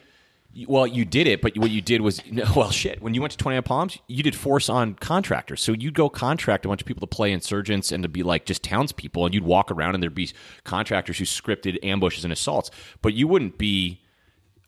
Well, 0.66 0.86
you 0.86 1.06
did 1.06 1.26
it, 1.26 1.40
but 1.40 1.56
what 1.56 1.70
you 1.70 1.80
did 1.80 2.02
was, 2.02 2.20
well, 2.56 2.70
shit. 2.70 3.00
When 3.00 3.14
you 3.14 3.22
went 3.22 3.30
to 3.32 3.38
29 3.38 3.62
Palms, 3.62 3.98
you 4.06 4.22
did 4.22 4.34
force 4.36 4.68
on 4.68 4.94
contractors. 4.94 5.62
So 5.62 5.72
you'd 5.72 5.94
go 5.94 6.10
contract 6.10 6.66
a 6.66 6.68
bunch 6.68 6.82
of 6.82 6.86
people 6.86 7.00
to 7.00 7.06
play 7.06 7.32
insurgents 7.32 7.90
and 7.90 8.02
to 8.02 8.08
be 8.08 8.22
like 8.22 8.44
just 8.44 8.62
townspeople, 8.62 9.24
and 9.24 9.34
you'd 9.34 9.44
walk 9.44 9.70
around 9.70 9.94
and 9.94 10.02
there'd 10.02 10.14
be 10.14 10.30
contractors 10.64 11.18
who 11.18 11.24
scripted 11.24 11.78
ambushes 11.82 12.24
and 12.24 12.32
assaults. 12.32 12.70
But 13.00 13.14
you 13.14 13.26
wouldn't 13.26 13.56
be, 13.56 14.02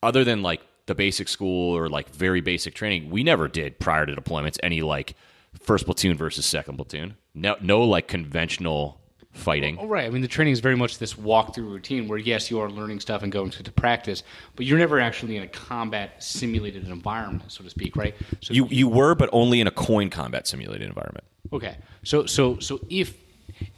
other 0.02 0.24
than 0.24 0.42
like 0.42 0.62
the 0.86 0.94
basic 0.94 1.28
school 1.28 1.76
or 1.76 1.88
like 1.88 2.08
very 2.10 2.40
basic 2.40 2.74
training, 2.74 3.10
we 3.10 3.22
never 3.22 3.46
did 3.46 3.78
prior 3.78 4.06
to 4.06 4.14
deployments 4.14 4.58
any 4.62 4.80
like 4.80 5.14
first 5.60 5.84
platoon 5.84 6.16
versus 6.16 6.46
second 6.46 6.76
platoon. 6.76 7.16
No, 7.34 7.56
no 7.60 7.82
like 7.82 8.08
conventional 8.08 9.00
fighting. 9.34 9.76
Oh, 9.78 9.86
right. 9.86 10.06
I 10.06 10.10
mean, 10.10 10.22
the 10.22 10.28
training 10.28 10.52
is 10.52 10.60
very 10.60 10.76
much 10.76 10.98
this 10.98 11.14
walkthrough 11.14 11.70
routine 11.70 12.08
where, 12.08 12.18
yes, 12.18 12.50
you 12.50 12.60
are 12.60 12.70
learning 12.70 13.00
stuff 13.00 13.22
and 13.22 13.30
going 13.30 13.50
to, 13.50 13.62
to 13.62 13.72
practice, 13.72 14.22
but 14.56 14.64
you're 14.64 14.78
never 14.78 15.00
actually 15.00 15.36
in 15.36 15.42
a 15.42 15.48
combat 15.48 16.22
simulated 16.22 16.88
environment, 16.88 17.50
so 17.50 17.62
to 17.62 17.70
speak, 17.70 17.96
right? 17.96 18.14
So 18.40 18.54
you 18.54 18.66
you 18.68 18.88
were, 18.88 19.14
but 19.14 19.28
only 19.32 19.60
in 19.60 19.66
a 19.66 19.72
coin 19.72 20.08
combat 20.08 20.46
simulated 20.46 20.86
environment. 20.88 21.24
Okay. 21.52 21.76
So 22.04 22.26
so 22.26 22.58
so 22.58 22.80
if 22.88 23.14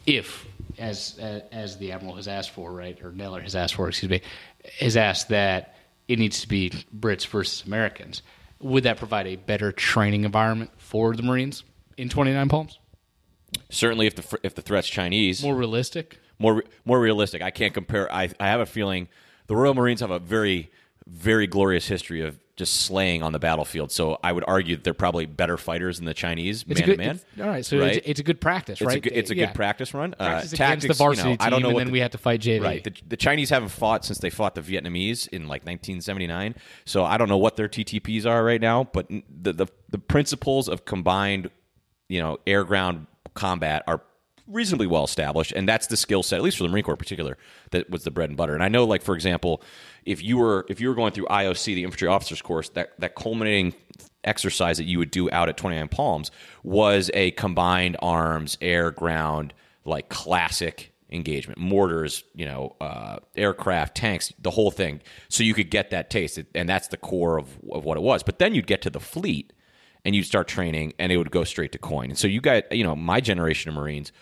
if 0.06 0.46
as 0.78 1.16
as, 1.18 1.42
as 1.52 1.78
the 1.78 1.92
admiral 1.92 2.16
has 2.16 2.28
asked 2.28 2.50
for, 2.50 2.70
right, 2.72 2.98
or 3.02 3.10
Neller 3.10 3.42
has 3.42 3.56
asked 3.56 3.74
for, 3.74 3.88
excuse 3.88 4.10
me, 4.10 4.22
has 4.78 4.96
asked 4.96 5.30
that 5.30 5.76
it 6.06 6.18
needs 6.18 6.42
to 6.42 6.48
be 6.48 6.70
Brits 6.96 7.26
versus 7.26 7.66
Americans, 7.66 8.22
would 8.60 8.84
that 8.84 8.98
provide 8.98 9.26
a 9.26 9.36
better 9.36 9.72
training 9.72 10.24
environment 10.24 10.70
for 10.76 11.14
the 11.16 11.22
Marines 11.22 11.64
in 11.96 12.08
29 12.08 12.48
Palms? 12.48 12.78
Certainly, 13.70 14.06
if 14.06 14.14
the 14.16 14.38
if 14.42 14.54
the 14.54 14.62
threat's 14.62 14.88
Chinese, 14.88 15.42
More 15.42 15.54
realistic? 15.54 16.18
more 16.38 16.64
more 16.84 17.00
realistic. 17.00 17.42
I 17.42 17.50
can't 17.50 17.74
compare. 17.74 18.12
I 18.12 18.30
I 18.40 18.46
have 18.48 18.60
a 18.60 18.66
feeling 18.66 19.08
the 19.46 19.56
Royal 19.56 19.74
Marines 19.74 20.00
have 20.00 20.10
a 20.10 20.18
very 20.18 20.70
very 21.06 21.46
glorious 21.46 21.86
history 21.86 22.20
of 22.20 22.38
just 22.56 22.80
slaying 22.80 23.22
on 23.22 23.32
the 23.32 23.38
battlefield. 23.38 23.92
So 23.92 24.18
I 24.24 24.32
would 24.32 24.42
argue 24.48 24.76
that 24.76 24.82
they're 24.82 24.94
probably 24.94 25.26
better 25.26 25.56
fighters 25.58 25.98
than 25.98 26.06
the 26.06 26.14
Chinese 26.14 26.64
It's 26.66 26.80
man 26.80 26.86
good- 26.88 26.92
to 26.96 26.98
man. 27.06 27.20
all 27.40 27.46
right, 27.46 27.64
so 27.64 27.78
right? 27.78 27.96
it's, 27.98 28.06
it's 28.08 28.20
a 28.20 28.22
good 28.22 28.40
practice, 28.40 28.80
It's 28.80 28.86
right? 28.88 28.96
a 28.96 29.00
good, 29.00 29.12
it's 29.12 29.30
a 29.30 29.36
Yeah. 29.36 29.46
good 29.46 29.54
practice 29.54 29.92
run. 29.92 30.12
Practice 30.18 30.26
uh, 30.26 30.32
against 30.34 30.56
tactics, 30.56 30.98
the 30.98 31.04
varsity 31.04 31.28
you 31.32 31.36
know, 31.38 31.44
I 31.44 31.50
don't 31.50 31.60
know 31.62 31.68
and 31.68 31.78
then 31.80 31.86
the- 31.88 31.92
we 31.92 32.00
had 32.00 32.12
to 32.12 32.18
fight 32.18 32.40
JV. 32.40 32.62
Right. 32.64 32.82
The, 32.82 32.94
the 33.06 33.16
Chinese 33.18 33.50
haven't 33.50 33.68
fought 33.68 34.06
since 34.06 34.18
they 34.18 34.30
fought 34.30 34.54
the 34.54 34.62
Vietnamese 34.62 35.28
in 35.28 35.42
like 35.42 35.66
1979. 35.66 36.54
So 36.86 37.04
I 37.04 37.18
don't 37.18 37.28
know 37.28 37.36
what 37.36 37.56
their 37.56 37.68
TTPs 37.68 38.24
are 38.24 38.42
right 38.42 38.60
now, 38.60 38.84
but 38.84 39.06
the 39.08 39.52
the, 39.52 39.66
the 39.90 39.98
principles 39.98 40.66
of 40.68 40.86
combined, 40.86 41.50
you 42.08 42.20
know, 42.20 42.38
air 42.46 42.64
ground 42.64 43.06
combat 43.36 43.82
are 43.86 44.02
reasonably 44.48 44.86
well 44.86 45.04
established 45.04 45.52
and 45.52 45.68
that's 45.68 45.88
the 45.88 45.96
skill 45.96 46.22
set 46.22 46.36
at 46.36 46.42
least 46.42 46.56
for 46.56 46.62
the 46.62 46.68
marine 46.68 46.84
corps 46.84 46.94
in 46.94 46.98
particular 46.98 47.36
that 47.72 47.90
was 47.90 48.04
the 48.04 48.10
bread 48.10 48.30
and 48.30 48.36
butter. 48.36 48.54
And 48.54 48.62
i 48.62 48.68
know 48.68 48.84
like 48.84 49.02
for 49.02 49.14
example 49.14 49.62
if 50.04 50.22
you 50.22 50.38
were 50.38 50.64
if 50.68 50.80
you 50.80 50.88
were 50.88 50.94
going 50.94 51.12
through 51.12 51.26
ioc 51.26 51.64
the 51.64 51.82
infantry 51.82 52.06
officers 52.08 52.42
course 52.42 52.68
that 52.70 52.98
that 53.00 53.16
culminating 53.16 53.74
exercise 54.22 54.76
that 54.76 54.84
you 54.84 54.98
would 54.98 55.10
do 55.10 55.30
out 55.30 55.48
at 55.48 55.56
29 55.56 55.88
palms 55.88 56.30
was 56.62 57.10
a 57.14 57.32
combined 57.32 57.96
arms 58.00 58.56
air 58.60 58.92
ground 58.92 59.52
like 59.84 60.08
classic 60.08 60.92
engagement 61.10 61.58
mortars 61.58 62.24
you 62.34 62.44
know 62.44 62.74
uh, 62.80 63.18
aircraft 63.36 63.96
tanks 63.96 64.32
the 64.38 64.50
whole 64.50 64.70
thing. 64.70 65.00
So 65.28 65.44
you 65.44 65.54
could 65.54 65.70
get 65.70 65.90
that 65.90 66.10
taste 66.10 66.38
and 66.54 66.68
that's 66.68 66.88
the 66.88 66.96
core 66.96 67.38
of, 67.38 67.48
of 67.70 67.84
what 67.84 67.96
it 67.96 68.02
was. 68.02 68.22
But 68.22 68.38
then 68.38 68.54
you'd 68.54 68.66
get 68.66 68.82
to 68.82 68.90
the 68.90 69.00
fleet 69.00 69.52
and 70.06 70.14
you'd 70.14 70.24
start 70.24 70.48
training 70.48 70.94
and 70.98 71.12
it 71.12 71.18
would 71.18 71.30
go 71.30 71.44
straight 71.44 71.72
to 71.72 71.78
coin 71.78 72.08
and 72.08 72.18
so 72.18 72.26
you 72.26 72.40
got 72.40 72.72
you 72.72 72.82
know 72.82 72.96
my 72.96 73.20
generation 73.20 73.68
of 73.68 73.74
marines 73.74 74.12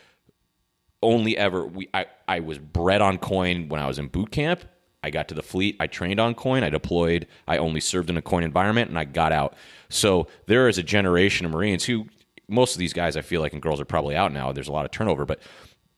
only 1.04 1.36
ever 1.36 1.66
we 1.66 1.88
I, 1.94 2.06
I 2.26 2.40
was 2.40 2.58
bred 2.58 3.00
on 3.00 3.18
coin 3.18 3.68
when 3.68 3.80
I 3.80 3.86
was 3.86 3.98
in 3.98 4.08
boot 4.08 4.32
camp. 4.32 4.64
I 5.02 5.10
got 5.10 5.28
to 5.28 5.34
the 5.34 5.42
fleet, 5.42 5.76
I 5.78 5.86
trained 5.86 6.18
on 6.18 6.34
coin, 6.34 6.64
I 6.64 6.70
deployed, 6.70 7.26
I 7.46 7.58
only 7.58 7.80
served 7.80 8.08
in 8.08 8.16
a 8.16 8.22
coin 8.22 8.42
environment 8.42 8.88
and 8.88 8.98
I 8.98 9.04
got 9.04 9.32
out. 9.32 9.54
So 9.90 10.28
there 10.46 10.66
is 10.66 10.78
a 10.78 10.82
generation 10.82 11.44
of 11.44 11.52
Marines 11.52 11.84
who 11.84 12.06
most 12.48 12.74
of 12.74 12.78
these 12.78 12.94
guys 12.94 13.14
I 13.14 13.20
feel 13.20 13.42
like 13.42 13.52
and 13.52 13.60
girls 13.60 13.82
are 13.82 13.84
probably 13.84 14.16
out 14.16 14.32
now. 14.32 14.50
There's 14.52 14.68
a 14.68 14.72
lot 14.72 14.86
of 14.86 14.90
turnover, 14.90 15.26
but 15.26 15.40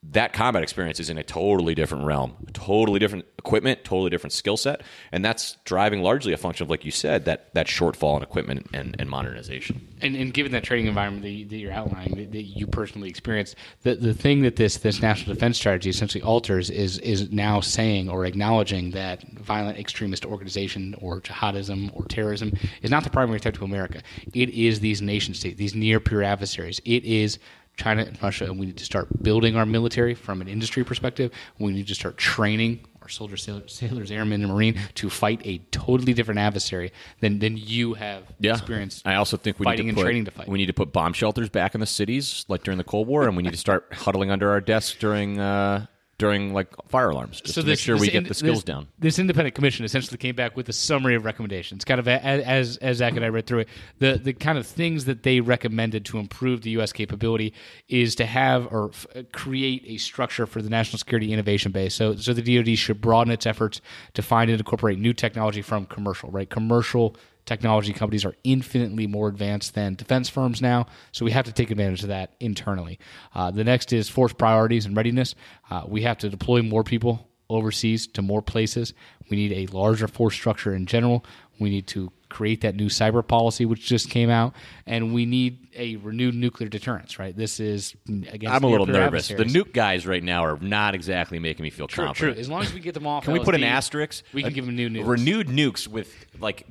that 0.03 0.33
combat 0.33 0.63
experience 0.63 1.01
is 1.01 1.11
in 1.11 1.19
a 1.19 1.23
totally 1.23 1.75
different 1.75 2.05
realm, 2.05 2.35
totally 2.53 2.99
different 2.99 3.25
equipment, 3.39 3.83
totally 3.85 4.11
different 4.11 4.33
skill 4.33 4.57
set, 4.57 4.83
and 5.11 5.25
that's 5.25 5.57
driving 5.65 6.01
largely 6.01 6.33
a 6.33 6.37
function 6.37 6.65
of, 6.65 6.71
like 6.71 6.85
you 6.85 6.91
said, 6.91 7.25
that 7.25 7.53
that 7.55 7.67
shortfall 7.67 8.17
in 8.17 8.23
equipment 8.23 8.67
and, 8.73 8.95
and 8.99 9.11
modernization. 9.11 9.89
And, 10.01 10.15
and 10.15 10.33
given 10.33 10.53
that 10.53 10.63
training 10.63 10.87
environment 10.87 11.23
that, 11.23 11.31
you, 11.31 11.45
that 11.47 11.57
you're 11.57 11.73
outlining, 11.73 12.17
that, 12.17 12.33
that 12.33 12.43
you 12.43 12.67
personally 12.67 13.09
experienced, 13.09 13.57
the, 13.83 13.95
the 13.95 14.15
thing 14.15 14.43
that 14.43 14.57
this, 14.57 14.77
this 14.79 15.01
national 15.01 15.35
defense 15.35 15.57
strategy 15.57 15.91
essentially 15.91 16.23
alters 16.23 16.71
is 16.71 16.99
is 16.99 17.31
now 17.31 17.61
saying 17.61 18.09
or 18.09 18.25
acknowledging 18.27 18.91
that 18.93 19.23
violent 19.39 19.79
extremist 19.79 20.25
organization 20.25 20.95
or 21.01 21.21
jihadism 21.21 21.91
or 21.95 22.05
terrorism 22.05 22.53
is 22.83 22.91
not 22.91 23.03
the 23.03 23.11
primary 23.11 23.39
threat 23.39 23.55
to 23.55 23.65
America. 23.65 24.03
It 24.35 24.51
is 24.51 24.81
these 24.81 25.03
nation 25.03 25.35
states, 25.35 25.57
these 25.57 25.75
near 25.75 25.99
peer 26.01 26.23
adversaries. 26.23 26.81
It 26.85 27.05
is 27.05 27.39
China 27.77 28.03
and 28.03 28.21
Russia, 28.23 28.45
and 28.45 28.59
we 28.59 28.67
need 28.67 28.77
to 28.79 28.85
start 28.85 29.23
building 29.23 29.57
our 29.57 29.67
military 29.67 30.15
from 30.15 30.41
an 30.41 30.49
industry 30.49 30.85
perspective. 30.85 31.31
We 31.59 31.73
need 31.73 31.87
to 31.89 31.95
start 31.95 32.17
training 32.17 32.87
our 33.03 33.09
soldiers, 33.09 33.45
sailors, 33.45 33.73
sailors 33.73 34.11
airmen, 34.11 34.43
and 34.43 34.53
marine 34.53 34.81
to 34.95 35.09
fight 35.11 35.41
a 35.45 35.59
totally 35.71 36.13
different 36.13 36.41
adversary 36.41 36.93
than, 37.21 37.39
than 37.39 37.57
you 37.57 37.95
have 37.95 38.25
experienced. 38.41 39.07
I 39.07 39.15
also 39.15 39.37
think 39.37 39.61
we 39.61 39.65
fighting 39.65 39.87
need 39.87 39.91
and 39.91 39.99
to 39.99 40.03
put, 40.03 40.07
training 40.07 40.25
to 40.25 40.31
fight. 40.33 40.49
We 40.49 40.59
need 40.59 40.67
to 40.67 40.73
put 40.73 40.93
bomb 40.93 41.13
shelters 41.13 41.49
back 41.49 41.75
in 41.75 41.81
the 41.81 41.87
cities, 41.87 42.45
like 42.49 42.65
during 42.65 42.79
the 42.79 42.85
Cold 42.85 43.07
War, 43.07 43.29
and 43.29 43.37
we 43.37 43.43
need 43.43 43.53
to 43.53 43.59
start 43.59 43.87
huddling 43.93 44.31
under 44.31 44.51
our 44.51 44.61
desks 44.61 44.99
during 44.99 45.39
uh, 45.39 45.87
during 46.19 46.55
like 46.55 46.69
fire 46.89 47.11
alarms, 47.11 47.41
just 47.43 47.57
to 47.57 47.63
make 47.65 47.79
sure 47.79 47.97
we 47.99 48.09
get 48.09 48.27
the 48.27 48.33
skills 48.35 48.59
this- 48.59 48.65
down. 48.65 48.89
This 48.99 49.19
independent 49.19 49.55
commission 49.55 49.85
essentially 49.85 50.17
came 50.17 50.35
back 50.35 50.57
with 50.57 50.69
a 50.69 50.73
summary 50.73 51.15
of 51.15 51.25
recommendations, 51.25 51.85
kind 51.85 52.01
of 52.01 52.09
a- 52.09 52.25
as 52.25 52.79
as 52.79 52.99
Zach 52.99 53.15
and 53.17 53.25
I 53.25 53.29
read 53.29 53.47
through 53.47 53.61
it. 53.61 53.69
The 53.99 54.19
the 54.23 54.33
kind 54.33 54.57
of 54.57 54.67
things 54.67 55.05
that 55.05 55.23
they 55.25 55.41
recommended 55.41 56.05
to 56.07 56.19
improve 56.19 56.63
the 56.63 56.71
U.S. 56.71 56.93
capability 56.93 57.53
is 57.89 58.15
to 58.15 58.25
have 58.27 58.67
or 58.73 58.91
f- 58.93 59.07
uh, 59.15 59.23
create 59.33 59.83
a 59.87 59.99
structure 59.99 60.47
for 60.47 60.63
the 60.63 60.71
National 60.71 60.99
Security 60.99 61.33
Innovation 61.33 61.71
Base. 61.73 61.95
So 61.95 62.17
so 62.17 62.33
the 62.33 62.43
DoD 62.43 62.79
should 62.79 63.01
broaden 63.01 63.33
its 63.33 63.45
efforts 63.47 63.81
to 64.15 64.23
find 64.23 64.51
and 64.51 64.59
incorporate 64.59 64.99
new 64.99 65.13
technology 65.13 65.61
from 65.63 65.85
commercial 65.87 66.31
right 66.31 66.49
commercial 66.49 67.15
technology 67.47 67.93
companies 67.93 68.25
are 68.25 68.35
infinitely 68.45 69.07
more 69.07 69.29
advanced 69.29 69.75
than 69.75 69.95
defense 69.95 70.29
firms 70.29 70.61
now, 70.61 70.87
so 71.13 71.25
we 71.25 71.31
have 71.31 71.45
to 71.47 71.53
take 71.53 71.71
advantage 71.71 72.03
of 72.03 72.09
that 72.09 72.35
internally. 72.41 72.99
Uh, 73.35 73.51
the 73.51 73.65
next 73.65 73.93
is 73.93 74.09
force 74.09 74.33
priorities 74.33 74.85
and 74.85 74.97
readiness. 74.97 75.35
Uh, 75.71 75.85
we 75.87 76.03
have 76.03 76.19
to 76.19 76.29
deploy 76.29 76.61
more 76.63 76.85
people 76.85 77.29
overseas 77.49 78.09
to 78.09 78.21
more 78.23 78.43
places. 78.43 78.93
We 79.31 79.37
need 79.37 79.53
a 79.53 79.73
larger 79.73 80.09
force 80.09 80.35
structure 80.35 80.75
in 80.75 80.87
general. 80.87 81.25
We 81.61 81.71
need 81.71 81.87
to 81.89 82.13
create 82.29 82.63
that 82.63 82.75
new 82.75 82.89
cyber 82.89 83.27
policy, 83.27 83.65
which 83.65 83.87
just 83.87 84.11
came 84.11 84.29
out, 84.29 84.53
and 84.85 85.15
we 85.15 85.25
need 85.25 85.69
a 85.77 85.97
renewed 85.97 86.35
nuclear 86.35 86.69
deterrence. 86.69 87.19
Right? 87.21 87.35
This 87.37 87.61
is 87.61 87.95
against 88.09 88.55
I'm 88.55 88.65
a 88.65 88.67
little 88.69 88.85
nervous. 88.87 89.29
The 89.29 89.37
nuke 89.45 89.73
guys 89.73 90.07
right 90.07 90.23
now 90.23 90.45
are 90.45 90.59
not 90.59 90.95
exactly 90.97 91.39
making 91.39 91.63
me 91.63 91.71
feel 91.71 91.87
True, 91.87 92.07
confident. 92.07 92.35
true. 92.35 92.41
As 92.41 92.49
long 92.49 92.63
as 92.63 92.75
we 92.75 92.81
get 92.81 92.95
them 92.95 93.07
off 93.07 93.25
Can 93.25 93.33
we 93.33 93.39
put 93.41 93.55
an 93.55 93.63
asterisk? 93.63 94.25
we 94.35 94.43
can 94.43 94.51
A- 94.51 94.55
give 94.55 94.67
them 94.67 94.75
new 94.77 94.91
nukes. 94.91 95.07
Renewed 95.09 95.47
nukes 95.49 95.87
with 95.89 96.13
like 96.41 96.67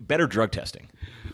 better 0.00 0.26
drug 0.26 0.52
testing. 0.52 0.88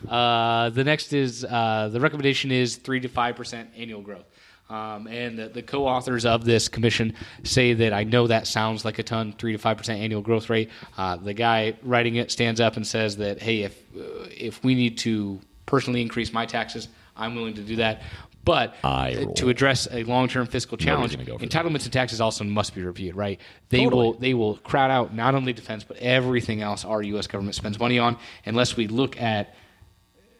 Uh, 0.07 0.69
the 0.69 0.83
next 0.83 1.13
is 1.13 1.45
uh, 1.45 1.89
the 1.91 1.99
recommendation 1.99 2.51
is 2.51 2.75
three 2.75 2.99
to 2.99 3.07
five 3.07 3.35
percent 3.35 3.69
annual 3.77 4.01
growth. 4.01 4.25
Um, 4.69 5.07
and 5.07 5.37
the, 5.37 5.49
the 5.49 5.61
co-authors 5.61 6.25
of 6.25 6.45
this 6.45 6.67
commission 6.67 7.13
say 7.43 7.73
that 7.73 7.93
I 7.93 8.05
know 8.05 8.27
that 8.27 8.47
sounds 8.47 8.85
like 8.85 8.97
a 8.97 9.03
ton, 9.03 9.33
three 9.33 9.51
to 9.51 9.57
five 9.57 9.77
percent 9.77 9.99
annual 9.99 10.21
growth 10.21 10.49
rate. 10.49 10.69
Uh, 10.97 11.17
the 11.17 11.33
guy 11.33 11.75
writing 11.83 12.15
it 12.15 12.31
stands 12.31 12.59
up 12.59 12.75
and 12.75 12.85
says 12.87 13.17
that 13.17 13.41
hey, 13.41 13.63
if 13.63 13.81
if 13.95 14.63
we 14.63 14.75
need 14.75 14.97
to 14.99 15.39
personally 15.65 16.01
increase 16.01 16.33
my 16.33 16.45
taxes, 16.45 16.87
I'm 17.15 17.35
willing 17.35 17.53
to 17.55 17.61
do 17.61 17.75
that. 17.77 18.01
But 18.43 18.75
uh, 18.83 19.11
to 19.35 19.49
address 19.49 19.87
a 19.89 20.03
long-term 20.03 20.47
fiscal 20.47 20.77
challenge, 20.77 21.17
go 21.25 21.37
for 21.37 21.45
that. 21.45 21.49
entitlements 21.49 21.85
and 21.85 21.93
taxes 21.93 22.19
also 22.19 22.43
must 22.43 22.75
be 22.75 22.83
reviewed. 22.83 23.15
Right? 23.15 23.39
They 23.69 23.83
Totally. 23.83 24.05
will 24.05 24.13
they 24.13 24.33
will 24.33 24.57
crowd 24.57 24.91
out 24.91 25.13
not 25.13 25.35
only 25.35 25.53
defense 25.53 25.83
but 25.83 25.97
everything 25.97 26.61
else 26.61 26.83
our 26.83 27.01
U.S. 27.01 27.27
government 27.27 27.55
spends 27.55 27.79
money 27.79 27.99
on 27.99 28.17
unless 28.45 28.75
we 28.75 28.87
look 28.87 29.19
at 29.21 29.55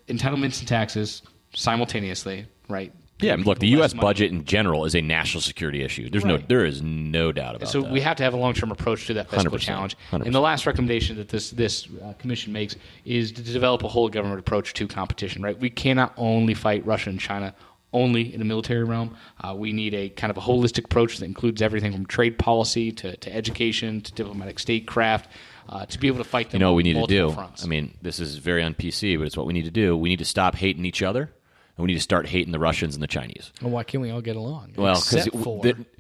entitlements 0.07 0.59
and 0.59 0.67
taxes 0.67 1.21
simultaneously. 1.53 2.45
Right? 2.67 2.93
Yeah, 3.19 3.37
look, 3.39 3.59
the 3.59 3.67
U.S. 3.69 3.93
budget 3.93 4.31
in 4.31 4.43
general 4.43 4.83
is 4.83 4.95
a 4.95 5.01
national 5.01 5.41
security 5.41 5.81
issue. 5.81 6.09
There's 6.09 6.25
no, 6.25 6.37
there 6.37 6.65
is 6.65 6.81
no 6.81 7.31
doubt 7.31 7.55
about 7.55 7.69
so 7.69 7.81
that. 7.81 7.87
So 7.87 7.93
we 7.93 8.01
have 8.01 8.17
to 8.17 8.23
have 8.23 8.33
a 8.33 8.37
long-term 8.37 8.71
approach 8.71 9.07
to 9.07 9.13
that 9.13 9.29
fiscal 9.29 9.51
100%, 9.53 9.59
challenge. 9.59 9.97
100%. 10.11 10.25
And 10.25 10.35
the 10.35 10.41
last 10.41 10.65
recommendation 10.65 11.15
that 11.17 11.29
this 11.29 11.51
this 11.51 11.87
uh, 12.03 12.13
commission 12.13 12.51
makes 12.51 12.75
is 13.05 13.31
to 13.31 13.41
develop 13.41 13.83
a 13.83 13.87
whole 13.87 14.09
government 14.09 14.39
approach 14.39 14.73
to 14.73 14.87
competition. 14.87 15.41
Right? 15.41 15.57
We 15.57 15.69
cannot 15.69 16.13
only 16.17 16.53
fight 16.53 16.85
Russia 16.85 17.11
and 17.11 17.19
China 17.19 17.55
only 17.93 18.33
in 18.33 18.39
the 18.39 18.45
military 18.45 18.83
realm. 18.83 19.15
Uh, 19.41 19.53
we 19.55 19.71
need 19.71 19.93
a 19.93 20.09
kind 20.09 20.31
of 20.31 20.37
a 20.37 20.41
holistic 20.41 20.85
approach 20.85 21.17
that 21.19 21.25
includes 21.25 21.61
everything 21.61 21.91
from 21.93 22.05
trade 22.05 22.37
policy 22.37 22.91
to, 22.91 23.15
to 23.17 23.33
education 23.33 24.01
to 24.01 24.11
diplomatic 24.13 24.59
statecraft 24.59 25.29
uh, 25.69 25.85
to 25.85 25.99
be 25.99 26.07
able 26.07 26.17
to 26.17 26.23
fight 26.23 26.49
them. 26.49 26.59
you 26.59 26.65
know 26.65 26.71
what 26.71 26.71
on 26.71 26.75
we 26.77 26.83
need 26.83 27.01
to 27.01 27.07
do? 27.07 27.31
Fronts. 27.31 27.63
I 27.63 27.67
mean, 27.67 27.97
this 28.01 28.19
is 28.19 28.37
very 28.37 28.63
un 28.63 28.73
PC, 28.73 29.17
but 29.17 29.25
it's 29.25 29.37
what 29.37 29.45
we 29.45 29.53
need 29.53 29.65
to 29.65 29.71
do. 29.71 29.95
We 29.95 30.09
need 30.09 30.19
to 30.19 30.25
stop 30.25 30.55
hating 30.55 30.85
each 30.85 31.01
other, 31.01 31.21
and 31.21 31.83
we 31.83 31.87
need 31.87 31.95
to 31.95 32.01
start 32.01 32.27
hating 32.27 32.51
the 32.51 32.59
Russians 32.59 32.95
and 32.95 33.03
the 33.03 33.07
Chinese. 33.07 33.51
well, 33.61 33.71
why 33.71 33.83
can't 33.83 34.01
we 34.01 34.09
all 34.09 34.21
get 34.21 34.35
along? 34.35 34.73
Well, 34.75 34.95
because 34.95 35.29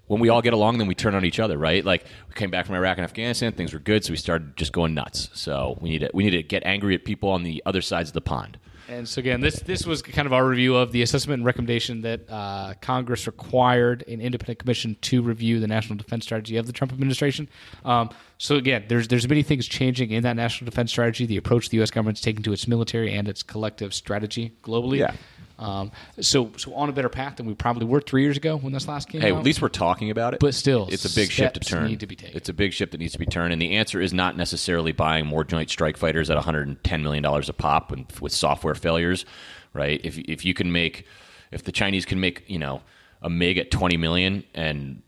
when 0.07 0.19
we 0.19 0.29
all 0.29 0.41
get 0.41 0.53
along, 0.53 0.77
then 0.79 0.87
we 0.87 0.95
turn 0.95 1.15
on 1.15 1.23
each 1.25 1.39
other, 1.39 1.57
right? 1.57 1.83
Like 1.83 2.05
we 2.27 2.35
came 2.35 2.51
back 2.51 2.65
from 2.65 2.75
Iraq 2.75 2.97
and 2.97 3.05
Afghanistan, 3.05 3.53
things 3.53 3.73
were 3.73 3.79
good, 3.79 4.03
so 4.03 4.11
we 4.11 4.17
started 4.17 4.57
just 4.57 4.73
going 4.73 4.93
nuts. 4.93 5.29
So 5.33 5.77
we 5.81 5.89
need 5.89 5.99
to 5.99 6.11
we 6.13 6.23
need 6.23 6.31
to 6.31 6.43
get 6.43 6.63
angry 6.65 6.93
at 6.95 7.05
people 7.05 7.29
on 7.29 7.43
the 7.43 7.63
other 7.65 7.81
sides 7.81 8.09
of 8.09 8.13
the 8.13 8.21
pond. 8.21 8.57
And 8.89 9.07
so 9.07 9.19
again, 9.19 9.41
this 9.41 9.59
this 9.61 9.85
was 9.85 10.01
kind 10.01 10.25
of 10.25 10.33
our 10.33 10.45
review 10.45 10.75
of 10.75 10.91
the 10.91 11.01
assessment 11.01 11.39
and 11.39 11.45
recommendation 11.45 12.01
that 12.01 12.29
uh, 12.29 12.73
Congress 12.81 13.27
required 13.27 14.03
an 14.07 14.21
independent 14.21 14.59
commission 14.59 14.97
to 15.01 15.21
review 15.21 15.59
the 15.59 15.67
national 15.67 15.97
defense 15.97 16.25
strategy 16.25 16.57
of 16.57 16.67
the 16.67 16.73
Trump 16.73 16.91
administration. 16.91 17.47
Um, 17.85 18.09
so 18.37 18.55
again, 18.55 18.85
there's 18.87 19.07
there's 19.07 19.27
many 19.27 19.43
things 19.43 19.67
changing 19.67 20.11
in 20.11 20.23
that 20.23 20.35
national 20.35 20.69
defense 20.69 20.91
strategy, 20.91 21.25
the 21.25 21.37
approach 21.37 21.69
the 21.69 21.77
U.S. 21.77 21.91
government's 21.91 22.21
taking 22.21 22.43
to 22.43 22.51
its 22.51 22.67
military 22.67 23.13
and 23.13 23.27
its 23.27 23.41
collective 23.43 23.93
strategy 23.93 24.53
globally. 24.63 24.99
Yeah. 24.99 25.15
Um, 25.59 25.91
so 26.19 26.51
so 26.57 26.73
on 26.73 26.89
a 26.89 26.91
better 26.91 27.09
path 27.09 27.37
than 27.37 27.45
we 27.45 27.53
probably 27.53 27.85
were 27.85 28.01
three 28.01 28.23
years 28.23 28.37
ago 28.37 28.57
when 28.57 28.73
this 28.73 28.87
last 28.87 29.07
came 29.09 29.21
Hey, 29.21 29.31
out. 29.31 29.37
at 29.37 29.43
least 29.43 29.61
we're 29.61 29.69
talking 29.69 30.09
about 30.09 30.33
it. 30.33 30.39
But 30.39 30.53
still, 30.55 30.87
it's 30.91 31.05
a 31.05 31.13
big 31.15 31.31
ship 31.31 31.53
to 31.53 31.59
turn. 31.59 31.87
need 31.87 31.99
to 31.99 32.07
be 32.07 32.15
taken. 32.15 32.35
It's 32.35 32.49
a 32.49 32.53
big 32.53 32.73
ship 32.73 32.91
that 32.91 32.99
needs 32.99 33.13
to 33.13 33.19
be 33.19 33.25
turned, 33.25 33.53
and 33.53 33.61
the 33.61 33.75
answer 33.75 34.01
is 34.01 34.13
not 34.13 34.35
necessarily 34.35 34.91
buying 34.91 35.25
more 35.25 35.43
Joint 35.43 35.69
Strike 35.69 35.97
Fighters 35.97 36.29
at 36.29 36.35
110 36.35 37.03
million 37.03 37.23
dollars 37.23 37.49
a 37.49 37.53
pop 37.53 37.91
and 37.91 38.05
with 38.19 38.31
software 38.33 38.75
failures, 38.75 39.25
right? 39.73 40.01
If 40.03 40.17
if 40.17 40.43
you 40.43 40.53
can 40.53 40.71
make, 40.71 41.05
if 41.51 41.63
the 41.63 41.71
Chinese 41.71 42.05
can 42.05 42.19
make, 42.19 42.43
you 42.47 42.59
know, 42.59 42.81
a 43.21 43.29
MiG 43.29 43.57
at 43.57 43.71
20 43.71 43.95
million 43.97 44.43
and 44.53 45.01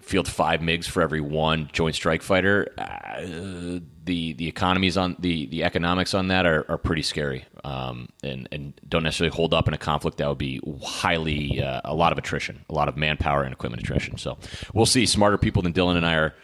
field 0.00 0.26
five 0.28 0.60
MiGs 0.60 0.86
for 0.86 1.02
every 1.02 1.20
one 1.20 1.68
Joint 1.72 1.94
Strike 1.94 2.22
Fighter, 2.22 2.72
uh, 2.78 3.80
the 4.08 4.32
the 4.32 4.48
economies 4.48 4.96
on 4.96 5.14
the 5.18 5.46
the 5.46 5.62
economics 5.62 6.14
on 6.14 6.28
that 6.28 6.46
are, 6.46 6.64
are 6.68 6.78
pretty 6.78 7.02
scary, 7.02 7.44
um, 7.62 8.08
and 8.24 8.48
and 8.50 8.72
don't 8.88 9.02
necessarily 9.02 9.34
hold 9.34 9.52
up 9.52 9.68
in 9.68 9.74
a 9.74 9.78
conflict 9.78 10.16
that 10.16 10.28
would 10.28 10.38
be 10.38 10.60
highly 10.82 11.62
uh, 11.62 11.82
a 11.84 11.94
lot 11.94 12.10
of 12.10 12.18
attrition, 12.18 12.64
a 12.70 12.74
lot 12.74 12.88
of 12.88 12.96
manpower 12.96 13.42
and 13.42 13.52
equipment 13.52 13.82
attrition. 13.82 14.16
So 14.16 14.38
we'll 14.72 14.86
see. 14.86 15.04
Smarter 15.06 15.36
people 15.36 15.62
than 15.62 15.74
Dylan 15.74 15.96
and 15.96 16.06
I 16.06 16.14
are 16.14 16.34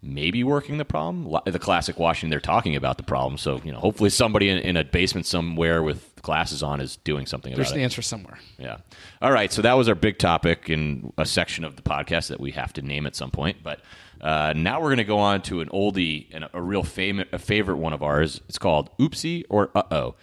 maybe 0.00 0.44
working 0.44 0.78
the 0.78 0.84
problem. 0.84 1.36
The 1.44 1.58
classic 1.58 1.98
Washington, 1.98 2.30
they're 2.30 2.40
talking 2.40 2.76
about 2.76 2.96
the 2.96 3.02
problem. 3.02 3.36
So 3.36 3.60
you 3.64 3.72
know, 3.72 3.80
hopefully 3.80 4.10
somebody 4.10 4.48
in, 4.48 4.58
in 4.58 4.76
a 4.76 4.84
basement 4.84 5.26
somewhere 5.26 5.82
with 5.82 6.11
glasses 6.22 6.62
on 6.62 6.80
is 6.80 6.96
doing 6.98 7.26
something 7.26 7.54
There's 7.54 7.68
about 7.68 7.74
an 7.76 7.80
it. 7.80 7.84
answer 7.84 8.02
somewhere. 8.02 8.38
Yeah. 8.58 8.78
All 9.20 9.32
right. 9.32 9.52
So 9.52 9.62
that 9.62 9.74
was 9.74 9.88
our 9.88 9.94
big 9.94 10.18
topic 10.18 10.70
in 10.70 11.12
a 11.18 11.26
section 11.26 11.64
of 11.64 11.76
the 11.76 11.82
podcast 11.82 12.28
that 12.28 12.40
we 12.40 12.52
have 12.52 12.72
to 12.74 12.82
name 12.82 13.06
at 13.06 13.14
some 13.16 13.30
point. 13.30 13.58
But 13.62 13.80
uh, 14.20 14.52
now 14.56 14.80
we're 14.80 14.88
going 14.88 14.98
to 14.98 15.04
go 15.04 15.18
on 15.18 15.42
to 15.42 15.60
an 15.60 15.68
oldie 15.70 16.28
and 16.32 16.44
a, 16.44 16.50
a 16.54 16.62
real 16.62 16.82
fam- 16.84 17.24
a 17.32 17.38
favorite 17.38 17.76
one 17.76 17.92
of 17.92 18.02
ours. 18.02 18.40
It's 18.48 18.58
called 18.58 18.96
Oopsie 18.98 19.44
or 19.50 19.70
Uh 19.74 19.82
Oh. 19.90 20.14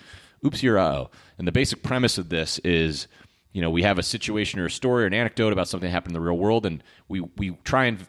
Oopsie 0.43 0.72
or 0.72 0.78
Uh 0.78 0.91
Oh. 0.95 1.10
And 1.38 1.47
the 1.47 1.52
basic 1.52 1.84
premise 1.84 2.18
of 2.18 2.30
this 2.30 2.60
is, 2.60 3.08
you 3.52 3.62
know, 3.62 3.70
we 3.70 3.84
have 3.84 3.97
a 4.00 4.04
situation 4.04 4.60
or 4.60 4.66
a 4.68 4.72
story 4.72 5.04
or 5.04 5.08
an 5.08 5.14
anecdote 5.14 5.52
about 5.54 5.68
something 5.68 5.88
that 5.88 5.91
happened 5.91 6.16
in 6.16 6.22
the 6.22 6.26
real 6.26 6.38
world, 6.38 6.66
and 6.66 6.82
we 7.08 7.22
we 7.38 7.58
try 7.64 7.86
and 7.86 8.06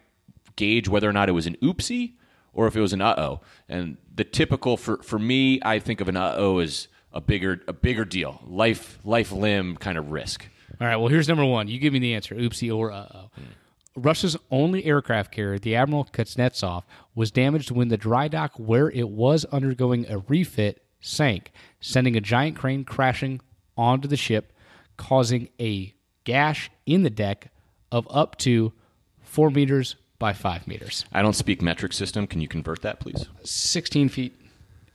gauge 0.57 0.89
whether 0.89 1.09
or 1.09 1.13
not 1.13 1.29
it 1.29 1.33
was 1.33 1.47
an 1.47 1.57
oopsie 1.63 2.13
or 2.53 2.67
if 2.67 2.77
it 2.77 2.81
was 2.81 2.93
an 2.93 3.01
uh 3.01 3.15
oh. 3.19 3.41
And 3.69 3.97
the 4.15 4.25
typical 4.25 4.77
for 4.77 4.99
for 5.03 5.19
me, 5.19 5.61
I 5.65 5.79
think 5.81 6.01
of 6.01 6.09
an 6.09 6.17
uh 6.17 6.35
oh 6.37 6.59
as 6.59 6.87
a 7.13 7.21
bigger 7.21 7.61
a 7.67 7.73
bigger 7.73 8.05
deal, 8.05 8.41
life 8.47 8.99
life 9.05 9.33
limb 9.33 9.77
kind 9.77 9.99
of 9.99 10.11
risk. 10.11 10.47
All 10.81 10.87
right. 10.87 10.97
Well, 10.97 11.09
here's 11.09 11.29
number 11.29 11.45
one. 11.45 11.69
You 11.69 11.79
give 11.79 11.93
me 11.93 11.99
the 11.99 12.15
answer. 12.15 12.35
Oopsie 12.35 12.75
or 12.75 12.91
uh 12.93 13.07
oh. 13.15 13.31
Russia's 13.97 14.37
only 14.51 14.85
aircraft 14.85 15.33
carrier, 15.33 15.59
the 15.59 15.75
Admiral 15.75 16.07
Kuznetsov, 16.13 16.85
was 17.15 17.31
damaged 17.31 17.71
when 17.71 17.89
the 17.89 17.97
dry 17.97 18.29
dock 18.29 18.53
where 18.57 18.89
it 18.91 19.09
was 19.09 19.45
undergoing 19.47 20.07
a 20.09 20.19
refit 20.19 20.83
sank, 21.01 21.51
sending 21.81 22.17
a 22.17 22.21
giant 22.21 22.57
crane 22.57 22.85
crashing 22.85 23.41
onto 23.77 24.07
the 24.07 24.17
ship, 24.17 24.53
causing 24.97 25.49
a 25.59 25.93
gash 26.25 26.71
in 26.87 27.03
the 27.03 27.11
deck 27.11 27.49
of 27.91 28.07
up 28.11 28.37
to 28.39 28.73
four 29.23 29.51
meters 29.51 29.97
by 30.21 30.33
five 30.35 30.69
meters, 30.69 31.07
I 31.13 31.23
don't 31.23 31.33
speak 31.33 31.63
metric 31.63 31.95
system. 31.95 32.27
Can 32.27 32.41
you 32.41 32.47
convert 32.47 32.83
that, 32.83 33.01
please? 33.01 33.27
16 33.43 34.11
feet 34.11 34.40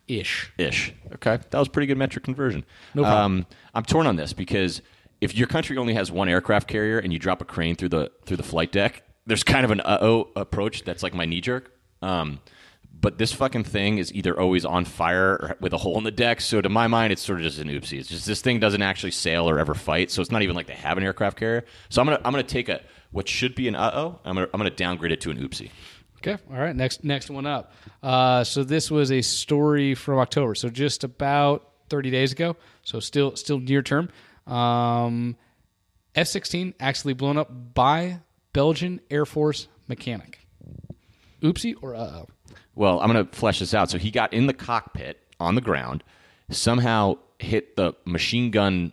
ish. 0.08 0.52
Ish. 0.58 0.94
Okay, 1.16 1.40
that 1.50 1.60
was 1.60 1.68
pretty 1.68 1.88
good 1.88 1.98
metric 1.98 2.24
conversion. 2.24 2.66
No 2.94 3.04
problem. 3.04 3.40
Um, 3.40 3.46
I'm 3.74 3.84
torn 3.84 4.08
on 4.08 4.16
this 4.16 4.34
because 4.34 4.82
if 5.22 5.36
your 5.36 5.48
country 5.48 5.78
only 5.78 5.94
has 5.94 6.12
one 6.12 6.30
aircraft 6.30 6.68
carrier 6.68 7.00
and 7.00 7.12
you 7.12 7.20
drop 7.20 7.42
a 7.42 7.46
crane 7.46 7.76
through 7.76 7.90
the 7.90 8.12
through 8.26 8.38
the 8.38 8.44
flight 8.44 8.72
deck, 8.72 9.04
there's 9.26 9.44
kind 9.44 9.66
of 9.66 9.72
an 9.72 9.82
uh 9.82 9.98
oh 10.02 10.30
approach 10.36 10.84
that's 10.84 11.04
like 11.04 11.14
my 11.14 11.26
knee 11.26 11.42
jerk. 11.42 11.72
Um, 12.02 12.40
but 13.02 13.18
this 13.18 13.34
fucking 13.34 13.66
thing 13.66 13.98
is 13.98 14.14
either 14.14 14.40
always 14.40 14.66
on 14.66 14.86
fire 14.86 15.32
or 15.34 15.58
with 15.60 15.74
a 15.74 15.78
hole 15.78 15.98
in 15.98 16.04
the 16.04 16.12
deck. 16.12 16.42
So 16.42 16.62
to 16.62 16.70
my 16.70 16.88
mind, 16.88 17.12
it's 17.12 17.22
sort 17.22 17.40
of 17.40 17.44
just 17.44 17.60
an 17.60 17.68
oopsie. 17.68 18.00
It's 18.00 18.10
just 18.10 18.26
this 18.26 18.42
thing 18.42 18.60
doesn't 18.60 18.82
actually 18.82 19.12
sail 19.12 19.50
or 19.50 19.60
ever 19.60 19.74
fight. 19.74 20.12
So 20.12 20.22
it's 20.22 20.32
not 20.32 20.42
even 20.44 20.56
like 20.56 20.68
they 20.68 20.74
have 20.76 20.98
an 20.98 21.04
aircraft 21.04 21.38
carrier. 21.38 21.66
So 21.90 22.02
I'm 22.02 22.08
gonna 22.08 22.22
I'm 22.24 22.32
gonna 22.32 22.44
take 22.44 22.70
a 22.70 22.82
what 23.12 23.28
should 23.28 23.56
be 23.56 23.68
an 23.68 23.76
uh 23.76 23.92
oh. 23.94 24.20
I'm 24.26 24.36
gonna 24.36 24.48
I'm 24.54 24.60
gonna 24.60 24.70
downgrade 24.70 25.12
it 25.12 25.22
to 25.22 25.32
an 25.32 25.38
oopsie. 25.38 25.72
Okay. 26.26 26.42
All 26.50 26.58
right. 26.58 26.76
Next 26.76 27.04
next 27.04 27.30
one 27.30 27.46
up. 27.46 27.72
Uh, 28.02 28.44
so 28.44 28.64
this 28.64 28.90
was 28.90 29.12
a 29.12 29.22
story 29.22 29.94
from 29.94 30.18
October. 30.18 30.56
So 30.56 30.70
just 30.70 31.04
about 31.04 31.70
30 31.90 32.10
days 32.10 32.32
ago. 32.32 32.56
So 32.84 33.00
still 33.00 33.36
still 33.36 33.60
near 33.60 33.84
term. 33.84 34.10
Um, 34.48 35.36
F-16 36.16 36.74
actually 36.80 37.14
blown 37.14 37.38
up 37.38 37.74
by 37.74 38.22
Belgian 38.54 39.02
Air 39.12 39.26
Force 39.26 39.68
mechanic. 39.88 40.40
Oopsie 41.44 41.76
or 41.82 41.94
uh 41.94 42.00
oh. 42.00 42.28
Well, 42.74 43.00
I'm 43.00 43.12
going 43.12 43.26
to 43.26 43.32
flesh 43.36 43.60
this 43.60 43.74
out. 43.74 43.90
So 43.90 43.98
he 43.98 44.12
got 44.12 44.34
in 44.34 44.48
the 44.48 44.54
cockpit 44.54 45.20
on 45.40 45.56
the 45.56 45.62
ground, 45.62 46.04
somehow 46.50 47.18
hit 47.40 47.76
the 47.76 47.94
machine 48.06 48.52
gun 48.52 48.92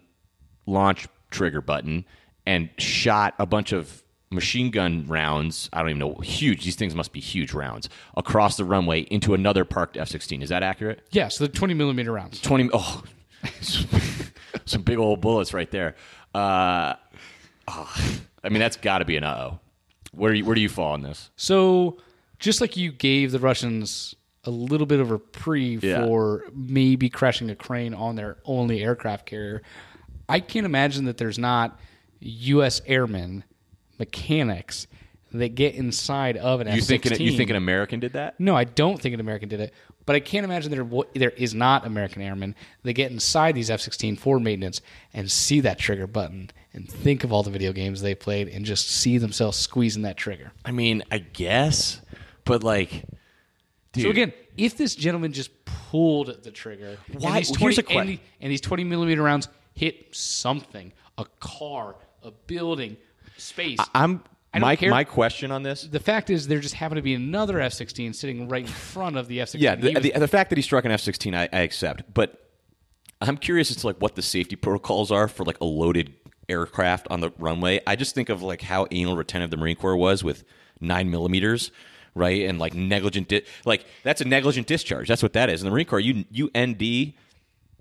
launch 0.67 1.09
trigger 1.31 1.61
button, 1.61 2.05
and 2.47 2.69
shot 2.79 3.35
a 3.39 3.47
bunch 3.47 3.73
of 3.73 4.02
machine 4.33 4.71
gun 4.71 5.05
rounds. 5.07 5.69
I 5.73 5.81
don't 5.81 5.91
even 5.91 5.99
know, 6.01 6.15
huge. 6.23 6.65
These 6.65 6.77
things 6.77 6.95
must 6.95 7.13
be 7.13 7.21
huge 7.21 7.53
rounds 7.53 7.89
across 8.17 8.57
the 8.57 8.65
runway 8.65 9.01
into 9.03 9.35
another 9.35 9.65
parked 9.65 9.97
F 9.97 10.09
16. 10.09 10.43
Is 10.43 10.49
that 10.49 10.63
accurate? 10.63 11.07
Yeah. 11.11 11.29
So 11.29 11.45
the 11.47 11.53
20 11.53 11.75
millimeter 11.75 12.13
rounds. 12.13 12.41
20. 12.41 12.71
Oh, 12.73 13.03
some 14.65 14.83
big 14.83 14.99
old 14.99 15.21
bullets 15.21 15.53
right 15.55 15.71
there. 15.71 15.95
Uh, 16.35 16.95
oh, 17.69 17.95
I 18.43 18.49
mean, 18.49 18.61
that's 18.61 18.77
got 18.77 18.99
to 18.99 19.05
be 19.05 19.17
an 19.17 19.25
uh 19.25 19.51
oh. 19.53 19.59
Where, 20.15 20.33
do 20.33 20.39
you- 20.39 20.45
where 20.45 20.55
do 20.55 20.61
you 20.61 20.69
fall 20.69 20.93
on 20.93 21.03
this? 21.03 21.31
So 21.37 21.99
just 22.39 22.61
like 22.61 22.77
you 22.77 22.93
gave 22.93 23.33
the 23.33 23.39
Russians 23.39 24.15
a 24.45 24.51
little 24.51 24.87
bit 24.87 24.99
of 25.01 25.11
a 25.11 25.15
reprieve 25.15 25.85
Yeah. 25.85 26.05
for 26.05 26.45
maybe 26.55 27.09
crashing 27.09 27.49
a 27.51 27.55
crane 27.55 27.95
on 27.95 28.17
their 28.17 28.39
only 28.45 28.83
aircraft 28.83 29.25
carrier, 29.27 29.63
I 30.29 30.41
can't 30.41 30.67
imagine 30.67 31.05
that 31.07 31.17
there's 31.17 31.39
not 31.39 31.79
U.S. 32.21 32.81
airmen, 32.87 33.45
mechanics 34.07 34.87
that 35.33 35.55
get 35.55 35.75
inside 35.75 36.37
of 36.37 36.61
an 36.61 36.67
You 36.67 36.75
F-16. 36.75 36.87
think, 36.87 37.21
you 37.21 37.37
think 37.37 37.51
an 37.51 37.57
American 37.57 38.01
did 38.01 38.13
that? 38.15 38.39
No, 38.39 38.55
I 38.57 38.65
don't 38.65 39.01
think 39.01 39.15
an 39.15 39.21
American 39.21 39.49
did 39.49 39.61
it, 39.61 39.73
but 40.05 40.15
I 40.17 40.21
can't 40.21 40.45
imagine 40.45 40.71
there 40.71 40.87
there 41.15 41.31
is 41.31 41.55
not 41.55 41.87
American 41.87 42.21
airmen 42.21 42.55
that 42.83 42.93
get 42.95 43.11
inside 43.13 43.55
these 43.55 43.71
F-16 43.71 44.19
for 44.19 44.39
maintenance 44.41 44.81
and 45.15 45.31
see 45.31 45.61
that 45.61 45.79
trigger 45.79 46.07
button 46.07 46.51
and 46.75 46.91
think 46.91 47.25
of 47.25 47.33
all 47.33 47.43
the 47.43 47.51
video 47.51 47.73
games 47.73 48.03
they 48.03 48.15
played 48.15 48.49
and 48.49 48.65
just 48.67 48.89
see 48.91 49.17
themselves 49.19 49.57
squeezing 49.57 50.03
that 50.03 50.17
trigger. 50.17 50.53
I 50.65 50.73
mean, 50.73 51.03
I 51.11 51.19
guess, 51.19 52.01
but 52.45 52.63
like, 52.65 53.05
dude. 53.93 54.05
So 54.05 54.11
again, 54.11 54.33
if 54.59 54.77
this 54.77 54.95
gentleman 54.95 55.33
just 55.33 55.51
pulled 55.65 56.43
the 56.43 56.51
trigger, 56.51 56.99
Why- 57.13 57.37
And 57.39 57.47
these 57.47 57.57
here's 57.57 57.79
a 57.79 57.83
que- 57.83 57.99
and, 57.99 58.19
and 58.41 58.53
these 58.53 58.61
twenty 58.61 58.85
millimeter 58.85 59.23
rounds 59.23 59.49
hit 59.75 60.15
something, 60.15 60.93
a 61.17 61.25
car, 61.41 61.97
a 62.23 62.31
building, 62.31 62.97
space. 63.37 63.79
I'm 63.95 64.23
my 64.55 64.77
care. 64.77 64.91
my 64.91 65.05
question 65.05 65.51
on 65.51 65.63
this. 65.63 65.83
the 65.83 66.01
fact 66.01 66.29
is, 66.29 66.47
there 66.47 66.61
just 66.61 66.75
happened 66.75 66.97
to 66.97 67.03
be 67.03 67.15
another 67.15 67.61
F 67.61 67.73
sixteen 67.73 68.13
sitting 68.13 68.49
right 68.49 68.65
in 68.65 68.69
front 68.71 69.17
of 69.17 69.29
the 69.29 69.41
F 69.41 69.49
sixteen. 69.51 69.65
Yeah, 69.65 70.01
the, 70.01 70.11
the, 70.11 70.19
the 70.21 70.29
fact 70.29 70.51
that 70.51 70.59
he 70.59 70.63
struck 70.63 70.85
an 70.85 70.91
F 70.91 71.01
sixteen, 71.01 71.35
I, 71.35 71.49
I 71.53 71.61
accept, 71.61 72.13
but 72.13 72.51
I'm 73.21 73.37
curious 73.37 73.71
as 73.71 73.79
to 73.79 73.87
like 73.87 73.97
what 73.97 74.15
the 74.15 74.23
safety 74.23 74.57
protocols 74.57 75.11
are 75.11 75.29
for 75.29 75.45
like 75.45 75.61
a 75.61 75.65
loaded 75.65 76.15
aircraft 76.49 77.07
on 77.11 77.21
the 77.21 77.31
runway. 77.39 77.81
I 77.87 77.97
just 77.97 78.15
think 78.15 78.29
of 78.29 78.43
like 78.43 78.63
how 78.63 78.87
anal 78.91 79.17
retentive 79.17 79.51
the 79.51 79.57
Marine 79.57 79.77
Corps 79.77 79.97
was 79.97 80.23
with 80.25 80.45
nine 80.81 81.11
millimeters, 81.11 81.71
right? 82.15 82.43
And 82.49 82.59
like 82.59 82.75
negligent, 82.75 83.29
di- 83.29 83.45
like 83.65 83.87
that's 84.03 84.21
a 84.21 84.25
negligent 84.25 84.67
discharge. 84.67 85.09
That's 85.09 85.23
what 85.23 85.33
that 85.35 85.49
is. 85.51 85.63
In 85.63 85.67
the 85.67 85.71
Marine 85.71 85.87
Corps, 85.87 86.01
you 86.01 86.25
you 86.31 86.51
ND 86.57 87.15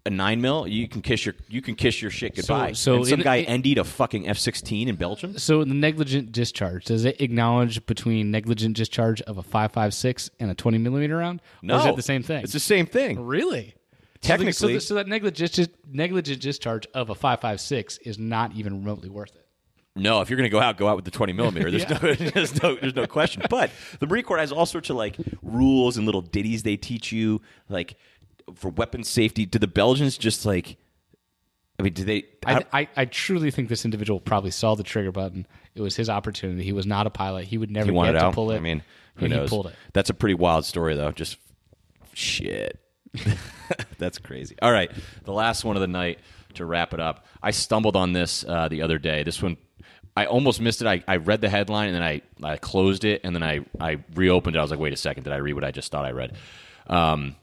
a 0.05 0.09
nine 0.09 0.41
mil, 0.41 0.67
you 0.67 0.87
can 0.87 1.01
kiss 1.01 1.25
your 1.25 1.35
you 1.47 1.61
can 1.61 1.75
kiss 1.75 2.01
your 2.01 2.09
shit 2.09 2.35
goodbye. 2.35 2.71
so 2.73 2.95
And 2.95 3.07
some 3.07 3.19
in- 3.19 3.23
guy 3.23 3.43
ND'd 3.43 3.77
a 3.77 3.83
fucking 3.83 4.27
F 4.27 4.37
sixteen 4.37 4.87
in 4.87 4.95
Belgium. 4.95 5.37
So 5.37 5.63
the 5.63 5.73
negligent 5.73 6.31
discharge 6.31 6.85
does 6.85 7.05
it 7.05 7.21
acknowledge 7.21 7.85
between 7.85 8.31
negligent 8.31 8.75
discharge 8.75 9.21
of 9.23 9.37
a 9.37 9.43
five 9.43 9.71
five 9.71 9.93
six 9.93 10.29
and 10.39 10.49
a 10.49 10.55
twenty 10.55 10.77
millimeter 10.79 11.17
round? 11.17 11.41
No, 11.61 11.77
is 11.77 11.83
that 11.83 11.95
the 11.95 12.01
same 12.01 12.23
thing? 12.23 12.43
It's 12.43 12.53
the 12.53 12.59
same 12.59 12.85
thing. 12.85 13.23
Really? 13.25 13.75
Technically- 14.21 14.51
so, 14.53 14.67
the- 14.67 14.79
so, 14.81 14.93
that 14.95 15.07
negligent 15.07 15.69
negligent 15.91 16.41
discharge 16.41 16.87
of 16.93 17.09
a 17.09 17.15
five 17.15 17.39
five 17.41 17.59
six 17.61 17.97
is 17.99 18.17
not 18.17 18.53
even 18.55 18.79
remotely 18.79 19.09
worth 19.09 19.35
it. 19.35 19.45
No, 19.93 20.21
if 20.21 20.29
you're 20.29 20.37
going 20.37 20.49
to 20.49 20.51
go 20.51 20.61
out, 20.61 20.77
go 20.77 20.87
out 20.87 20.95
with 20.95 21.03
the 21.03 21.11
20 21.11 21.33
millimeter. 21.33 21.69
There's 21.69 21.89
no, 21.89 21.97
there's 22.31 22.63
no, 22.63 22.75
there's 22.77 22.95
no 22.95 23.07
question. 23.07 23.43
But 23.49 23.71
the 23.99 24.07
Marine 24.07 24.23
Corps 24.23 24.37
has 24.37 24.49
all 24.53 24.65
sorts 24.65 24.89
of 24.89 24.95
like 24.95 25.17
rules 25.41 25.97
and 25.97 26.05
little 26.05 26.21
ditties 26.21 26.63
they 26.63 26.77
teach 26.77 27.11
you, 27.11 27.41
like 27.67 27.97
for 28.55 28.69
weapons 28.69 29.09
safety. 29.09 29.45
Do 29.45 29.59
the 29.59 29.67
Belgians 29.67 30.17
just 30.17 30.45
like? 30.45 30.77
I 31.79 31.83
mean, 31.83 31.93
do 31.93 32.03
they? 32.03 32.25
I, 32.45 32.65
I, 32.71 32.89
I 32.95 33.05
truly 33.05 33.49
think 33.49 33.69
this 33.69 33.85
individual 33.85 34.19
probably 34.19 34.51
saw 34.51 34.75
the 34.75 34.83
trigger 34.83 35.11
button. 35.11 35.47
It 35.73 35.81
was 35.81 35.95
his 35.95 36.09
opportunity. 36.09 36.63
He 36.63 36.73
was 36.73 36.85
not 36.85 37.07
a 37.07 37.09
pilot. 37.09 37.45
He 37.45 37.57
would 37.57 37.71
never 37.71 37.91
he 37.91 37.97
get 37.97 38.11
to 38.11 38.25
out. 38.25 38.33
pull 38.33 38.51
it. 38.51 38.57
I 38.57 38.59
mean, 38.59 38.83
who 39.15 39.27
knows? 39.27 39.49
He 39.49 39.55
pulled 39.55 39.67
it. 39.67 39.75
That's 39.93 40.09
a 40.09 40.13
pretty 40.13 40.35
wild 40.35 40.65
story, 40.65 40.95
though. 40.95 41.11
Just 41.11 41.37
shit. 42.13 42.79
That's 43.97 44.17
crazy. 44.19 44.55
All 44.61 44.71
right, 44.71 44.91
the 45.23 45.33
last 45.33 45.63
one 45.63 45.75
of 45.75 45.81
the 45.81 45.87
night 45.87 46.19
to 46.55 46.65
wrap 46.65 46.93
it 46.93 46.99
up. 46.99 47.25
I 47.41 47.51
stumbled 47.51 47.95
on 47.95 48.13
this 48.13 48.45
uh, 48.47 48.67
the 48.67 48.81
other 48.81 48.97
day. 48.97 49.23
This 49.23 49.41
one, 49.41 49.57
I 50.15 50.25
almost 50.25 50.61
missed 50.61 50.81
it. 50.81 50.87
I, 50.87 51.03
I 51.07 51.17
read 51.17 51.41
the 51.41 51.49
headline 51.49 51.87
and 51.87 51.95
then 51.95 52.03
I, 52.03 52.21
I 52.43 52.57
closed 52.57 53.03
it 53.05 53.21
and 53.23 53.35
then 53.35 53.43
I, 53.43 53.61
I 53.79 53.97
reopened 54.13 54.55
it. 54.55 54.59
I 54.59 54.61
was 54.61 54.71
like, 54.71 54.79
wait 54.79 54.93
a 54.93 54.97
second, 54.97 55.23
did 55.23 55.33
I 55.33 55.37
read 55.37 55.53
what 55.53 55.63
I 55.63 55.71
just 55.71 55.91
thought 55.91 56.05
I 56.05 56.11
read? 56.11 56.37
Um, 56.87 57.35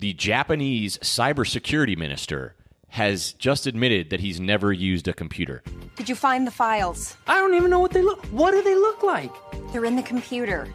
the 0.00 0.14
Japanese 0.14 0.96
cybersecurity 0.98 1.96
minister 1.96 2.54
has 2.88 3.34
just 3.34 3.66
admitted 3.66 4.08
that 4.08 4.20
he's 4.20 4.40
never 4.40 4.72
used 4.72 5.06
a 5.06 5.12
computer. 5.12 5.62
Did 5.94 6.08
you 6.08 6.14
find 6.14 6.46
the 6.46 6.50
files? 6.50 7.16
I 7.26 7.34
don't 7.34 7.52
even 7.52 7.68
know 7.68 7.80
what 7.80 7.90
they 7.92 8.00
look. 8.00 8.24
What 8.26 8.52
do 8.52 8.62
they 8.62 8.74
look 8.74 9.02
like? 9.02 9.30
They're 9.72 9.84
in 9.84 9.96
the 9.96 10.02
computer. 10.02 10.66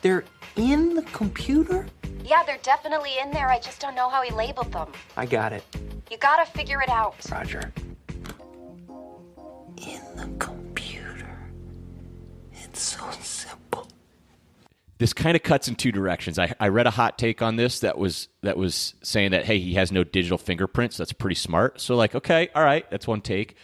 They're 0.00 0.24
in 0.56 0.94
the 0.94 1.02
computer? 1.02 1.86
Yeah, 2.24 2.42
they're 2.42 2.58
definitely 2.62 3.12
in 3.22 3.30
there. 3.32 3.48
I 3.48 3.60
just 3.60 3.80
don't 3.80 3.94
know 3.94 4.08
how 4.08 4.22
he 4.22 4.32
labeled 4.32 4.72
them. 4.72 4.90
I 5.14 5.26
got 5.26 5.52
it. 5.52 5.62
You 6.10 6.16
gotta 6.16 6.50
figure 6.50 6.80
it 6.80 6.88
out. 6.88 7.16
Roger. 7.30 7.70
In 9.76 10.00
the 10.16 10.28
computer. 10.38 11.36
It's 12.54 12.80
so 12.80 13.10
simple. 13.20 13.88
This 15.04 15.12
kind 15.12 15.36
of 15.36 15.42
cuts 15.42 15.68
in 15.68 15.74
two 15.74 15.92
directions. 15.92 16.38
I, 16.38 16.54
I 16.58 16.68
read 16.68 16.86
a 16.86 16.90
hot 16.90 17.18
take 17.18 17.42
on 17.42 17.56
this 17.56 17.80
that 17.80 17.98
was 17.98 18.28
that 18.40 18.56
was 18.56 18.94
saying 19.02 19.32
that 19.32 19.44
hey, 19.44 19.58
he 19.58 19.74
has 19.74 19.92
no 19.92 20.02
digital 20.02 20.38
fingerprints. 20.38 20.96
That's 20.96 21.12
pretty 21.12 21.34
smart. 21.34 21.78
So 21.78 21.94
like, 21.94 22.14
okay, 22.14 22.48
all 22.54 22.64
right, 22.64 22.90
that's 22.90 23.06
one 23.06 23.20
take. 23.20 23.54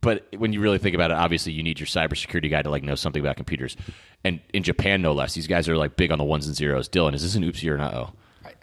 But 0.00 0.28
when 0.38 0.52
you 0.52 0.60
really 0.60 0.78
think 0.78 0.94
about 0.94 1.10
it, 1.10 1.16
obviously 1.16 1.50
you 1.54 1.64
need 1.64 1.80
your 1.80 1.88
cybersecurity 1.88 2.48
guy 2.48 2.62
to 2.62 2.70
like 2.70 2.84
know 2.84 2.94
something 2.94 3.20
about 3.20 3.34
computers. 3.34 3.76
And 4.22 4.38
in 4.54 4.62
Japan, 4.62 5.02
no 5.02 5.12
less, 5.12 5.34
these 5.34 5.48
guys 5.48 5.68
are 5.68 5.76
like 5.76 5.96
big 5.96 6.12
on 6.12 6.18
the 6.18 6.24
ones 6.24 6.46
and 6.46 6.54
zeros. 6.54 6.88
Dylan, 6.88 7.14
is 7.14 7.22
this 7.24 7.34
an 7.34 7.42
oopsie 7.42 7.68
or 7.68 7.76
not? 7.76 7.92
Oh, 7.92 8.12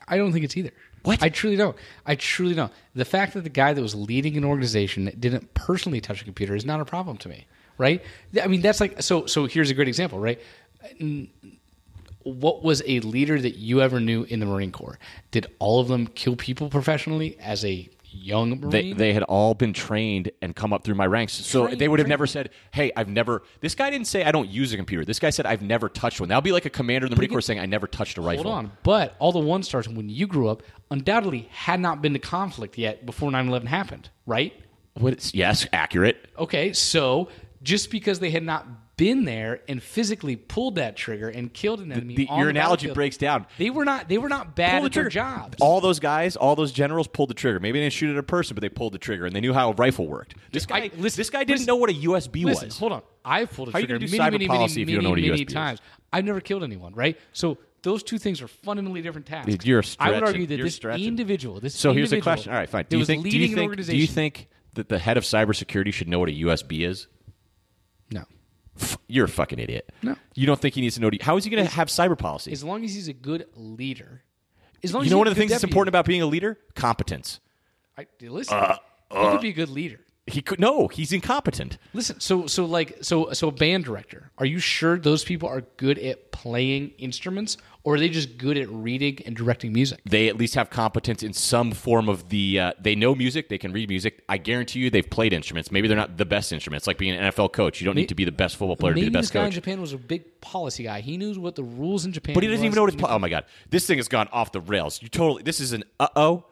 I 0.07 0.15
don't 0.15 0.31
think 0.31 0.45
it's 0.45 0.55
either. 0.55 0.71
What? 1.03 1.21
I 1.21 1.27
truly 1.27 1.57
don't. 1.57 1.75
I 2.05 2.15
truly 2.15 2.55
don't. 2.55 2.71
The 2.95 3.03
fact 3.03 3.33
that 3.33 3.41
the 3.41 3.49
guy 3.49 3.73
that 3.73 3.81
was 3.81 3.95
leading 3.95 4.37
an 4.37 4.45
organization 4.45 5.03
that 5.03 5.19
didn't 5.19 5.53
personally 5.55 5.99
touch 5.99 6.21
a 6.21 6.23
computer 6.23 6.55
is 6.55 6.63
not 6.63 6.79
a 6.79 6.85
problem 6.85 7.17
to 7.17 7.27
me, 7.27 7.47
right? 7.77 8.01
I 8.41 8.47
mean, 8.47 8.61
that's 8.61 8.79
like 8.79 9.01
so. 9.03 9.25
So 9.25 9.45
here's 9.45 9.69
a 9.69 9.73
great 9.73 9.89
example, 9.89 10.19
right? 10.19 10.39
What 12.33 12.63
was 12.63 12.83
a 12.85 12.99
leader 13.01 13.39
that 13.39 13.57
you 13.57 13.81
ever 13.81 13.99
knew 13.99 14.23
in 14.23 14.39
the 14.39 14.45
Marine 14.45 14.71
Corps? 14.71 14.99
Did 15.31 15.47
all 15.59 15.79
of 15.79 15.87
them 15.87 16.07
kill 16.07 16.35
people 16.35 16.69
professionally 16.69 17.37
as 17.39 17.63
a 17.63 17.89
young 18.09 18.59
Marine? 18.59 18.69
they 18.69 18.93
they 18.93 19.13
had 19.13 19.23
all 19.23 19.53
been 19.53 19.73
trained 19.73 20.31
and 20.41 20.55
come 20.55 20.73
up 20.73 20.83
through 20.83 20.95
my 20.95 21.05
ranks. 21.05 21.33
So 21.33 21.65
Trained, 21.65 21.79
they 21.79 21.87
would 21.87 21.99
have 21.99 22.05
trained. 22.05 22.09
never 22.09 22.27
said, 22.27 22.49
"Hey, 22.71 22.91
I've 22.95 23.09
never." 23.09 23.43
This 23.61 23.75
guy 23.75 23.89
didn't 23.89 24.07
say, 24.07 24.23
"I 24.23 24.31
don't 24.31 24.49
use 24.49 24.73
a 24.73 24.77
computer." 24.77 25.05
This 25.05 25.19
guy 25.19 25.29
said, 25.29 25.45
"I've 25.45 25.61
never 25.61 25.87
touched 25.89 26.19
one." 26.19 26.29
That'll 26.29 26.41
be 26.41 26.51
like 26.51 26.65
a 26.65 26.69
commander 26.69 27.05
in 27.05 27.11
the 27.11 27.17
Marine 27.17 27.29
Corps 27.29 27.41
saying, 27.41 27.59
"I 27.59 27.65
never 27.65 27.87
touched 27.87 28.17
a 28.17 28.21
rifle." 28.21 28.45
Hold 28.45 28.55
on. 28.55 28.71
But 28.83 29.15
all 29.19 29.31
the 29.31 29.39
one 29.39 29.63
stars 29.63 29.87
when 29.87 30.09
you 30.09 30.27
grew 30.27 30.47
up 30.49 30.63
undoubtedly 30.91 31.47
had 31.51 31.79
not 31.79 32.01
been 32.01 32.13
to 32.13 32.19
conflict 32.19 32.77
yet 32.77 33.05
before 33.05 33.29
9 33.31 33.47
11 33.47 33.67
happened, 33.67 34.09
right? 34.25 34.53
What, 34.95 35.33
yes, 35.33 35.67
accurate. 35.73 36.17
Okay, 36.39 36.73
so 36.73 37.29
just 37.61 37.91
because 37.91 38.19
they 38.19 38.31
had 38.31 38.43
not 38.43 38.65
been 38.97 39.25
there 39.25 39.61
and 39.67 39.81
physically 39.81 40.35
pulled 40.35 40.75
that 40.75 40.95
trigger 40.95 41.29
and 41.29 41.53
killed 41.53 41.79
an 41.79 41.91
enemy, 41.91 42.15
The- 42.15 42.27
on 42.27 42.39
your 42.39 42.47
the 42.47 42.59
analogy 42.59 42.91
breaks 42.91 43.15
down. 43.15 43.45
They 43.57 43.69
were 43.69 43.85
not. 43.85 44.09
They 44.09 44.17
were 44.17 44.27
not 44.29 44.55
bad 44.55 44.81
the 44.81 44.87
at 44.87 44.93
their 44.93 45.09
jobs. 45.09 45.57
All 45.61 45.79
those 45.79 45.99
guys, 45.99 46.35
all 46.35 46.55
those 46.55 46.71
generals 46.71 47.07
pulled 47.07 47.29
the 47.29 47.33
trigger. 47.35 47.59
Maybe 47.59 47.79
they 47.79 47.85
didn't 47.85 47.93
shoot 47.93 48.09
at 48.11 48.17
a 48.17 48.23
person, 48.23 48.55
but 48.55 48.61
they 48.61 48.69
pulled 48.69 48.93
the 48.93 48.97
trigger 48.97 49.25
and 49.25 49.35
they 49.35 49.39
knew 49.41 49.53
how 49.53 49.71
a 49.71 49.73
rifle 49.75 50.07
worked. 50.07 50.35
This 50.51 50.65
guy, 50.65 50.89
this 50.89 51.29
guy 51.29 51.43
didn't 51.43 51.65
know 51.67 51.75
what 51.75 51.89
a 51.89 51.93
USB 51.93 52.43
Listen, 52.43 52.67
was. 52.67 52.77
hold 52.79 52.91
on. 52.91 53.01
I've 53.23 53.51
pulled 53.51 53.69
a 53.69 53.71
How 53.71 53.79
trigger 53.79 53.99
many, 53.99 54.07
cyber 54.11 54.31
many, 54.33 54.47
policy 54.47 54.81
many, 54.81 54.83
if 54.83 54.89
you 54.89 54.95
don't 54.95 55.03
know 55.03 55.09
what 55.11 55.19
a 55.19 55.21
many, 55.21 55.31
many 55.31 55.45
USB 55.45 55.73
is? 55.73 55.79
I've 56.11 56.25
never 56.25 56.41
killed 56.41 56.63
anyone, 56.63 56.93
right? 56.95 57.17
So 57.33 57.57
those 57.83 58.01
two 58.01 58.17
things 58.17 58.41
are 58.41 58.47
fundamentally 58.47 59.01
different 59.01 59.27
tasks. 59.27 59.65
You're 59.65 59.83
stretching. 59.83 60.15
I 60.15 60.17
would 60.19 60.27
argue 60.27 60.47
that 60.47 60.55
You're 60.57 60.65
this 60.65 60.75
stretching. 60.75 61.05
individual, 61.05 61.59
this 61.59 61.75
so 61.75 61.93
here's 61.93 62.09
the 62.09 62.15
individual 62.15 62.33
question. 62.35 62.51
All 62.53 62.57
right, 62.57 62.69
fine. 62.69 62.85
Do 62.89 62.97
you 62.97 63.05
think? 63.05 63.23
Do 63.23 63.37
you 63.37 63.53
think? 63.53 63.75
Do 63.85 63.95
you 63.95 64.07
think 64.07 64.47
that 64.73 64.89
the 64.89 64.97
head 64.97 65.17
of 65.17 65.23
cybersecurity 65.23 65.93
should 65.93 66.07
know 66.07 66.19
what 66.19 66.29
a 66.29 66.33
USB 66.33 66.87
is? 66.87 67.07
You're 69.07 69.25
a 69.25 69.29
fucking 69.29 69.59
idiot. 69.59 69.91
No. 70.01 70.15
You 70.35 70.45
don't 70.45 70.59
think 70.59 70.75
he 70.75 70.81
needs 70.81 70.95
to 70.95 71.01
know? 71.01 71.09
How 71.21 71.37
is 71.37 71.43
he 71.43 71.49
going 71.49 71.65
to 71.65 71.71
have 71.71 71.87
cyber 71.87 72.17
policy? 72.17 72.51
As 72.51 72.63
long 72.63 72.83
as 72.83 72.93
he's 72.93 73.07
a 73.07 73.13
good 73.13 73.47
leader, 73.55 74.23
as 74.83 74.93
long 74.93 75.03
You 75.03 75.07
as 75.07 75.11
know 75.11 75.17
one 75.17 75.27
of 75.27 75.35
the 75.35 75.39
things 75.39 75.51
that's 75.51 75.63
important 75.63 75.89
about 75.89 76.05
being 76.05 76.21
a 76.21 76.25
leader? 76.25 76.57
Competence. 76.75 77.39
I, 77.97 78.05
listen, 78.21 78.55
Uh, 78.57 78.77
he 79.11 79.17
uh. 79.17 79.31
could 79.31 79.41
be 79.41 79.49
a 79.49 79.53
good 79.53 79.69
leader. 79.69 79.99
He 80.27 80.41
could 80.41 80.59
no. 80.59 80.89
He's 80.89 81.13
incompetent. 81.13 81.77
Listen, 81.93 82.19
so 82.19 82.47
so 82.47 82.65
like 82.65 82.97
so 83.01 83.31
so 83.31 83.47
a 83.47 83.51
band 83.51 83.85
director. 83.85 84.29
Are 84.37 84.45
you 84.45 84.59
sure 84.59 84.97
those 84.99 85.23
people 85.23 85.47
are 85.47 85.61
good 85.77 85.97
at 85.97 86.33
playing 86.33 86.91
instruments, 86.97 87.55
or 87.85 87.95
are 87.95 87.99
they 87.99 88.09
just 88.09 88.37
good 88.37 88.57
at 88.57 88.69
reading 88.69 89.19
and 89.25 89.37
directing 89.37 89.71
music? 89.71 90.01
They 90.03 90.27
at 90.27 90.35
least 90.35 90.55
have 90.55 90.69
competence 90.69 91.23
in 91.23 91.31
some 91.31 91.71
form 91.71 92.09
of 92.09 92.27
the. 92.27 92.59
Uh, 92.59 92.73
they 92.77 92.93
know 92.93 93.15
music. 93.15 93.47
They 93.47 93.57
can 93.57 93.71
read 93.71 93.87
music. 93.87 94.21
I 94.27 94.37
guarantee 94.37 94.79
you, 94.79 94.89
they've 94.89 95.09
played 95.09 95.31
instruments. 95.31 95.71
Maybe 95.71 95.87
they're 95.87 95.95
not 95.95 96.17
the 96.17 96.25
best 96.25 96.51
instruments. 96.51 96.87
Like 96.87 96.97
being 96.97 97.15
an 97.15 97.31
NFL 97.31 97.53
coach, 97.53 97.79
you 97.79 97.85
don't 97.85 97.95
May- 97.95 98.01
need 98.01 98.09
to 98.09 98.15
be 98.15 98.25
the 98.25 98.31
best 98.33 98.57
football 98.57 98.75
player 98.75 98.95
to 98.95 98.99
be 98.99 99.05
the 99.05 99.11
best 99.11 99.29
this 99.29 99.31
guy 99.31 99.41
in 99.41 99.45
coach. 99.47 99.55
Japan 99.55 99.79
was 99.79 99.93
a 99.93 99.97
big 99.97 100.41
policy 100.41 100.83
guy. 100.83 100.99
He 100.99 101.15
knew 101.15 101.39
what 101.39 101.55
the 101.55 101.63
rules 101.63 102.03
in 102.05 102.11
Japan. 102.11 102.33
But 102.33 102.43
he 102.43 102.49
doesn't 102.49 102.65
even 102.65 102.75
know 102.75 102.81
what 102.81 102.93
it's. 102.93 103.01
Po- 103.01 103.09
oh 103.09 103.19
my 103.19 103.29
god, 103.29 103.45
this 103.69 103.87
thing 103.87 103.97
has 103.97 104.09
gone 104.09 104.27
off 104.33 104.51
the 104.51 104.59
rails. 104.59 105.01
You 105.01 105.07
totally. 105.07 105.43
This 105.43 105.61
is 105.61 105.71
an 105.71 105.85
uh 106.01 106.09
oh. 106.17 106.45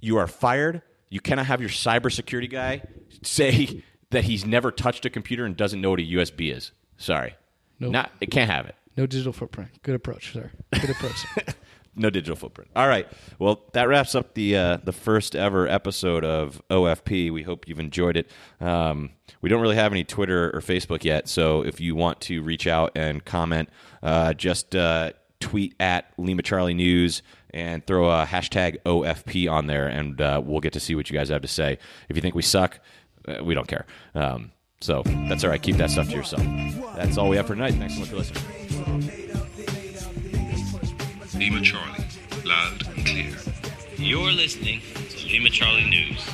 You 0.00 0.18
are 0.18 0.26
fired. 0.26 0.82
You 1.14 1.20
cannot 1.20 1.46
have 1.46 1.60
your 1.60 1.70
cybersecurity 1.70 2.50
guy 2.50 2.82
say 3.22 3.84
that 4.10 4.24
he's 4.24 4.44
never 4.44 4.72
touched 4.72 5.06
a 5.06 5.10
computer 5.10 5.44
and 5.44 5.56
doesn't 5.56 5.80
know 5.80 5.90
what 5.90 6.00
a 6.00 6.02
USB 6.02 6.52
is. 6.52 6.72
Sorry, 6.96 7.36
Nope. 7.78 7.92
not. 7.92 8.10
It 8.20 8.32
can't 8.32 8.50
have 8.50 8.66
it. 8.66 8.74
No 8.96 9.06
digital 9.06 9.32
footprint. 9.32 9.70
Good 9.84 9.94
approach, 9.94 10.32
sir. 10.32 10.50
Good 10.72 10.90
approach. 10.90 11.14
sir. 11.14 11.54
no 11.94 12.10
digital 12.10 12.34
footprint. 12.34 12.68
All 12.74 12.88
right. 12.88 13.06
Well, 13.38 13.62
that 13.74 13.86
wraps 13.86 14.16
up 14.16 14.34
the 14.34 14.56
uh, 14.56 14.76
the 14.78 14.90
first 14.90 15.36
ever 15.36 15.68
episode 15.68 16.24
of 16.24 16.60
OFP. 16.68 17.30
We 17.32 17.44
hope 17.44 17.68
you've 17.68 17.78
enjoyed 17.78 18.16
it. 18.16 18.28
Um, 18.60 19.10
we 19.40 19.48
don't 19.48 19.60
really 19.62 19.76
have 19.76 19.92
any 19.92 20.02
Twitter 20.02 20.50
or 20.52 20.60
Facebook 20.62 21.04
yet, 21.04 21.28
so 21.28 21.62
if 21.64 21.80
you 21.80 21.94
want 21.94 22.20
to 22.22 22.42
reach 22.42 22.66
out 22.66 22.90
and 22.96 23.24
comment, 23.24 23.68
uh, 24.02 24.34
just 24.34 24.74
uh, 24.74 25.12
tweet 25.38 25.76
at 25.78 26.06
Lima 26.18 26.42
Charlie 26.42 26.74
News 26.74 27.22
and 27.54 27.86
throw 27.86 28.10
a 28.10 28.26
hashtag 28.26 28.82
OFP 28.84 29.50
on 29.50 29.68
there, 29.68 29.86
and 29.86 30.20
uh, 30.20 30.42
we'll 30.44 30.60
get 30.60 30.72
to 30.72 30.80
see 30.80 30.96
what 30.96 31.08
you 31.08 31.16
guys 31.16 31.28
have 31.28 31.40
to 31.42 31.48
say. 31.48 31.78
If 32.08 32.16
you 32.16 32.20
think 32.20 32.34
we 32.34 32.42
suck, 32.42 32.80
uh, 33.28 33.42
we 33.44 33.54
don't 33.54 33.68
care. 33.68 33.86
Um, 34.14 34.50
so 34.80 35.02
that's 35.28 35.44
all 35.44 35.50
right. 35.50 35.62
Keep 35.62 35.76
that 35.76 35.90
stuff 35.90 36.08
to 36.10 36.16
yourself. 36.16 36.42
That's 36.96 37.16
all 37.16 37.28
we 37.28 37.36
have 37.36 37.46
for 37.46 37.54
tonight. 37.54 37.74
Thanks 37.74 37.94
so 37.94 38.00
much 38.00 38.08
for 38.10 38.16
listening. 38.16 38.42
Lima 41.38 41.60
Charlie, 41.62 42.04
loud 42.44 42.86
and 42.88 43.06
clear. 43.06 43.36
You're 43.98 44.32
listening 44.32 44.80
to 45.10 45.26
Lima 45.28 45.50
Charlie 45.50 45.88
News. 45.88 46.28